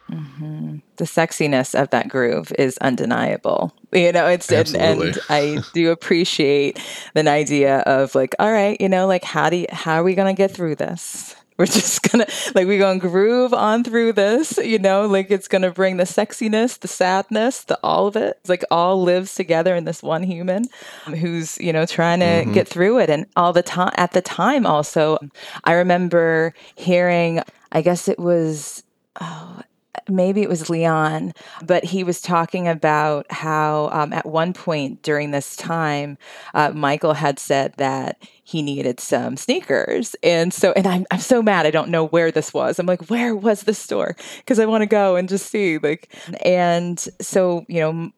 Mm-hmm. 0.09 0.77
the 0.97 1.05
sexiness 1.05 1.73
of 1.73 1.89
that 1.89 2.09
groove 2.09 2.51
is 2.59 2.77
undeniable. 2.77 3.73
You 3.91 4.11
know, 4.11 4.27
it's 4.27 4.51
and, 4.51 4.75
and 4.75 5.19
I 5.29 5.63
do 5.73 5.89
appreciate 5.89 6.79
the 7.15 7.27
idea 7.27 7.79
of 7.79 8.13
like, 8.13 8.35
all 8.37 8.51
right, 8.51 8.79
you 8.79 8.87
know, 8.87 9.07
like 9.07 9.23
how 9.23 9.49
do 9.49 9.57
you, 9.57 9.65
how 9.71 9.95
are 9.95 10.03
we 10.03 10.13
gonna 10.13 10.35
get 10.35 10.51
through 10.51 10.75
this? 10.75 11.35
We're 11.57 11.67
just 11.67 12.03
gonna 12.11 12.27
like 12.53 12.67
we're 12.67 12.79
gonna 12.79 12.99
groove 12.99 13.53
on 13.53 13.85
through 13.85 14.11
this, 14.11 14.57
you 14.57 14.77
know, 14.77 15.07
like 15.07 15.31
it's 15.31 15.47
gonna 15.47 15.71
bring 15.71 15.95
the 15.95 16.03
sexiness, 16.03 16.77
the 16.77 16.89
sadness, 16.89 17.63
the 17.63 17.79
all 17.81 18.07
of 18.07 18.17
it. 18.17 18.37
It's 18.41 18.49
like 18.49 18.65
all 18.69 19.01
lives 19.01 19.35
together 19.35 19.73
in 19.73 19.85
this 19.85 20.03
one 20.03 20.21
human 20.21 20.65
who's, 21.05 21.57
you 21.59 21.71
know, 21.71 21.85
trying 21.85 22.19
to 22.19 22.25
mm-hmm. 22.25 22.51
get 22.51 22.67
through 22.67 22.99
it. 22.99 23.09
And 23.09 23.25
all 23.37 23.53
the 23.53 23.63
time 23.63 23.93
at 23.95 24.11
the 24.11 24.21
time 24.21 24.65
also, 24.65 25.17
I 25.63 25.75
remember 25.75 26.53
hearing, 26.75 27.41
I 27.71 27.81
guess 27.81 28.09
it 28.09 28.19
was 28.19 28.83
oh, 29.21 29.61
maybe 30.09 30.41
it 30.41 30.49
was 30.49 30.69
Leon, 30.69 31.33
but 31.63 31.83
he 31.83 32.03
was 32.03 32.21
talking 32.21 32.67
about 32.67 33.29
how 33.31 33.89
um, 33.91 34.13
at 34.13 34.25
one 34.25 34.53
point 34.53 35.01
during 35.01 35.31
this 35.31 35.55
time, 35.55 36.17
uh, 36.53 36.71
Michael 36.71 37.13
had 37.13 37.39
said 37.39 37.73
that 37.77 38.17
he 38.43 38.61
needed 38.61 38.99
some 38.99 39.37
sneakers. 39.37 40.15
And 40.21 40.53
so, 40.53 40.71
and 40.73 40.85
I'm, 40.85 41.05
I'm 41.11 41.19
so 41.19 41.41
mad 41.41 41.65
I 41.65 41.71
don't 41.71 41.89
know 41.89 42.05
where 42.05 42.31
this 42.31 42.53
was. 42.53 42.77
I'm 42.77 42.85
like, 42.85 43.09
where 43.09 43.35
was 43.35 43.63
the 43.63 43.73
store? 43.73 44.15
Because 44.37 44.59
I 44.59 44.65
want 44.65 44.83
to 44.83 44.87
go 44.87 45.15
and 45.15 45.27
just 45.27 45.47
see. 45.47 45.77
Like, 45.77 46.15
and 46.43 46.99
so, 47.19 47.65
you 47.67 47.79
know, 47.79 48.11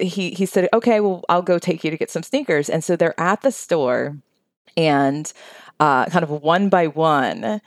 he, 0.00 0.30
he 0.30 0.46
said, 0.46 0.68
okay, 0.72 1.00
well, 1.00 1.24
I'll 1.28 1.42
go 1.42 1.58
take 1.58 1.84
you 1.84 1.90
to 1.90 1.96
get 1.96 2.10
some 2.10 2.22
sneakers. 2.22 2.68
And 2.68 2.84
so 2.84 2.96
they're 2.96 3.18
at 3.20 3.42
the 3.42 3.52
store 3.52 4.16
and 4.76 5.32
uh, 5.80 6.06
kind 6.06 6.22
of 6.22 6.30
one 6.30 6.68
by 6.68 6.86
one, 6.86 7.60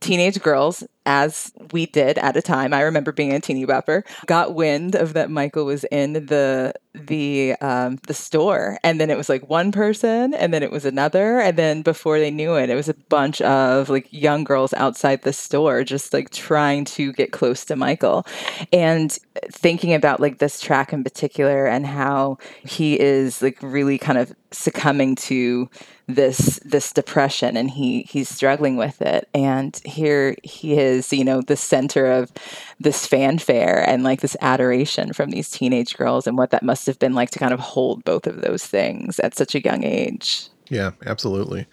teenage 0.00 0.40
girls, 0.40 0.84
as 1.06 1.52
we 1.72 1.86
did 1.86 2.18
at 2.18 2.36
a 2.36 2.42
time, 2.42 2.74
I 2.74 2.82
remember 2.82 3.12
being 3.12 3.32
a 3.32 3.40
teeny 3.40 3.66
bopper, 3.66 4.02
got 4.26 4.54
wind 4.54 4.94
of 4.94 5.14
that 5.14 5.30
Michael 5.30 5.64
was 5.64 5.84
in 5.84 6.12
the 6.12 6.74
the 6.94 7.54
um, 7.60 7.98
the 8.06 8.14
store, 8.14 8.78
and 8.84 9.00
then 9.00 9.10
it 9.10 9.16
was 9.16 9.28
like 9.28 9.48
one 9.48 9.72
person, 9.72 10.34
and 10.34 10.52
then 10.52 10.62
it 10.62 10.70
was 10.70 10.84
another, 10.84 11.40
and 11.40 11.56
then 11.56 11.82
before 11.82 12.18
they 12.18 12.30
knew 12.30 12.54
it, 12.54 12.70
it 12.70 12.74
was 12.74 12.88
a 12.88 12.94
bunch 13.08 13.40
of 13.40 13.88
like 13.88 14.06
young 14.10 14.44
girls 14.44 14.74
outside 14.74 15.22
the 15.22 15.32
store, 15.32 15.82
just 15.82 16.12
like 16.12 16.30
trying 16.30 16.84
to 16.84 17.12
get 17.14 17.32
close 17.32 17.64
to 17.64 17.74
Michael, 17.74 18.26
and 18.72 19.18
thinking 19.50 19.94
about 19.94 20.20
like 20.20 20.38
this 20.38 20.60
track 20.60 20.92
in 20.92 21.02
particular 21.02 21.66
and 21.66 21.86
how 21.86 22.38
he 22.62 23.00
is 23.00 23.40
like 23.40 23.58
really 23.62 23.98
kind 23.98 24.18
of 24.18 24.32
succumbing 24.50 25.14
to 25.14 25.68
this 26.08 26.58
this 26.64 26.92
depression 26.92 27.56
and 27.56 27.70
he 27.70 28.02
he's 28.02 28.28
struggling 28.28 28.76
with 28.76 29.02
it 29.02 29.28
and 29.34 29.80
here 29.84 30.34
he 30.42 30.78
is 30.78 31.12
you 31.12 31.22
know 31.22 31.42
the 31.42 31.56
center 31.56 32.06
of 32.06 32.32
this 32.80 33.06
fanfare 33.06 33.86
and 33.86 34.02
like 34.02 34.22
this 34.22 34.36
adoration 34.40 35.12
from 35.12 35.30
these 35.30 35.50
teenage 35.50 35.96
girls 35.96 36.26
and 36.26 36.38
what 36.38 36.50
that 36.50 36.62
must 36.62 36.86
have 36.86 36.98
been 36.98 37.12
like 37.12 37.30
to 37.30 37.38
kind 37.38 37.52
of 37.52 37.60
hold 37.60 38.02
both 38.04 38.26
of 38.26 38.40
those 38.40 38.66
things 38.66 39.20
at 39.20 39.36
such 39.36 39.54
a 39.54 39.62
young 39.62 39.84
age 39.84 40.48
Yeah, 40.70 40.92
absolutely. 41.06 41.66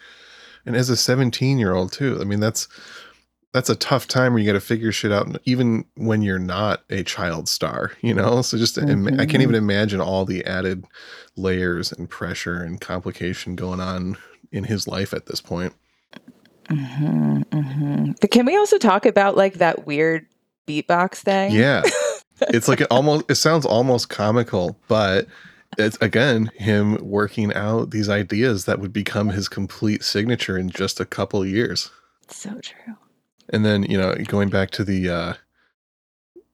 And 0.65 0.75
as 0.75 0.89
a 0.89 0.97
17 0.97 1.57
year 1.59 1.73
old 1.73 1.91
too, 1.91 2.17
I 2.19 2.23
mean 2.23 2.39
that's 2.39 2.67
that's 3.55 3.69
a 3.69 3.75
tough 3.77 4.05
time 4.05 4.33
where 4.33 4.41
you 4.41 4.45
got 4.45 4.59
to 4.59 4.59
figure 4.59 4.91
shit 4.91 5.13
out, 5.13 5.37
even 5.45 5.85
when 5.95 6.21
you're 6.21 6.37
not 6.37 6.83
a 6.89 7.03
child 7.03 7.47
star, 7.47 7.93
you 8.01 8.13
know. 8.13 8.41
So 8.41 8.57
just 8.57 8.77
im- 8.77 9.07
I 9.07 9.11
can't 9.11 9.29
mm-hmm. 9.29 9.41
even 9.43 9.55
imagine 9.55 10.01
all 10.01 10.25
the 10.25 10.43
added 10.43 10.83
layers 11.37 11.93
and 11.93 12.09
pressure 12.09 12.61
and 12.61 12.81
complication 12.81 13.55
going 13.55 13.79
on 13.79 14.17
in 14.51 14.65
his 14.65 14.89
life 14.89 15.13
at 15.13 15.27
this 15.27 15.39
point. 15.39 15.71
Mm-hmm, 16.65 17.43
mm-hmm. 17.43 18.11
but 18.19 18.29
can 18.29 18.45
we 18.45 18.57
also 18.57 18.77
talk 18.77 19.05
about 19.05 19.37
like 19.37 19.53
that 19.53 19.87
weird 19.87 20.25
beatbox 20.67 21.19
thing 21.19 21.53
Yeah, 21.53 21.81
it's 22.49 22.67
like 22.67 22.81
it 22.81 22.87
almost 22.91 23.31
it 23.31 23.35
sounds 23.35 23.65
almost 23.65 24.09
comical, 24.09 24.77
but 24.89 25.27
it's 25.77 25.97
again 26.01 26.51
him 26.55 26.97
working 26.99 27.53
out 27.53 27.91
these 27.91 28.09
ideas 28.09 28.65
that 28.65 28.81
would 28.81 28.91
become 28.91 29.29
his 29.29 29.47
complete 29.47 30.03
signature 30.03 30.57
in 30.57 30.69
just 30.69 30.99
a 30.99 31.05
couple 31.05 31.45
years. 31.45 31.89
so 32.27 32.59
true 32.61 32.95
And 33.49 33.65
then, 33.65 33.83
you 33.83 33.97
know, 33.97 34.15
going 34.27 34.49
back 34.49 34.71
to 34.71 34.83
the 34.83 35.09
uh 35.09 35.33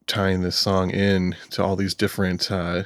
tying 0.07 0.41
this 0.41 0.57
song 0.57 0.89
in 0.89 1.35
to 1.51 1.63
all 1.63 1.75
these 1.75 1.93
different 1.93 2.51
uh 2.51 2.83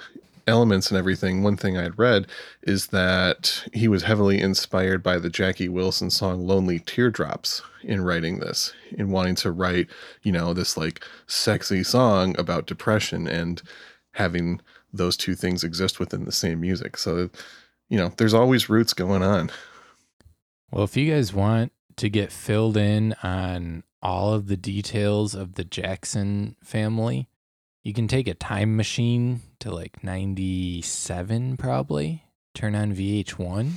elements 0.48 0.92
and 0.92 0.98
everything, 0.98 1.42
one 1.42 1.58
thing 1.58 1.76
I 1.78 1.84
had 1.84 1.98
read 1.98 2.28
is 2.62 2.88
that 2.88 3.68
he 3.74 3.88
was 3.88 4.04
heavily 4.04 4.40
inspired 4.40 5.02
by 5.02 5.18
the 5.18 5.30
Jackie 5.30 5.70
Wilson 5.70 6.12
song 6.12 6.46
Lonely 6.46 6.80
Teardrops 6.80 7.64
in 7.84 8.02
writing 8.02 8.40
this, 8.40 8.74
in 8.92 9.10
wanting 9.10 9.36
to 9.36 9.52
write, 9.52 9.88
you 10.22 10.32
know, 10.32 10.54
this 10.54 10.78
like 10.78 11.04
sexy 11.26 11.84
song 11.84 12.38
about 12.38 12.68
depression 12.68 13.28
and 13.28 13.62
having 14.14 14.62
those 14.94 15.18
two 15.18 15.36
things 15.36 15.64
exist 15.64 16.00
within 16.00 16.26
the 16.26 16.32
same 16.32 16.62
music. 16.62 16.98
So, 16.98 17.30
you 17.90 17.98
know, 17.98 18.12
there's 18.18 18.34
always 18.34 18.70
roots 18.70 18.94
going 18.94 19.24
on. 19.24 19.52
Well, 20.72 20.84
if 20.84 20.96
you 20.96 21.12
guys 21.12 21.34
want 21.34 21.72
to 21.98 22.10
get 22.10 22.32
filled 22.32 22.78
in 22.78 23.14
on 23.24 23.84
all 24.06 24.34
of 24.36 24.46
the 24.46 24.56
details 24.56 25.34
of 25.34 25.56
the 25.56 25.64
Jackson 25.64 26.56
family, 26.64 27.28
you 27.84 27.92
can 27.92 28.08
take 28.08 28.28
a 28.28 28.36
time 28.36 28.78
machine 28.78 29.42
to 29.60 29.72
like 29.72 30.04
97 30.04 31.58
probably, 31.58 32.24
turn 32.54 32.76
on 32.76 32.94
VH1, 32.94 33.72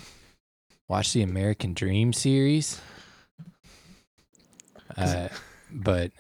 watch 0.87 1.15
the 1.15 1.23
American 1.23 1.73
Dream 1.73 2.13
series. 2.13 2.79
Uh, 4.99 5.29
but 5.73 6.13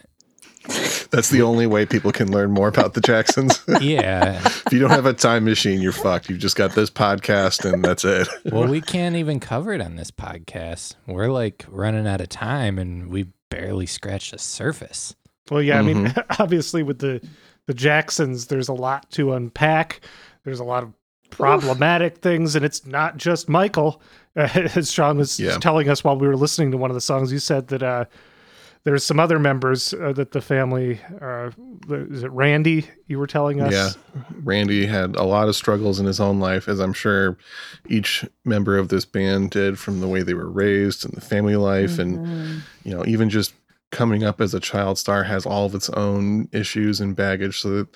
That's 1.10 1.28
the 1.28 1.42
only 1.42 1.66
way 1.66 1.84
people 1.84 2.10
can 2.10 2.32
learn 2.32 2.50
more 2.50 2.68
about 2.68 2.94
the 2.94 3.02
Jacksons. 3.02 3.62
Yeah. 3.80 4.40
if 4.44 4.72
you 4.72 4.78
don't 4.78 4.90
have 4.90 5.04
a 5.06 5.12
time 5.12 5.44
machine, 5.44 5.82
you're 5.82 5.92
fucked. 5.92 6.30
You've 6.30 6.38
just 6.38 6.56
got 6.56 6.74
this 6.74 6.88
podcast 6.88 7.70
and 7.70 7.84
that's 7.84 8.06
it. 8.06 8.26
Well, 8.46 8.68
we 8.68 8.80
can't 8.80 9.16
even 9.16 9.38
cover 9.38 9.74
it 9.74 9.82
on 9.82 9.96
this 9.96 10.10
podcast. 10.10 10.94
We're 11.06 11.28
like 11.28 11.66
running 11.68 12.06
out 12.06 12.22
of 12.22 12.30
time 12.30 12.78
and 12.78 13.08
we 13.08 13.26
barely 13.50 13.86
scratched 13.86 14.32
the 14.32 14.38
surface. 14.38 15.14
Well, 15.50 15.62
yeah, 15.62 15.78
I 15.78 15.82
mean, 15.82 16.14
obviously 16.38 16.82
with 16.82 16.98
the 16.98 17.20
the 17.66 17.74
Jacksons, 17.74 18.46
there's 18.46 18.68
a 18.68 18.72
lot 18.74 19.10
to 19.12 19.32
unpack. 19.34 20.00
There's 20.44 20.60
a 20.60 20.64
lot 20.64 20.82
of 20.82 20.92
problematic 21.30 22.18
things, 22.18 22.54
and 22.56 22.64
it's 22.64 22.86
not 22.86 23.16
just 23.18 23.48
Michael. 23.48 24.00
as 24.36 24.92
Sean 24.92 25.18
was 25.18 25.38
Yeah. 25.40 25.58
telling 25.58 25.88
us 25.88 26.04
while 26.04 26.16
we 26.16 26.26
were 26.28 26.36
listening 26.36 26.70
to 26.70 26.76
one 26.76 26.90
of 26.90 26.94
the 26.94 27.00
songs, 27.00 27.32
you 27.32 27.38
said 27.40 27.68
that 27.68 27.82
uh, 27.82 28.04
there's 28.84 29.04
some 29.04 29.20
other 29.20 29.38
members 29.38 29.92
uh, 29.92 30.12
that 30.12 30.32
the 30.32 30.40
family. 30.40 31.00
Uh, 31.20 31.50
is 31.88 32.22
it 32.22 32.30
Randy? 32.32 32.86
You 33.06 33.18
were 33.18 33.26
telling 33.26 33.60
us. 33.60 33.72
Yeah. 33.72 33.90
Randy 34.42 34.86
had 34.86 35.16
a 35.16 35.24
lot 35.24 35.48
of 35.48 35.56
struggles 35.56 36.00
in 36.00 36.06
his 36.06 36.20
own 36.20 36.40
life, 36.40 36.68
as 36.68 36.80
I'm 36.80 36.92
sure 36.92 37.36
each 37.88 38.24
member 38.44 38.78
of 38.78 38.88
this 38.88 39.04
band 39.04 39.50
did 39.50 39.78
from 39.78 40.00
the 40.00 40.08
way 40.08 40.22
they 40.22 40.34
were 40.34 40.50
raised 40.50 41.04
and 41.04 41.14
the 41.14 41.20
family 41.20 41.56
life. 41.56 41.98
And, 41.98 42.62
you 42.84 42.94
know, 42.94 43.04
even 43.06 43.30
just 43.30 43.52
coming 43.90 44.24
up 44.24 44.40
as 44.40 44.54
a 44.54 44.60
child 44.60 44.98
star 44.98 45.24
has 45.24 45.46
all 45.46 45.66
of 45.66 45.74
its 45.74 45.88
own 45.90 46.48
issues 46.52 47.00
and 47.00 47.16
baggage. 47.16 47.60
So, 47.60 47.70
that 47.70 47.88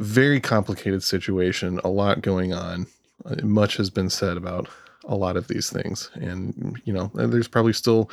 very 0.00 0.40
complicated 0.40 1.02
situation, 1.02 1.78
a 1.84 1.88
lot 1.88 2.22
going 2.22 2.52
on. 2.52 2.86
Uh, 3.24 3.36
Much 3.44 3.76
has 3.76 3.90
been 3.90 4.08
said 4.08 4.36
about 4.36 4.68
a 5.04 5.16
lot 5.16 5.36
of 5.36 5.48
these 5.48 5.70
things. 5.70 6.10
And, 6.14 6.80
you 6.84 6.92
know, 6.92 7.10
there's 7.14 7.48
probably 7.48 7.72
still 7.72 8.10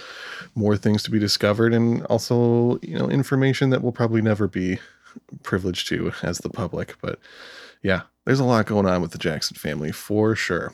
more 0.56 0.78
things 0.78 1.04
to 1.04 1.12
be 1.12 1.20
discovered 1.20 1.74
and 1.74 2.06
also, 2.06 2.80
you 2.82 2.98
know, 2.98 3.10
information 3.10 3.70
that 3.72 3.84
will 3.84 3.92
probably 3.92 4.22
never 4.22 4.48
be 4.48 4.80
privileged 5.44 5.88
to 5.90 6.14
as 6.24 6.40
the 6.40 6.50
public. 6.50 6.96
But 7.02 7.20
yeah, 7.82 8.02
there's 8.26 8.40
a 8.40 8.46
lot 8.46 8.66
going 8.66 8.86
on 8.86 9.02
with 9.02 9.12
the 9.12 9.18
Jackson 9.18 9.58
family 9.58 9.92
for 9.92 10.36
sure. 10.36 10.74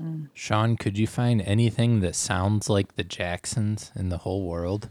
Mm. 0.00 0.28
Sean, 0.34 0.76
could 0.76 0.98
you 0.98 1.06
find 1.06 1.42
anything 1.42 2.00
that 2.00 2.14
sounds 2.14 2.68
like 2.68 2.96
the 2.96 3.04
Jacksons 3.04 3.90
in 3.94 4.08
the 4.08 4.18
whole 4.18 4.46
world? 4.46 4.88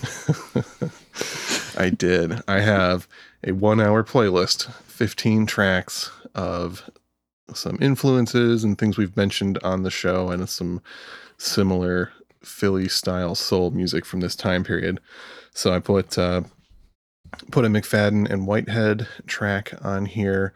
I 1.76 1.90
did. 1.90 2.40
I 2.46 2.60
have 2.60 3.08
a 3.44 3.52
one 3.52 3.80
hour 3.80 4.04
playlist, 4.04 4.72
15 4.84 5.46
tracks 5.46 6.10
of 6.34 6.88
some 7.54 7.78
influences 7.80 8.64
and 8.64 8.78
things 8.78 8.96
we've 8.96 9.16
mentioned 9.16 9.58
on 9.62 9.82
the 9.82 9.90
show, 9.90 10.30
and 10.30 10.48
some 10.48 10.82
similar 11.38 12.12
Philly 12.42 12.88
style 12.88 13.34
soul 13.34 13.70
music 13.70 14.04
from 14.04 14.20
this 14.20 14.36
time 14.36 14.64
period. 14.64 15.00
So 15.54 15.72
I 15.72 15.78
put 15.78 16.18
uh, 16.18 16.42
put 17.50 17.64
a 17.64 17.68
McFadden 17.68 18.30
and 18.30 18.46
Whitehead 18.46 19.06
track 19.26 19.72
on 19.82 20.06
here. 20.06 20.52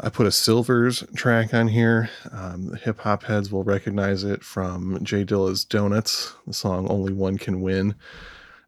I 0.00 0.08
put 0.08 0.26
a 0.26 0.32
Sylvers 0.32 1.04
track 1.14 1.54
on 1.54 1.68
here. 1.68 2.10
Um, 2.32 2.66
the 2.66 2.76
hip 2.76 3.00
hop 3.00 3.24
heads 3.24 3.50
will 3.50 3.64
recognize 3.64 4.24
it 4.24 4.42
from 4.42 4.98
J 5.02 5.24
Dilla's 5.24 5.64
Donuts, 5.64 6.34
the 6.46 6.52
song 6.52 6.88
Only 6.90 7.12
One 7.12 7.38
Can 7.38 7.60
Win. 7.60 7.94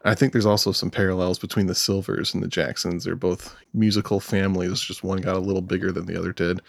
I 0.05 0.15
think 0.15 0.33
there's 0.33 0.47
also 0.47 0.71
some 0.71 0.91
parallels 0.91 1.39
between 1.39 1.67
the 1.67 1.75
Sylvers 1.75 2.33
and 2.33 2.43
the 2.43 2.49
Jacksons. 2.49 3.05
They're 3.05 3.17
both 3.17 3.57
musical 3.75 4.21
families, 4.21 4.81
just 4.81 5.03
one 5.03 5.21
got 5.21 5.35
a 5.35 5.41
little 5.41 5.63
bigger 5.63 5.91
than 5.91 6.07
the 6.07 6.17
other 6.17 6.33
did. 6.33 6.61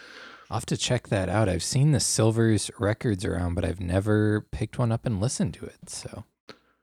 I'll 0.49 0.57
have 0.57 0.65
to 0.67 0.77
check 0.77 1.09
that 1.09 1.27
out. 1.27 1.49
I've 1.49 1.63
seen 1.63 1.91
the 1.91 1.99
Sylvers 1.99 2.71
records 2.79 3.25
around, 3.25 3.55
but 3.55 3.65
I've 3.65 3.81
never 3.81 4.41
picked 4.51 4.79
one 4.79 4.91
up 4.91 5.05
and 5.05 5.19
listened 5.19 5.53
to 5.55 5.65
it. 5.65 5.89
So, 5.89 6.23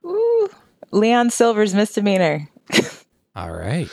Ooh, 0.04 0.50
Leon 0.90 1.30
Sylvers' 1.30 1.74
misdemeanor. 1.74 2.48
all 3.36 3.52
right. 3.52 3.88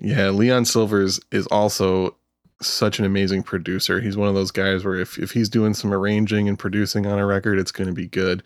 Yeah, 0.00 0.30
Leon 0.30 0.64
Sylvers 0.64 1.20
is 1.30 1.46
also 1.46 2.16
such 2.60 2.98
an 2.98 3.04
amazing 3.04 3.42
producer. 3.44 4.00
He's 4.00 4.16
one 4.16 4.28
of 4.28 4.34
those 4.34 4.50
guys 4.50 4.84
where 4.84 4.96
if, 4.96 5.18
if 5.18 5.30
he's 5.30 5.48
doing 5.48 5.74
some 5.74 5.92
arranging 5.92 6.48
and 6.48 6.58
producing 6.58 7.06
on 7.06 7.18
a 7.18 7.26
record, 7.26 7.58
it's 7.58 7.72
going 7.72 7.88
to 7.88 7.94
be 7.94 8.08
good. 8.08 8.42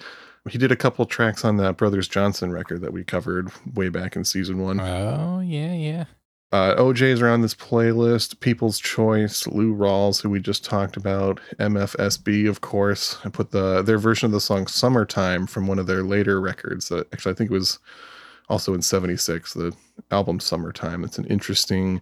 He 0.49 0.59
did 0.59 0.73
a 0.73 0.77
couple 0.77 1.05
tracks 1.05 1.45
on 1.45 1.57
that 1.59 1.77
Brothers 1.77 2.09
Johnson 2.09 2.53
record 2.53 2.81
that 2.81 2.93
we 2.93 3.05
covered 3.05 3.51
way 3.75 3.89
back 3.89 4.17
in 4.17 4.25
season 4.25 4.59
one. 4.59 4.81
Oh, 4.81 5.41
yeah, 5.41 5.73
yeah. 5.73 6.05
Uh, 6.51 6.75
O'Jays 6.79 7.21
around 7.21 7.43
this 7.43 7.55
playlist. 7.55 8.41
People's 8.41 8.79
Choice, 8.79 9.47
Lou 9.47 9.75
Rawls, 9.75 10.23
who 10.23 10.31
we 10.31 10.41
just 10.41 10.65
talked 10.65 10.97
about, 10.97 11.41
MFSB, 11.59 12.49
of 12.49 12.63
course. 12.63 13.19
I 13.25 13.29
put 13.29 13.51
the 13.51 13.83
their 13.83 13.99
version 13.99 14.27
of 14.27 14.33
the 14.33 14.41
song 14.41 14.67
"Summertime" 14.67 15.47
from 15.47 15.67
one 15.67 15.79
of 15.79 15.87
their 15.87 16.03
later 16.03 16.41
records. 16.41 16.89
That 16.89 17.13
actually 17.13 17.33
I 17.33 17.35
think 17.35 17.51
it 17.51 17.55
was 17.55 17.79
also 18.49 18.73
in 18.73 18.81
'76. 18.81 19.53
The 19.53 19.75
album 20.11 20.41
"Summertime." 20.41 21.05
It's 21.05 21.19
an 21.19 21.27
interesting 21.27 22.01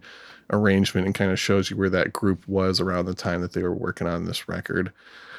arrangement 0.53 1.05
and 1.05 1.13
kind 1.13 1.29
of 1.29 1.37
shows 1.37 1.69
you 1.69 1.75
where 1.75 1.89
that 1.89 2.13
group 2.13 2.47
was 2.47 2.79
around 2.79 3.05
the 3.05 3.13
time 3.13 3.41
that 3.41 3.51
they 3.51 3.63
were 3.63 3.75
working 3.75 4.07
on 4.07 4.23
this 4.23 4.47
record. 4.47 4.93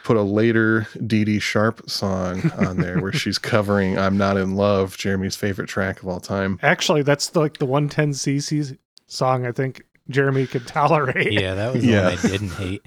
Put 0.05 0.19
a 0.19 0.23
later 0.23 0.87
Dee 1.07 1.25
Dee 1.25 1.39
Sharp 1.39 1.89
song 1.89 2.51
on 2.59 2.77
there 2.77 3.01
where 3.01 3.13
she's 3.15 3.39
covering 3.39 3.99
"I'm 3.99 4.19
Not 4.19 4.37
in 4.37 4.55
Love," 4.55 4.99
Jeremy's 4.99 5.35
favorite 5.35 5.69
track 5.69 6.03
of 6.03 6.09
all 6.09 6.21
time. 6.21 6.59
Actually, 6.63 7.01
that's 7.01 7.35
like 7.35 7.57
the 7.57 7.67
110cc 7.67 8.77
song. 9.09 9.45
I 9.47 9.53
think 9.53 9.83
Jeremy 10.09 10.47
could 10.47 10.67
tolerate. 10.67 11.33
Yeah, 11.33 11.55
that 11.55 11.75
was 11.75 11.85
Yeah. 11.85 12.09
one 12.11 12.19
I 12.19 12.23
didn't 12.23 12.51
hate. 12.53 12.87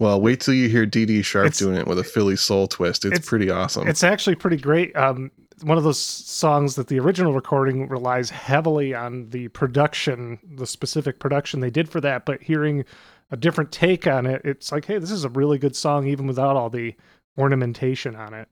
Well, 0.00 0.20
wait 0.20 0.40
till 0.40 0.54
you 0.54 0.68
hear 0.68 0.84
Dee 0.86 1.06
Dee 1.06 1.22
Sharp 1.22 1.46
It's- 1.46 1.58
doing 1.58 1.76
it 1.76 1.86
with 1.86 1.98
a 1.98 2.04
Philly 2.04 2.36
soul 2.36 2.66
twist. 2.66 3.04
It's, 3.04 3.14
it's- 3.18 3.28
pretty 3.28 3.50
awesome. 3.50 3.86
It's 3.88 4.02
actually 4.04 4.34
pretty 4.36 4.56
great. 4.56 4.94
Um, 4.96 5.30
one 5.62 5.76
of 5.78 5.84
those 5.84 5.98
songs 5.98 6.76
that 6.76 6.86
the 6.88 7.00
original 7.00 7.32
recording 7.32 7.88
relies 7.88 8.30
heavily 8.30 8.94
on 8.94 9.28
the 9.30 9.48
production, 9.48 10.38
the 10.54 10.66
specific 10.66 11.18
production 11.18 11.60
they 11.60 11.70
did 11.70 11.88
for 11.88 12.00
that. 12.00 12.24
But 12.26 12.42
hearing 12.42 12.84
a 13.30 13.36
different 13.36 13.72
take 13.72 14.06
on 14.06 14.24
it, 14.26 14.40
it's 14.44 14.70
like, 14.70 14.84
hey, 14.84 14.98
this 14.98 15.10
is 15.10 15.24
a 15.24 15.28
really 15.30 15.58
good 15.58 15.74
song, 15.74 16.06
even 16.06 16.26
without 16.28 16.54
all 16.56 16.70
the 16.70 16.94
ornamentation 17.36 18.14
on 18.16 18.34
it. 18.34 18.48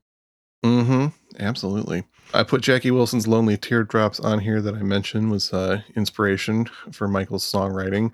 mm-hmm. 0.64 1.06
Absolutely. 1.38 2.04
I 2.34 2.42
put 2.42 2.60
Jackie 2.60 2.90
Wilson's 2.90 3.26
Lonely 3.26 3.56
Teardrops 3.56 4.20
on 4.20 4.40
here 4.40 4.60
that 4.60 4.74
I 4.74 4.82
mentioned 4.82 5.30
was 5.30 5.52
uh, 5.52 5.82
inspiration 5.94 6.66
for 6.92 7.08
Michael's 7.08 7.50
songwriting. 7.50 8.12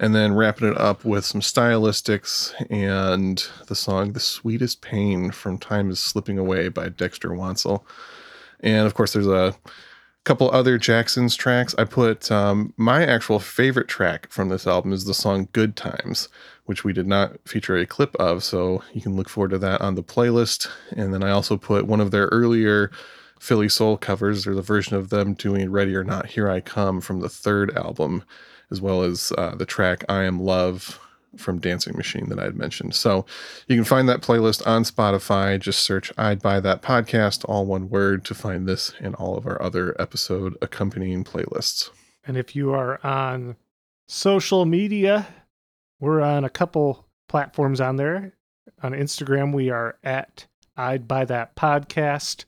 And 0.00 0.14
then 0.14 0.34
wrapping 0.34 0.68
it 0.68 0.78
up 0.78 1.04
with 1.04 1.24
some 1.24 1.40
stylistics 1.40 2.54
and 2.70 3.44
the 3.66 3.74
song 3.74 4.12
The 4.12 4.20
Sweetest 4.20 4.80
Pain 4.80 5.32
from 5.32 5.58
Time 5.58 5.90
is 5.90 5.98
Slipping 5.98 6.38
Away 6.38 6.68
by 6.68 6.88
Dexter 6.88 7.30
Wansel. 7.30 7.82
And 8.60 8.86
of 8.86 8.94
course, 8.94 9.12
there's 9.12 9.26
a 9.26 9.56
couple 10.22 10.50
other 10.52 10.78
Jackson's 10.78 11.34
tracks. 11.34 11.74
I 11.78 11.84
put 11.84 12.30
um, 12.30 12.74
my 12.76 13.04
actual 13.04 13.40
favorite 13.40 13.88
track 13.88 14.30
from 14.30 14.50
this 14.50 14.68
album 14.68 14.92
is 14.92 15.04
the 15.04 15.14
song 15.14 15.48
Good 15.52 15.74
Times, 15.74 16.28
which 16.66 16.84
we 16.84 16.92
did 16.92 17.08
not 17.08 17.36
feature 17.48 17.76
a 17.76 17.86
clip 17.86 18.14
of. 18.16 18.44
So 18.44 18.84
you 18.92 19.00
can 19.00 19.16
look 19.16 19.28
forward 19.28 19.50
to 19.50 19.58
that 19.58 19.80
on 19.80 19.96
the 19.96 20.04
playlist. 20.04 20.68
And 20.92 21.12
then 21.12 21.24
I 21.24 21.30
also 21.30 21.56
put 21.56 21.86
one 21.86 22.00
of 22.00 22.12
their 22.12 22.26
earlier 22.26 22.92
Philly 23.40 23.68
Soul 23.68 23.96
covers. 23.96 24.44
There's 24.44 24.58
a 24.58 24.62
version 24.62 24.96
of 24.96 25.10
them 25.10 25.34
doing 25.34 25.70
Ready 25.70 25.94
or 25.94 26.04
Not, 26.04 26.26
Here 26.26 26.48
I 26.50 26.60
Come 26.60 27.00
from 27.00 27.20
the 27.20 27.28
third 27.28 27.76
album, 27.76 28.24
as 28.70 28.80
well 28.80 29.02
as 29.02 29.32
uh, 29.38 29.54
the 29.54 29.66
track 29.66 30.04
I 30.08 30.24
Am 30.24 30.40
Love 30.40 31.00
from 31.36 31.60
Dancing 31.60 31.96
Machine 31.96 32.28
that 32.30 32.38
I 32.38 32.44
had 32.44 32.56
mentioned. 32.56 32.94
So 32.94 33.26
you 33.66 33.76
can 33.76 33.84
find 33.84 34.08
that 34.08 34.22
playlist 34.22 34.66
on 34.66 34.84
Spotify. 34.84 35.58
Just 35.60 35.80
search 35.80 36.12
I'd 36.16 36.42
Buy 36.42 36.60
That 36.60 36.82
Podcast, 36.82 37.44
all 37.48 37.66
one 37.66 37.88
word, 37.88 38.24
to 38.26 38.34
find 38.34 38.66
this 38.66 38.92
and 39.00 39.14
all 39.16 39.36
of 39.36 39.46
our 39.46 39.60
other 39.60 39.94
episode 40.00 40.56
accompanying 40.62 41.24
playlists. 41.24 41.90
And 42.26 42.36
if 42.36 42.56
you 42.56 42.72
are 42.72 43.04
on 43.04 43.56
social 44.06 44.64
media, 44.64 45.26
we're 46.00 46.20
on 46.20 46.44
a 46.44 46.50
couple 46.50 47.06
platforms 47.28 47.80
on 47.80 47.96
there. 47.96 48.34
On 48.82 48.92
Instagram, 48.92 49.52
we 49.52 49.70
are 49.70 49.98
at 50.02 50.46
I'd 50.76 51.08
Buy 51.08 51.24
That 51.24 51.56
Podcast. 51.56 52.44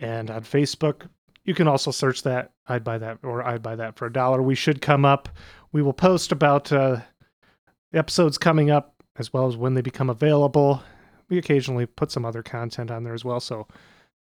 And 0.00 0.30
on 0.30 0.42
Facebook, 0.42 1.08
you 1.44 1.54
can 1.54 1.68
also 1.68 1.90
search 1.90 2.22
that 2.22 2.52
I'd 2.66 2.82
Buy 2.84 2.98
That 2.98 3.18
or 3.22 3.46
I'd 3.46 3.62
Buy 3.62 3.76
That 3.76 3.96
for 3.96 4.06
a 4.06 4.12
dollar. 4.12 4.42
We 4.42 4.54
should 4.54 4.80
come 4.80 5.04
up. 5.04 5.28
We 5.72 5.82
will 5.82 5.92
post 5.92 6.32
about 6.32 6.72
uh, 6.72 7.00
episodes 7.92 8.38
coming 8.38 8.70
up 8.70 8.94
as 9.16 9.32
well 9.32 9.46
as 9.46 9.56
when 9.56 9.74
they 9.74 9.82
become 9.82 10.10
available. 10.10 10.82
We 11.28 11.38
occasionally 11.38 11.86
put 11.86 12.10
some 12.10 12.24
other 12.24 12.42
content 12.42 12.90
on 12.90 13.04
there 13.04 13.14
as 13.14 13.24
well. 13.24 13.40
So 13.40 13.68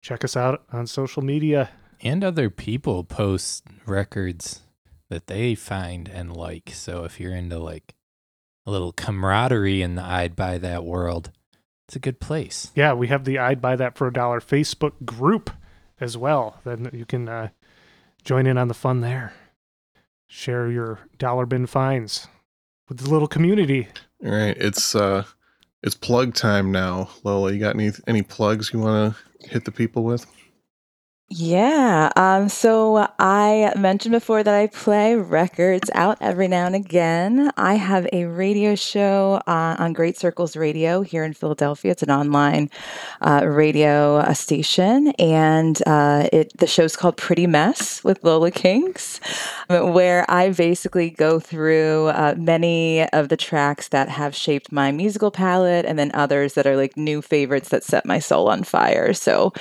check 0.03 0.25
us 0.25 0.37
out 0.37 0.65
on 0.73 0.87
social 0.87 1.23
media. 1.23 1.71
And 2.01 2.23
other 2.23 2.51
people 2.51 3.05
post 3.05 3.65
records 3.87 4.61
that 5.09 5.27
they 5.27 5.55
find 5.55 6.09
and 6.09 6.37
like. 6.37 6.71
So 6.75 7.05
if 7.05 7.19
you're 7.19 7.35
into 7.35 7.59
like 7.59 7.95
a 8.67 8.71
little 8.71 8.93
camaraderie 8.93 9.83
in 9.83 9.95
the 9.95 10.03
I'd 10.03 10.37
buy 10.37 10.59
that 10.59 10.85
world, 10.85 11.31
it's 11.89 11.97
a 11.97 12.01
good 12.01 12.21
place. 12.21 12.71
yeah, 12.75 12.93
we 12.93 13.09
have 13.09 13.25
the 13.25 13.39
I'd 13.39 13.61
buy 13.61 13.77
that 13.77 13.97
for 13.97 14.07
a 14.07 14.13
dollar 14.13 14.41
Facebook 14.41 15.05
group 15.05 15.51
as 16.01 16.17
well. 16.17 16.61
Then 16.65 16.91
you 16.93 17.05
can 17.05 17.29
uh, 17.29 17.49
join 18.25 18.47
in 18.47 18.59
on 18.59 18.69
the 18.69 18.75
fun 18.75 19.01
there. 19.01 19.33
Share 20.27 20.71
your 20.71 21.01
dollar 21.19 21.47
bin 21.47 21.67
finds 21.67 22.27
with 22.89 22.99
the 22.99 23.11
little 23.11 23.29
community. 23.29 23.89
All 24.25 24.31
right, 24.31 24.57
it's 24.57 24.95
uh 24.95 25.25
it's 25.83 25.95
plug 25.95 26.35
time 26.35 26.73
now. 26.73 27.11
Lola, 27.25 27.53
you 27.53 27.59
got 27.59 27.75
any 27.75 27.91
any 28.07 28.23
plugs 28.23 28.73
you 28.73 28.79
want 28.79 29.15
to 29.15 29.49
hit 29.49 29.65
the 29.65 29.73
people 29.73 30.05
with? 30.05 30.27
Yeah. 31.35 32.11
Um, 32.15 32.51
so 32.51 33.09
I 33.19 33.73
mentioned 33.79 34.13
before 34.13 34.43
that 34.43 34.55
I 34.55 34.67
play 34.67 35.17
records 35.17 35.91
out 35.95 36.19
every 36.21 36.47
now 36.47 36.67
and 36.67 36.75
again. 36.75 37.51
I 37.57 37.77
have 37.77 38.07
a 38.13 38.27
radio 38.27 38.75
show 38.75 39.41
uh, 39.47 39.77
on 39.79 39.95
Great 39.95 40.19
Circles 40.19 40.57
Radio 40.57 41.01
here 41.01 41.25
in 41.25 41.33
Philadelphia. 41.33 41.93
It's 41.93 42.03
an 42.03 42.11
online 42.11 42.69
uh, 43.23 43.47
radio 43.47 44.17
uh, 44.17 44.35
station, 44.35 45.09
and 45.19 45.83
uh, 45.87 46.29
it 46.35 46.55
the 46.59 46.67
show's 46.67 46.97
called 46.97 47.17
Pretty 47.17 47.47
Mess 47.47 48.05
with 48.05 48.23
Lola 48.23 48.51
Kinks, 48.51 49.19
where 49.71 50.31
I 50.31 50.51
basically 50.51 51.09
go 51.09 51.41
through 51.41 52.09
uh, 52.09 52.35
many 52.37 53.09
of 53.09 53.31
the 53.31 53.39
tracks 53.39 53.89
that 53.89 54.11
have 54.11 54.35
shaped 54.37 54.71
my 54.71 54.93
musical 54.93 55.31
palette, 55.31 55.87
and 55.87 55.99
then 55.99 56.11
others 56.13 56.53
that 56.55 56.67
are 56.67 56.77
like 56.77 56.99
new 56.99 57.23
favorites 57.23 57.71
that 57.71 57.85
set 57.85 58.05
my 58.05 58.19
soul 58.19 58.51
on 58.51 58.65
fire. 58.65 59.15
So 59.15 59.55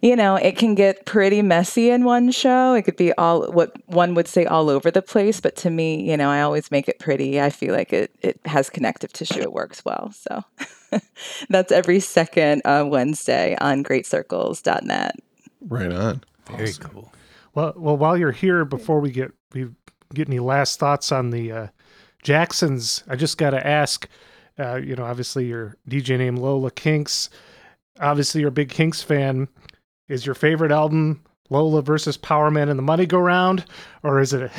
you 0.00 0.16
know, 0.16 0.34
it 0.34 0.58
can 0.58 0.74
get 0.74 1.06
pretty 1.12 1.42
messy 1.42 1.90
in 1.90 2.04
one 2.04 2.30
show. 2.30 2.72
It 2.72 2.86
could 2.86 2.96
be 2.96 3.12
all 3.18 3.52
what 3.52 3.76
one 3.84 4.14
would 4.14 4.26
say 4.26 4.46
all 4.46 4.70
over 4.70 4.90
the 4.90 5.02
place, 5.02 5.42
but 5.42 5.56
to 5.56 5.68
me, 5.68 6.10
you 6.10 6.16
know, 6.16 6.30
I 6.30 6.40
always 6.40 6.70
make 6.70 6.88
it 6.88 6.98
pretty. 6.98 7.38
I 7.38 7.50
feel 7.50 7.74
like 7.74 7.92
it 7.92 8.14
it 8.22 8.40
has 8.46 8.70
connective 8.70 9.12
tissue. 9.12 9.40
It 9.40 9.52
works 9.52 9.84
well. 9.84 10.10
So 10.12 10.42
that's 11.50 11.70
every 11.70 12.00
second 12.00 12.62
uh, 12.64 12.86
Wednesday 12.88 13.58
on 13.60 13.84
greatcircles.net. 13.84 15.16
Right 15.60 15.92
on. 15.92 16.24
Very 16.56 16.72
cool. 16.72 17.12
Well, 17.54 17.74
well, 17.76 17.98
while 17.98 18.16
you're 18.16 18.32
here, 18.32 18.64
before 18.64 18.98
we 18.98 19.10
get 19.10 19.32
we 19.52 19.68
get 20.14 20.28
any 20.28 20.38
last 20.38 20.78
thoughts 20.78 21.12
on 21.12 21.28
the 21.28 21.52
uh, 21.52 21.66
Jacksons, 22.22 23.04
I 23.06 23.16
just 23.16 23.36
got 23.36 23.50
to 23.50 23.66
ask. 23.66 24.08
Uh, 24.58 24.76
you 24.76 24.96
know, 24.96 25.04
obviously 25.04 25.44
your 25.44 25.76
DJ 25.86 26.16
name 26.16 26.36
Lola 26.36 26.70
Kinks. 26.70 27.28
Obviously, 28.00 28.40
you're 28.40 28.48
a 28.48 28.52
big 28.52 28.70
Kinks 28.70 29.02
fan. 29.02 29.48
Is 30.12 30.26
your 30.26 30.34
favorite 30.34 30.72
album 30.72 31.22
Lola 31.48 31.80
versus 31.80 32.18
Power 32.18 32.50
Man 32.50 32.68
and 32.68 32.78
the 32.78 32.82
Money 32.82 33.06
Go 33.06 33.16
Round, 33.18 33.64
or 34.02 34.20
is 34.20 34.34
it 34.34 34.50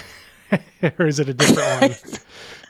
a, 0.51 0.59
or 0.97 1.05
is 1.05 1.19
it 1.19 1.29
a 1.29 1.33
different 1.35 1.81
one? 2.01 2.19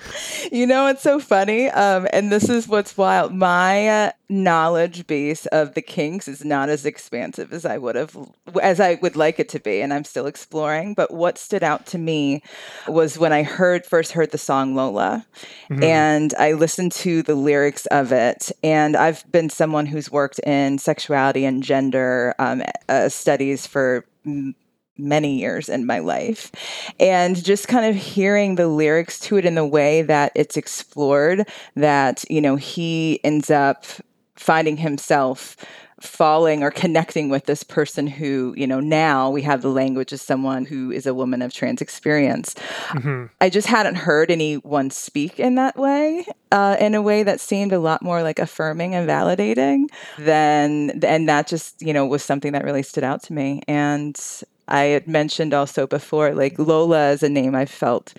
You 0.51 0.68
know, 0.68 0.88
it's 0.88 1.01
so 1.01 1.20
funny. 1.20 1.70
Um, 1.70 2.08
and 2.12 2.32
this 2.32 2.49
is 2.49 2.68
what's 2.68 2.97
wild. 2.97 3.34
My 3.34 3.88
uh, 3.88 4.12
knowledge 4.30 5.08
base 5.08 5.45
of 5.47 5.74
the 5.74 5.82
Kinks 5.82 6.28
is 6.28 6.43
not 6.43 6.70
as 6.70 6.86
expansive 6.86 7.54
as 7.54 7.66
I 7.66 7.78
would 7.78 7.95
have, 7.95 8.16
as 8.62 8.80
I 8.80 8.95
would 8.95 9.16
like 9.16 9.39
it 9.39 9.49
to 9.49 9.60
be. 9.60 9.82
And 9.82 9.93
I'm 9.93 10.04
still 10.04 10.28
exploring. 10.28 10.93
But 10.93 11.12
what 11.12 11.38
stood 11.38 11.64
out 11.64 11.86
to 11.88 11.97
me 11.97 12.43
was 12.88 13.18
when 13.18 13.32
I 13.32 13.43
heard 13.43 13.86
first 13.86 14.12
heard 14.12 14.32
the 14.32 14.38
song 14.38 14.76
Lola, 14.76 15.26
and 15.82 16.34
I 16.38 16.54
listened 16.54 16.91
to 16.93 17.24
the 17.24 17.36
lyrics 17.36 17.86
of 17.88 18.12
it. 18.12 18.51
And 18.64 18.95
I've 18.95 19.30
been 19.32 19.49
someone 19.49 19.86
who's 19.86 20.12
worked 20.12 20.39
in 20.39 20.78
sexuality 20.78 21.45
and 21.45 21.64
gender 21.64 22.36
um, 22.38 22.64
uh, 22.89 23.10
studies 23.10 23.66
for 23.66 24.06
many 24.97 25.39
years 25.39 25.69
in 25.69 25.85
my 25.85 25.99
life. 25.99 26.51
And 26.99 27.43
just 27.43 27.67
kind 27.67 27.85
of 27.85 27.95
hearing 27.95 28.55
the 28.55 28.67
lyrics 28.67 29.19
to 29.21 29.37
it 29.37 29.45
in 29.45 29.55
the 29.55 29.65
way 29.65 30.01
that 30.03 30.31
it's 30.35 30.57
explored, 30.57 31.47
that, 31.75 32.23
you 32.29 32.41
know, 32.41 32.55
he 32.55 33.19
ends 33.23 33.49
up 33.49 33.85
finding 34.35 34.77
himself 34.77 35.55
falling 36.01 36.63
or 36.63 36.69
connecting 36.69 37.29
with 37.29 37.45
this 37.45 37.63
person 37.63 38.07
who, 38.07 38.53
you 38.57 38.67
know, 38.67 38.81
now 38.81 39.29
we 39.29 39.41
have 39.41 39.61
the 39.61 39.69
language 39.69 40.11
as 40.11 40.21
someone 40.21 40.65
who 40.65 40.91
is 40.91 41.05
a 41.05 41.13
woman 41.13 41.41
of 41.41 41.53
trans 41.53 41.81
experience. 41.81 42.55
Mhm. 42.89 43.29
I 43.39 43.49
just 43.49 43.67
hadn't 43.67 43.95
heard 43.95 44.29
anyone 44.29 44.89
speak 44.89 45.39
in 45.39 45.55
that 45.55 45.77
way, 45.77 46.25
uh, 46.51 46.75
in 46.77 46.93
a 46.93 47.01
way 47.01 47.23
that 47.23 47.39
seemed 47.39 47.71
a 47.71 47.79
lot 47.79 48.01
more 48.01 48.21
like 48.21 48.37
affirming 48.37 48.93
and 48.93 49.07
validating 49.07 49.85
than, 50.17 50.99
and 51.03 51.29
that 51.29 51.47
just, 51.47 51.81
you 51.81 51.93
know, 51.93 52.05
was 52.05 52.21
something 52.21 52.51
that 52.51 52.65
really 52.65 52.83
stood 52.83 53.05
out 53.05 53.23
to 53.23 53.33
me. 53.33 53.61
And 53.65 54.19
I 54.68 54.84
had 54.86 55.07
mentioned 55.07 55.53
also 55.53 55.88
before, 55.88 56.34
like 56.34 56.57
Lola 56.57 57.11
is 57.11 57.24
a 57.24 57.30
name 57.30 57.55
I 57.55 57.66
felt 57.66 58.14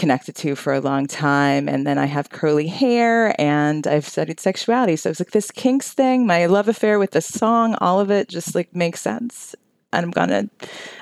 connected 0.00 0.34
to 0.34 0.56
for 0.56 0.72
a 0.72 0.80
long 0.80 1.06
time. 1.06 1.68
And 1.68 1.86
then 1.86 1.98
I 1.98 2.06
have 2.06 2.30
curly 2.30 2.66
hair 2.66 3.38
and 3.38 3.86
I've 3.86 4.08
studied 4.08 4.40
sexuality. 4.40 4.96
So 4.96 5.10
it's 5.10 5.20
like 5.20 5.32
this 5.32 5.50
kinks 5.50 5.92
thing, 5.92 6.26
my 6.26 6.46
love 6.46 6.68
affair 6.68 6.98
with 6.98 7.10
the 7.10 7.20
song, 7.20 7.74
all 7.82 8.00
of 8.00 8.10
it 8.10 8.28
just 8.28 8.54
like 8.54 8.74
makes 8.74 9.00
sense. 9.00 9.54
And 9.92 10.04
I'm 10.04 10.10
gonna 10.10 10.48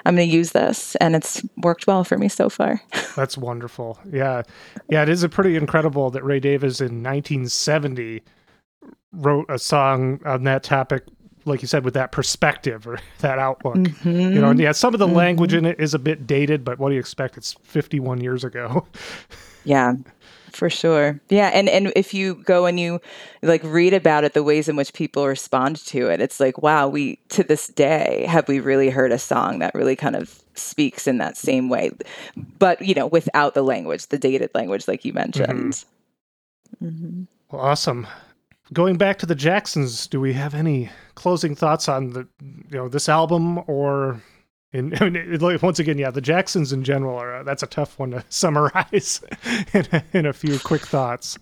I'm 0.05 0.15
gonna 0.15 0.23
use 0.23 0.53
this 0.53 0.97
and 0.97 1.15
it's 1.15 1.43
worked 1.59 1.87
well 1.87 2.03
for 2.03 2.19
me 2.19 2.29
so 2.29 2.49
far. 2.49 2.81
That's 3.17 3.39
wonderful. 3.39 4.01
Yeah. 4.11 4.43
Yeah, 4.89 5.03
it 5.03 5.09
is 5.09 5.23
a 5.23 5.29
pretty 5.29 5.57
incredible 5.57 6.11
that 6.11 6.25
Ray 6.25 6.41
Davies 6.41 6.81
in 6.81 7.03
1970 7.03 8.23
wrote 9.13 9.47
a 9.49 9.59
song 9.59 10.21
on 10.25 10.43
that 10.45 10.63
topic 10.65 11.05
like 11.49 11.63
you 11.63 11.69
said 11.69 11.85
with 11.85 11.95
that 11.95 12.13
perspective 12.13 12.87
or 12.87 12.99
that 13.19 13.39
outlook. 13.39 13.77
Mm-hmm. 13.77 14.11
You 14.11 14.41
know, 14.41 14.51
and 14.51 14.61
yeah, 14.61 14.73
some 14.73 14.95
of 14.95 15.01
the 15.01 15.07
mm-hmm. 15.07 15.17
language 15.17 15.55
in 15.55 15.65
it 15.65 15.81
is 15.81 15.95
a 15.95 15.99
bit 15.99 16.27
dated, 16.27 16.65
but 16.65 16.79
what 16.79 16.89
do 16.89 16.95
you 16.95 17.01
expect? 17.01 17.37
It's 17.37 17.55
51 17.63 18.21
years 18.21 18.45
ago. 18.45 18.87
Yeah, 19.65 19.97
for 20.53 20.71
sure. 20.71 21.21
Yeah, 21.29 21.49
and 21.49 21.69
and 21.69 21.93
if 21.95 22.15
you 22.15 22.37
go 22.37 22.65
and 22.65 22.81
you 22.81 23.01
like 23.43 23.63
read 23.63 23.93
about 23.93 24.25
it, 24.25 24.33
the 24.33 24.43
ways 24.43 24.67
in 24.67 24.77
which 24.77 24.95
people 24.95 25.27
respond 25.27 25.77
to 25.87 26.09
it, 26.09 26.23
it's 26.23 26.41
like, 26.41 26.59
wow, 26.59 26.89
we 26.89 27.17
to 27.31 27.43
this 27.43 27.69
day 27.69 28.25
have 28.27 28.49
we 28.49 28.61
really 28.61 28.89
heard 28.89 29.13
a 29.13 29.19
song 29.19 29.59
that 29.59 29.75
really 29.75 29.95
kind 29.97 30.17
of 30.17 30.43
speaks 30.55 31.07
in 31.07 31.19
that 31.19 31.37
same 31.37 31.69
way, 31.69 31.91
but 32.59 32.81
you 32.81 32.95
know, 32.95 33.07
without 33.07 33.53
the 33.53 33.63
language, 33.63 34.07
the 34.07 34.19
dated 34.19 34.51
language, 34.55 34.89
like 34.89 35.05
you 35.05 35.13
mentioned. 35.13 35.85
Mhm. 36.83 37.27
Well, 37.51 37.61
awesome. 37.61 38.07
Going 38.73 38.97
back 38.97 39.19
to 39.19 39.27
the 39.27 39.35
Jacksons, 39.35 40.07
do 40.07 40.21
we 40.21 40.35
have 40.35 40.55
any 40.55 40.91
closing 41.15 41.55
thoughts 41.55 41.89
on 41.89 42.11
the 42.11 42.29
you 42.43 42.77
know 42.79 42.89
this 42.89 43.09
album 43.09 43.59
or 43.67 44.21
in, 44.73 44.95
I 45.01 45.09
mean, 45.09 45.17
it- 45.17 45.63
once 45.63 45.79
again, 45.79 45.99
yeah, 45.99 46.11
the 46.11 46.21
Jacksons 46.21 46.73
in 46.73 46.85
general 46.85 47.17
are 47.17 47.43
that's 47.45 47.63
a 47.63 47.67
tough 47.67 47.99
one 47.99 48.11
to 48.13 48.25
summarize 48.29 49.23
in 49.73 49.87
a, 49.93 50.05
in 50.13 50.27
a 50.27 50.33
few 50.33 50.59
quick 50.59 50.83
thoughts. 50.87 51.39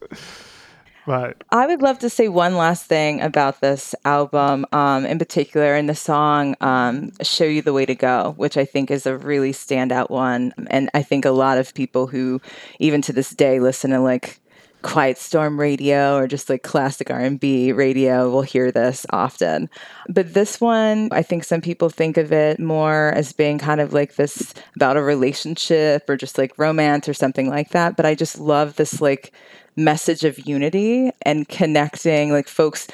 But 1.07 1.45
I 1.51 1.69
would 1.69 1.83
love 1.83 2.01
to 2.01 2.11
say 2.11 2.27
one 2.27 2.57
last 2.57 2.87
thing 2.87 3.21
about 3.23 3.61
this 3.61 3.95
album, 4.05 4.67
um, 4.73 5.07
in 5.07 5.21
particular, 5.21 5.77
in 5.77 5.87
the 5.87 5.95
song 5.95 6.57
um, 6.61 7.13
"Show 7.23 7.45
You 7.45 7.63
the 7.63 7.73
Way 7.73 7.87
to 7.87 7.95
Go," 7.95 8.35
which 8.37 8.57
I 8.57 8.65
think 8.65 8.91
is 8.91 9.07
a 9.07 9.17
really 9.17 9.53
standout 9.53 10.11
one, 10.11 10.53
and 10.69 10.91
I 10.95 11.03
think 11.03 11.25
a 11.25 11.31
lot 11.31 11.59
of 11.59 11.75
people 11.75 12.09
who, 12.09 12.41
even 12.81 13.03
to 13.03 13.13
this 13.13 13.31
day, 13.31 13.61
listen 13.61 13.91
to 13.93 14.01
like 14.01 14.41
Quiet 14.87 15.19
Storm 15.19 15.59
radio 15.59 16.17
or 16.17 16.29
just 16.29 16.49
like 16.49 16.63
classic 16.63 17.11
R&B 17.11 17.73
radio 17.73 18.31
will 18.31 18.43
hear 18.43 18.71
this 18.71 19.05
often. 19.11 19.69
But 20.09 20.33
this 20.33 20.61
one, 20.61 21.09
I 21.11 21.23
think 21.23 21.43
some 21.43 21.61
people 21.61 21.89
think 21.89 22.17
of 22.17 22.31
it 22.31 22.61
more 22.61 23.09
as 23.17 23.33
being 23.33 23.59
kind 23.59 23.81
of 23.81 23.93
like 23.93 24.15
this 24.15 24.55
about 24.77 24.97
a 24.97 25.03
relationship 25.03 26.09
or 26.09 26.17
just 26.17 26.39
like 26.39 26.57
romance 26.57 27.09
or 27.09 27.15
something 27.15 27.51
like 27.51 27.71
that, 27.71 27.97
but 27.97 28.07
I 28.07 28.15
just 28.15 28.39
love 28.39 28.77
this 28.77 29.01
like 29.01 29.33
message 29.75 30.23
of 30.23 30.47
unity 30.47 31.11
and 31.23 31.49
connecting 31.49 32.31
like 32.31 32.47
folks 32.47 32.87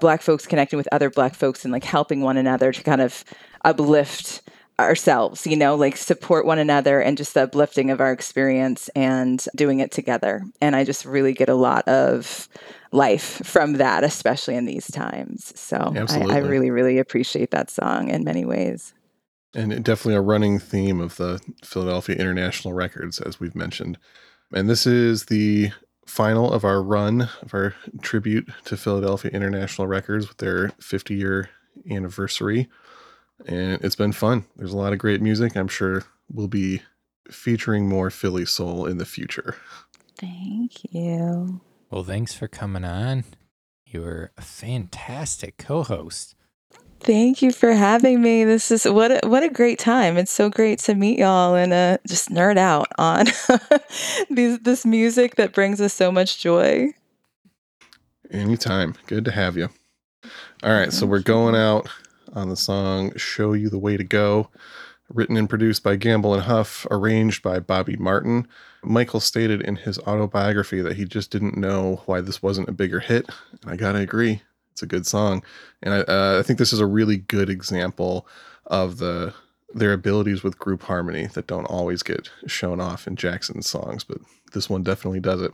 black 0.00 0.22
folks 0.22 0.46
connecting 0.46 0.76
with 0.76 0.88
other 0.92 1.10
black 1.10 1.34
folks 1.34 1.64
and 1.64 1.72
like 1.72 1.84
helping 1.84 2.22
one 2.22 2.36
another 2.36 2.72
to 2.72 2.82
kind 2.84 3.02
of 3.02 3.24
uplift 3.64 4.42
ourselves, 4.82 5.46
you 5.46 5.56
know, 5.56 5.74
like 5.74 5.96
support 5.96 6.44
one 6.46 6.58
another 6.58 7.00
and 7.00 7.16
just 7.16 7.34
the 7.34 7.42
uplifting 7.44 7.90
of 7.90 8.00
our 8.00 8.12
experience 8.12 8.88
and 8.94 9.44
doing 9.56 9.80
it 9.80 9.90
together. 9.90 10.42
And 10.60 10.76
I 10.76 10.84
just 10.84 11.04
really 11.04 11.32
get 11.32 11.48
a 11.48 11.54
lot 11.54 11.86
of 11.88 12.48
life 12.92 13.40
from 13.44 13.74
that, 13.74 14.04
especially 14.04 14.54
in 14.54 14.66
these 14.66 14.90
times. 14.90 15.52
So 15.58 15.92
I, 15.96 16.34
I 16.34 16.38
really, 16.38 16.70
really 16.70 16.98
appreciate 16.98 17.50
that 17.52 17.70
song 17.70 18.08
in 18.08 18.24
many 18.24 18.44
ways. 18.44 18.92
and 19.54 19.72
it- 19.72 19.82
definitely 19.82 20.14
a 20.16 20.20
running 20.20 20.58
theme 20.58 21.00
of 21.00 21.16
the 21.16 21.40
Philadelphia 21.64 22.16
International 22.16 22.74
Records, 22.74 23.20
as 23.20 23.40
we've 23.40 23.54
mentioned. 23.56 23.98
And 24.54 24.68
this 24.68 24.86
is 24.86 25.26
the 25.26 25.70
final 26.06 26.52
of 26.52 26.64
our 26.64 26.82
run 26.82 27.28
of 27.40 27.54
our 27.54 27.74
tribute 28.02 28.48
to 28.66 28.76
Philadelphia 28.76 29.30
International 29.30 29.86
Records 29.86 30.28
with 30.28 30.38
their 30.38 30.72
50 30.80 31.14
year 31.14 31.48
anniversary. 31.90 32.68
And 33.46 33.82
it's 33.82 33.96
been 33.96 34.12
fun. 34.12 34.44
There's 34.56 34.72
a 34.72 34.76
lot 34.76 34.92
of 34.92 34.98
great 34.98 35.20
music. 35.20 35.56
I'm 35.56 35.68
sure 35.68 36.04
we'll 36.30 36.48
be 36.48 36.82
featuring 37.30 37.88
more 37.88 38.10
Philly 38.10 38.44
soul 38.44 38.86
in 38.86 38.98
the 38.98 39.06
future. 39.06 39.56
Thank 40.18 40.92
you. 40.92 41.60
Well, 41.90 42.04
thanks 42.04 42.34
for 42.34 42.48
coming 42.48 42.84
on. 42.84 43.24
You 43.86 44.02
were 44.02 44.32
a 44.38 44.42
fantastic 44.42 45.58
co-host. 45.58 46.34
Thank 47.00 47.42
you 47.42 47.50
for 47.50 47.72
having 47.72 48.22
me. 48.22 48.44
This 48.44 48.70
is 48.70 48.84
what 48.84 49.10
a, 49.10 49.28
what 49.28 49.42
a 49.42 49.48
great 49.48 49.80
time. 49.80 50.16
It's 50.16 50.30
so 50.30 50.48
great 50.48 50.78
to 50.80 50.94
meet 50.94 51.18
y'all 51.18 51.56
and 51.56 51.72
uh, 51.72 51.98
just 52.06 52.30
nerd 52.30 52.56
out 52.56 52.86
on 52.96 53.26
these 54.30 54.60
this 54.60 54.86
music 54.86 55.34
that 55.34 55.52
brings 55.52 55.80
us 55.80 55.92
so 55.92 56.12
much 56.12 56.38
joy. 56.38 56.92
Anytime. 58.30 58.94
Good 59.08 59.24
to 59.24 59.32
have 59.32 59.56
you. 59.56 59.68
All 60.62 60.72
right. 60.72 60.92
So 60.92 61.04
we're 61.04 61.18
going 61.18 61.56
out 61.56 61.88
on 62.32 62.48
the 62.48 62.56
song 62.56 63.16
Show 63.16 63.52
You 63.52 63.68
the 63.68 63.78
Way 63.78 63.96
to 63.96 64.04
Go, 64.04 64.48
written 65.08 65.36
and 65.36 65.48
produced 65.48 65.82
by 65.82 65.96
Gamble 65.96 66.34
and 66.34 66.44
Huff, 66.44 66.86
arranged 66.90 67.42
by 67.42 67.58
Bobby 67.60 67.96
Martin. 67.96 68.48
Michael 68.82 69.20
stated 69.20 69.60
in 69.60 69.76
his 69.76 69.98
autobiography 70.00 70.80
that 70.80 70.96
he 70.96 71.04
just 71.04 71.30
didn't 71.30 71.56
know 71.56 72.02
why 72.06 72.20
this 72.20 72.42
wasn't 72.42 72.68
a 72.68 72.72
bigger 72.72 73.00
hit. 73.00 73.28
And 73.62 73.70
I 73.70 73.76
got 73.76 73.92
to 73.92 73.98
agree. 73.98 74.42
It's 74.72 74.82
a 74.82 74.86
good 74.86 75.06
song. 75.06 75.42
And 75.82 75.94
I, 75.94 75.98
uh, 76.00 76.38
I 76.40 76.42
think 76.42 76.58
this 76.58 76.72
is 76.72 76.80
a 76.80 76.86
really 76.86 77.18
good 77.18 77.50
example 77.50 78.26
of 78.66 78.98
the 78.98 79.34
their 79.74 79.92
abilities 79.92 80.42
with 80.42 80.58
group 80.58 80.82
harmony 80.82 81.26
that 81.28 81.46
don't 81.46 81.64
always 81.64 82.02
get 82.02 82.30
shown 82.46 82.78
off 82.78 83.06
in 83.06 83.16
Jackson's 83.16 83.66
songs, 83.66 84.04
but 84.04 84.18
this 84.52 84.68
one 84.68 84.82
definitely 84.82 85.20
does 85.20 85.40
it. 85.40 85.52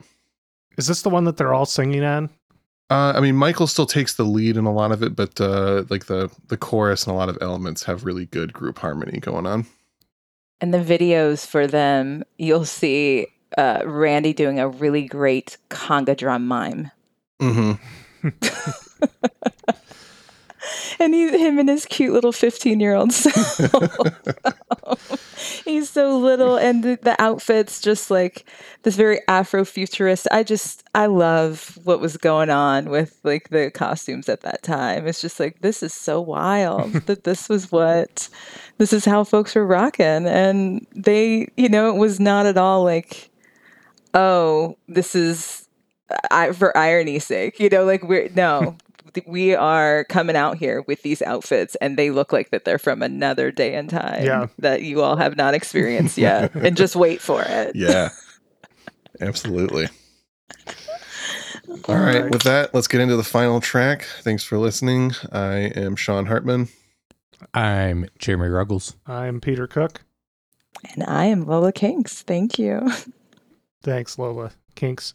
Is 0.76 0.88
this 0.88 1.02
the 1.02 1.10
one 1.10 1.24
that 1.24 1.36
they're 1.36 1.54
all 1.54 1.66
singing 1.66 2.04
on? 2.04 2.30
Uh, 2.90 3.12
I 3.14 3.20
mean, 3.20 3.36
Michael 3.36 3.66
still 3.66 3.86
takes 3.86 4.14
the 4.14 4.24
lead 4.24 4.56
in 4.56 4.64
a 4.64 4.72
lot 4.72 4.92
of 4.92 5.02
it, 5.02 5.14
but 5.14 5.40
uh, 5.40 5.84
like 5.90 6.06
the 6.06 6.30
the 6.48 6.56
chorus 6.56 7.06
and 7.06 7.14
a 7.14 7.16
lot 7.16 7.28
of 7.28 7.36
elements 7.40 7.84
have 7.84 8.04
really 8.04 8.26
good 8.26 8.52
group 8.52 8.78
harmony 8.78 9.20
going 9.20 9.46
on. 9.46 9.66
And 10.60 10.72
the 10.72 10.78
videos 10.78 11.46
for 11.46 11.66
them, 11.66 12.24
you'll 12.38 12.64
see 12.64 13.26
uh, 13.56 13.82
Randy 13.84 14.32
doing 14.32 14.58
a 14.58 14.68
really 14.68 15.06
great 15.06 15.58
conga 15.70 16.16
drum 16.16 16.46
mime. 16.46 16.90
Mm-hmm. 17.40 18.28
and 20.98 21.14
he, 21.14 21.28
him 21.38 21.58
and 21.58 21.68
his 21.68 21.86
cute 21.86 22.12
little 22.12 22.32
15 22.32 22.80
year 22.80 22.94
old 22.94 23.12
self. 23.12 23.60
He's 25.64 25.88
so 25.90 26.18
little, 26.18 26.56
and 26.56 26.82
the, 26.82 26.98
the 27.00 27.20
outfits 27.20 27.80
just 27.80 28.10
like 28.10 28.44
this 28.82 28.96
very 28.96 29.20
Afrofuturist. 29.28 30.26
I 30.30 30.42
just, 30.42 30.82
I 30.94 31.06
love 31.06 31.78
what 31.84 32.00
was 32.00 32.16
going 32.16 32.50
on 32.50 32.90
with 32.90 33.18
like 33.22 33.50
the 33.50 33.70
costumes 33.70 34.28
at 34.28 34.40
that 34.42 34.62
time. 34.62 35.06
It's 35.06 35.20
just 35.20 35.38
like, 35.38 35.60
this 35.60 35.82
is 35.82 35.94
so 35.94 36.20
wild 36.20 36.92
that 37.06 37.24
this 37.24 37.48
was 37.48 37.70
what, 37.70 38.28
this 38.78 38.92
is 38.92 39.04
how 39.04 39.24
folks 39.24 39.54
were 39.54 39.66
rocking. 39.66 40.26
And 40.26 40.86
they, 40.94 41.48
you 41.56 41.68
know, 41.68 41.88
it 41.90 41.98
was 41.98 42.18
not 42.18 42.46
at 42.46 42.56
all 42.56 42.82
like, 42.82 43.30
oh, 44.14 44.76
this 44.88 45.14
is 45.14 45.68
I, 46.30 46.52
for 46.52 46.76
irony's 46.76 47.26
sake, 47.26 47.60
you 47.60 47.68
know, 47.68 47.84
like 47.84 48.02
we're 48.02 48.30
no, 48.34 48.76
we 49.26 49.54
are 49.54 50.04
coming 50.04 50.36
out 50.36 50.58
here 50.58 50.82
with 50.86 51.02
these 51.02 51.22
outfits 51.22 51.74
and 51.76 51.96
they 51.96 52.10
look 52.10 52.32
like 52.32 52.50
that 52.50 52.64
they're 52.64 52.78
from 52.78 53.02
another 53.02 53.50
day 53.50 53.74
and 53.74 53.88
time 53.90 54.24
Yeah. 54.24 54.46
that 54.58 54.82
you 54.82 55.02
all 55.02 55.16
have 55.16 55.36
not 55.36 55.54
experienced 55.54 56.18
yet 56.18 56.54
and 56.54 56.76
just 56.76 56.96
wait 56.96 57.20
for 57.20 57.42
it. 57.42 57.74
Yeah, 57.76 58.10
absolutely. 59.20 59.88
All 61.86 61.96
right, 61.96 62.30
with 62.30 62.42
that, 62.42 62.74
let's 62.74 62.88
get 62.88 63.00
into 63.00 63.16
the 63.16 63.22
final 63.24 63.60
track. 63.60 64.04
Thanks 64.22 64.42
for 64.44 64.56
listening. 64.58 65.12
I 65.32 65.70
am 65.76 65.96
Sean 65.96 66.26
Hartman. 66.26 66.68
I'm 67.54 68.08
Jeremy 68.18 68.48
Ruggles. 68.48 68.96
I'm 69.06 69.40
Peter 69.40 69.66
Cook. 69.66 70.02
And 70.94 71.04
I 71.04 71.26
am 71.26 71.46
Lola 71.46 71.72
Kinks. 71.72 72.22
Thank 72.22 72.58
you. 72.58 72.90
Thanks, 73.82 74.18
Lola. 74.18 74.52
Kinks. 74.74 75.14